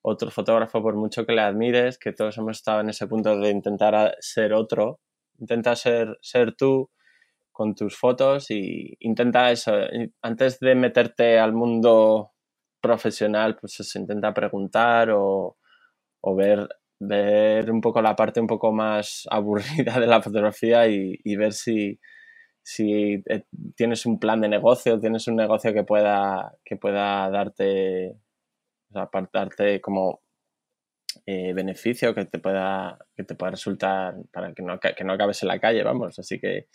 otro 0.00 0.30
fotógrafo 0.30 0.80
por 0.80 0.94
mucho 0.94 1.26
que 1.26 1.32
le 1.32 1.40
admires, 1.40 1.98
que 1.98 2.12
todos 2.12 2.38
hemos 2.38 2.58
estado 2.58 2.80
en 2.80 2.90
ese 2.90 3.08
punto 3.08 3.36
de 3.36 3.50
intentar 3.50 4.14
ser 4.20 4.52
otro. 4.52 5.00
Intenta 5.40 5.74
ser, 5.74 6.16
ser 6.22 6.54
tú 6.54 6.92
con 7.50 7.74
tus 7.74 7.98
fotos 7.98 8.52
y 8.52 8.96
intenta 9.00 9.50
eso. 9.50 9.72
Antes 10.22 10.60
de 10.60 10.76
meterte 10.76 11.40
al 11.40 11.54
mundo 11.54 12.33
profesional, 12.84 13.56
pues 13.56 13.72
se 13.72 13.98
intenta 13.98 14.34
preguntar 14.34 15.08
o, 15.10 15.56
ver, 16.36 16.68
ver 17.00 17.70
un 17.70 17.80
poco 17.80 18.02
la 18.02 18.14
parte 18.14 18.40
un 18.40 18.46
poco 18.46 18.72
más 18.72 19.26
aburrida 19.30 19.98
de 19.98 20.06
la 20.06 20.20
fotografía 20.20 20.86
y, 20.86 21.36
ver 21.36 21.54
si, 21.54 21.98
si 22.62 23.22
eh, 23.26 23.44
tienes 23.74 24.04
un 24.04 24.18
plan 24.18 24.40
de 24.42 24.48
negocio, 24.48 25.00
tienes 25.00 25.26
un 25.28 25.36
negocio 25.36 25.72
que 25.72 25.84
pueda, 25.84 26.54
que 26.62 26.76
pueda 26.76 27.30
darte, 27.30 28.16
darte 29.32 29.80
como 29.80 30.20
eh, 31.26 31.54
beneficio 31.54 32.14
que 32.14 32.26
te 32.26 32.38
pueda 32.38 32.98
que 33.16 33.24
te 33.24 33.34
pueda 33.34 33.52
resultar 33.52 34.14
para 34.32 34.52
que 34.52 34.62
no, 34.62 34.78
que 34.78 35.04
no 35.04 35.12
acabes 35.14 35.42
en 35.42 35.48
la 35.48 35.58
calle, 35.58 35.82
vamos. 35.82 36.18
Así 36.18 36.38
que, 36.38 36.66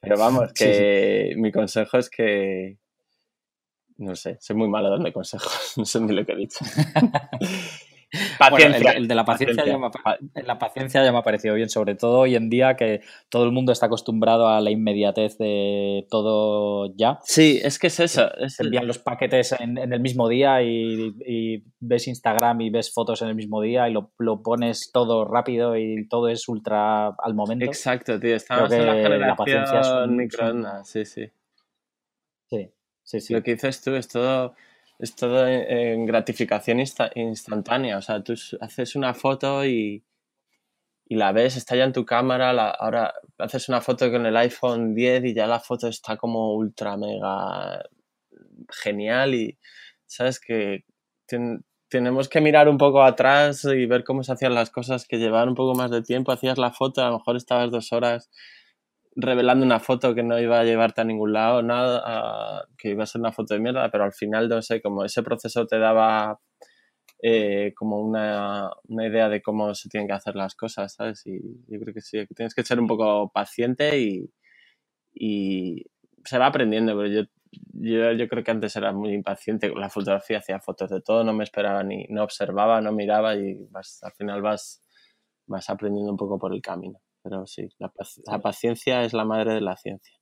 pero 0.00 0.16
vamos, 0.16 0.52
que 0.52 1.34
mi 1.36 1.50
consejo 1.50 1.98
es 1.98 2.10
que, 2.10 2.78
no 4.02 4.14
sé, 4.16 4.36
soy 4.40 4.56
muy 4.56 4.68
malo 4.68 4.90
dando 4.90 5.12
consejos, 5.12 5.72
no 5.76 5.84
sé 5.84 6.00
ni 6.00 6.12
lo 6.12 6.24
que 6.24 6.32
he 6.32 6.36
dicho. 6.36 6.58
paciencia. 8.38 8.92
el, 8.92 9.08
de 9.08 9.14
la 9.14 9.24
paciencia, 9.24 9.64
Ya 9.64 9.78
me, 9.78 9.88
la 10.42 10.58
paciencia 10.58 11.04
ya 11.04 11.12
me 11.12 11.18
ha 11.18 11.22
parecido 11.22 11.54
bien, 11.54 11.68
sobre 11.68 11.94
todo 11.94 12.20
hoy 12.20 12.36
en 12.36 12.50
día 12.50 12.76
que 12.76 13.00
todo 13.28 13.44
el 13.44 13.52
mundo 13.52 13.72
está 13.72 13.86
acostumbrado 13.86 14.48
a 14.48 14.60
la 14.60 14.70
inmediatez 14.70 15.38
de 15.38 16.06
todo 16.10 16.92
ya. 16.96 17.18
Sí, 17.22 17.60
es 17.62 17.78
que 17.78 17.86
es 17.86 18.00
eso. 18.00 18.34
Es 18.36 18.60
Envían 18.60 18.86
los 18.86 18.98
paquetes 18.98 19.52
en, 19.58 19.78
el 19.78 20.00
mismo 20.00 20.28
día 20.28 20.62
y, 20.62 21.64
ves 21.80 22.08
Instagram 22.08 22.60
y 22.60 22.70
ves 22.70 22.92
fotos 22.92 23.22
en 23.22 23.28
el 23.28 23.34
mismo 23.34 23.60
día 23.60 23.88
y 23.88 23.92
lo, 23.92 24.42
pones 24.42 24.90
todo 24.92 25.24
rápido 25.24 25.76
y 25.76 26.06
todo 26.08 26.28
es 26.28 26.48
ultra 26.48 27.08
al 27.08 27.34
momento. 27.34 27.64
Exacto, 27.64 28.18
tío. 28.20 28.36
Estamos 28.36 28.70
en 28.72 28.86
la 28.86 28.94
generación 28.94 29.28
la 29.28 29.36
paciencia 29.36 29.80
es 29.80 30.10
microondas, 30.10 30.88
sí, 30.88 31.04
sí. 31.04 31.26
Sí. 32.50 32.70
Lo 33.30 33.42
que 33.42 33.54
dices 33.54 33.82
tú 33.82 33.94
es 33.94 34.08
todo, 34.08 34.54
es 34.98 35.14
todo 35.14 35.46
en 35.46 36.06
gratificación 36.06 36.80
instantánea. 37.14 37.98
O 37.98 38.02
sea, 38.02 38.22
tú 38.22 38.34
haces 38.60 38.96
una 38.96 39.14
foto 39.14 39.64
y, 39.64 40.04
y 41.06 41.16
la 41.16 41.32
ves, 41.32 41.56
está 41.56 41.76
ya 41.76 41.84
en 41.84 41.92
tu 41.92 42.04
cámara. 42.04 42.50
ahora 42.70 43.14
haces 43.38 43.68
una 43.68 43.80
foto 43.80 44.10
con 44.10 44.24
el 44.26 44.36
iPhone 44.36 44.94
10 44.94 45.24
y 45.26 45.34
ya 45.34 45.46
la 45.46 45.60
foto 45.60 45.88
está 45.88 46.16
como 46.16 46.54
ultra 46.54 46.96
mega 46.96 47.82
genial. 48.70 49.34
Y 49.34 49.58
sabes 50.06 50.40
que 50.40 50.84
tenemos 51.88 52.28
que 52.28 52.40
mirar 52.40 52.68
un 52.68 52.78
poco 52.78 53.02
atrás 53.02 53.64
y 53.64 53.86
ver 53.86 54.04
cómo 54.04 54.22
se 54.22 54.32
hacían 54.32 54.54
las 54.54 54.70
cosas 54.70 55.06
que 55.06 55.18
llevaban 55.18 55.50
un 55.50 55.54
poco 55.54 55.74
más 55.74 55.90
de 55.90 56.02
tiempo. 56.02 56.32
Hacías 56.32 56.58
la 56.58 56.72
foto, 56.72 57.02
a 57.02 57.10
lo 57.10 57.18
mejor 57.18 57.36
estabas 57.36 57.70
dos 57.70 57.92
horas 57.92 58.30
revelando 59.16 59.64
una 59.64 59.80
foto 59.80 60.14
que 60.14 60.22
no 60.22 60.38
iba 60.40 60.60
a 60.60 60.64
llevarte 60.64 61.00
a 61.02 61.04
ningún 61.04 61.32
lado, 61.32 61.62
nada, 61.62 62.66
que 62.78 62.90
iba 62.90 63.04
a 63.04 63.06
ser 63.06 63.20
una 63.20 63.32
foto 63.32 63.54
de 63.54 63.60
mierda, 63.60 63.90
pero 63.90 64.04
al 64.04 64.12
final, 64.12 64.48
no 64.48 64.62
sé, 64.62 64.80
como 64.80 65.04
ese 65.04 65.22
proceso 65.22 65.66
te 65.66 65.78
daba 65.78 66.40
eh, 67.22 67.72
como 67.76 68.00
una, 68.00 68.70
una, 68.88 69.06
idea 69.06 69.28
de 69.28 69.42
cómo 69.42 69.74
se 69.74 69.88
tienen 69.88 70.08
que 70.08 70.14
hacer 70.14 70.34
las 70.36 70.54
cosas, 70.54 70.94
¿sabes? 70.94 71.22
Y 71.26 71.40
yo 71.68 71.80
creo 71.80 71.94
que 71.94 72.00
sí, 72.00 72.26
tienes 72.34 72.54
que 72.54 72.64
ser 72.64 72.80
un 72.80 72.86
poco 72.86 73.30
paciente 73.32 74.00
y, 74.00 74.30
y 75.14 75.84
se 76.24 76.38
va 76.38 76.46
aprendiendo, 76.46 76.96
pero 76.96 77.08
yo, 77.08 77.22
yo, 77.74 78.12
yo, 78.12 78.28
creo 78.28 78.44
que 78.44 78.50
antes 78.50 78.74
era 78.76 78.92
muy 78.92 79.12
impaciente 79.12 79.70
con 79.70 79.80
la 79.80 79.90
fotografía, 79.90 80.38
hacía 80.38 80.60
fotos 80.60 80.90
de 80.90 81.00
todo, 81.02 81.24
no 81.24 81.32
me 81.32 81.44
esperaba 81.44 81.82
ni, 81.84 82.06
no 82.08 82.24
observaba, 82.24 82.80
no 82.80 82.92
miraba 82.92 83.36
y 83.36 83.66
vas, 83.70 84.02
al 84.02 84.12
final 84.12 84.42
vas, 84.42 84.82
vas 85.46 85.70
aprendiendo 85.70 86.10
un 86.10 86.16
poco 86.16 86.38
por 86.38 86.54
el 86.54 86.62
camino. 86.62 87.00
Pero 87.22 87.46
sí, 87.46 87.68
la, 87.78 87.92
paciencia 88.40 89.04
es 89.04 89.12
la 89.12 89.24
madre 89.24 89.54
de 89.54 89.60
la 89.60 89.76
ciencia. 89.76 90.16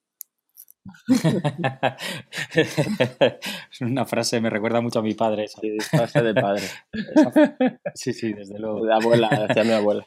es 2.55 3.81
una 3.81 4.05
frase, 4.05 4.41
me 4.41 4.51
recuerda 4.51 4.81
mucho 4.81 4.99
a 5.01 5.03
mi 5.03 5.15
padre. 5.15 5.45
Esa. 5.45 5.61
Sí, 5.61 5.79
frase 5.81 6.23
de 6.23 6.35
padre. 6.35 6.63
Sí, 7.95 8.13
sí, 8.13 8.33
desde 8.33 8.59
luego. 8.59 8.85
De 8.85 8.95
abuela, 8.95 9.29
decía 9.49 9.65
mi 9.65 9.73
abuela. 9.73 10.07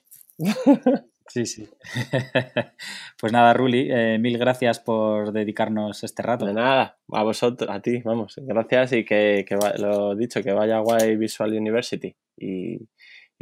Sí, 1.27 1.45
sí. 1.45 1.69
Pues 3.19 3.31
nada, 3.31 3.53
Ruli, 3.53 3.87
eh, 3.89 4.17
mil 4.19 4.37
gracias 4.37 4.79
por 4.79 5.31
dedicarnos 5.31 6.03
este 6.03 6.21
rato. 6.21 6.45
De 6.45 6.53
nada, 6.53 6.99
a 7.09 7.23
vosotros, 7.23 7.69
a 7.69 7.79
ti, 7.79 8.01
vamos, 8.03 8.35
gracias 8.37 8.93
y 8.93 9.05
que, 9.05 9.45
que 9.47 9.57
lo 9.79 10.15
dicho, 10.15 10.43
que 10.43 10.51
vaya 10.51 10.79
guay 10.79 11.15
Visual 11.15 11.53
University. 11.53 12.13
Y, 12.37 12.79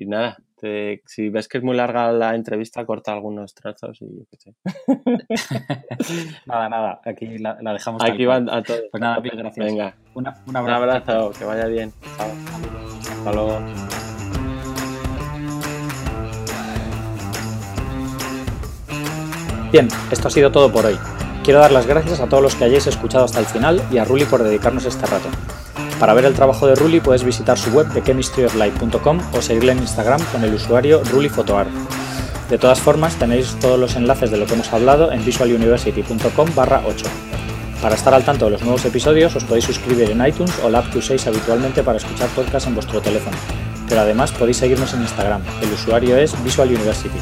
y 0.01 0.07
nada, 0.07 0.35
si 1.05 1.29
ves 1.29 1.47
que 1.47 1.59
es 1.59 1.63
muy 1.63 1.75
larga 1.75 2.11
la 2.11 2.33
entrevista, 2.33 2.83
corta 2.85 3.13
algunos 3.13 3.53
trazos 3.53 4.01
y 4.01 4.25
qué 4.31 4.37
sé. 4.37 4.55
nada, 6.47 6.69
nada, 6.69 7.01
aquí 7.05 7.37
la, 7.37 7.55
dejamos. 7.61 8.03
Aquí 8.03 8.25
van 8.25 8.49
a 8.49 8.63
todos. 8.63 8.81
Pues 8.89 8.99
nada, 8.99 9.19
mil 9.19 9.31
gracias. 9.35 9.63
Venga, 9.63 9.95
un 10.15 10.25
abrazo. 10.27 10.41
Un 10.49 10.69
abrazo, 10.69 11.31
que 11.37 11.45
vaya 11.45 11.67
bien. 11.67 11.93
Chao. 12.17 12.27
Hasta 13.11 13.33
luego. 13.33 13.59
Bien, 19.71 19.87
esto 20.11 20.27
ha 20.27 20.31
sido 20.31 20.51
todo 20.51 20.71
por 20.71 20.87
hoy. 20.87 20.97
Quiero 21.43 21.59
dar 21.59 21.71
las 21.71 21.85
gracias 21.85 22.19
a 22.19 22.27
todos 22.27 22.41
los 22.41 22.55
que 22.55 22.63
hayáis 22.63 22.87
escuchado 22.87 23.25
hasta 23.25 23.39
el 23.39 23.45
final 23.45 23.83
y 23.91 23.99
a 23.99 24.05
Ruli 24.05 24.25
por 24.25 24.43
dedicarnos 24.43 24.85
este 24.85 25.05
rato. 25.05 25.29
Para 26.01 26.15
ver 26.15 26.25
el 26.25 26.33
trabajo 26.33 26.65
de 26.65 26.73
Ruli 26.73 26.99
puedes 26.99 27.23
visitar 27.23 27.59
su 27.59 27.69
web 27.69 27.85
de 27.89 28.01
chemistryoflight.com 28.01 29.19
o 29.33 29.41
seguirle 29.43 29.73
en 29.73 29.77
Instagram 29.77 30.19
con 30.31 30.43
el 30.43 30.55
usuario 30.55 31.03
rulifotoart. 31.03 31.69
De 32.49 32.57
todas 32.57 32.79
formas, 32.79 33.17
tenéis 33.17 33.55
todos 33.59 33.79
los 33.79 33.95
enlaces 33.95 34.31
de 34.31 34.37
lo 34.37 34.47
que 34.47 34.55
hemos 34.55 34.73
hablado 34.73 35.11
en 35.11 35.23
visualuniversity.com 35.23 36.55
barra 36.55 36.81
8. 36.87 37.05
Para 37.83 37.93
estar 37.93 38.15
al 38.15 38.25
tanto 38.25 38.45
de 38.45 38.51
los 38.51 38.63
nuevos 38.63 38.83
episodios 38.83 39.35
os 39.35 39.43
podéis 39.43 39.65
suscribir 39.65 40.09
en 40.09 40.25
iTunes 40.25 40.51
o 40.63 40.71
la 40.71 40.79
app 40.79 40.91
que 40.91 40.97
uséis 40.97 41.27
habitualmente 41.27 41.83
para 41.83 41.99
escuchar 41.99 42.29
podcasts 42.29 42.67
en 42.67 42.73
vuestro 42.73 42.99
teléfono. 42.99 43.37
Pero 43.87 44.01
además 44.01 44.31
podéis 44.31 44.57
seguirnos 44.57 44.95
en 44.95 45.03
Instagram, 45.03 45.43
el 45.61 45.71
usuario 45.71 46.17
es 46.17 46.33
Visual 46.43 46.69
University 46.69 47.19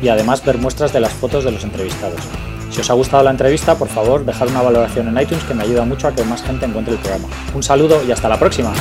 y 0.00 0.08
además 0.08 0.42
ver 0.42 0.56
muestras 0.56 0.94
de 0.94 1.00
las 1.00 1.12
fotos 1.12 1.44
de 1.44 1.52
los 1.52 1.64
entrevistados. 1.64 2.22
Si 2.70 2.80
os 2.80 2.88
ha 2.88 2.94
gustado 2.94 3.22
la 3.24 3.30
entrevista, 3.30 3.76
por 3.76 3.88
favor, 3.88 4.24
dejar 4.24 4.48
una 4.48 4.62
valoración 4.62 5.08
en 5.08 5.20
iTunes 5.20 5.44
que 5.44 5.54
me 5.54 5.64
ayuda 5.64 5.84
mucho 5.84 6.08
a 6.08 6.14
que 6.14 6.22
más 6.24 6.42
gente 6.42 6.66
encuentre 6.66 6.94
el 6.94 7.00
programa. 7.00 7.28
Un 7.52 7.62
saludo 7.62 8.02
y 8.06 8.12
hasta 8.12 8.28
la 8.28 8.38
próxima. 8.38 8.72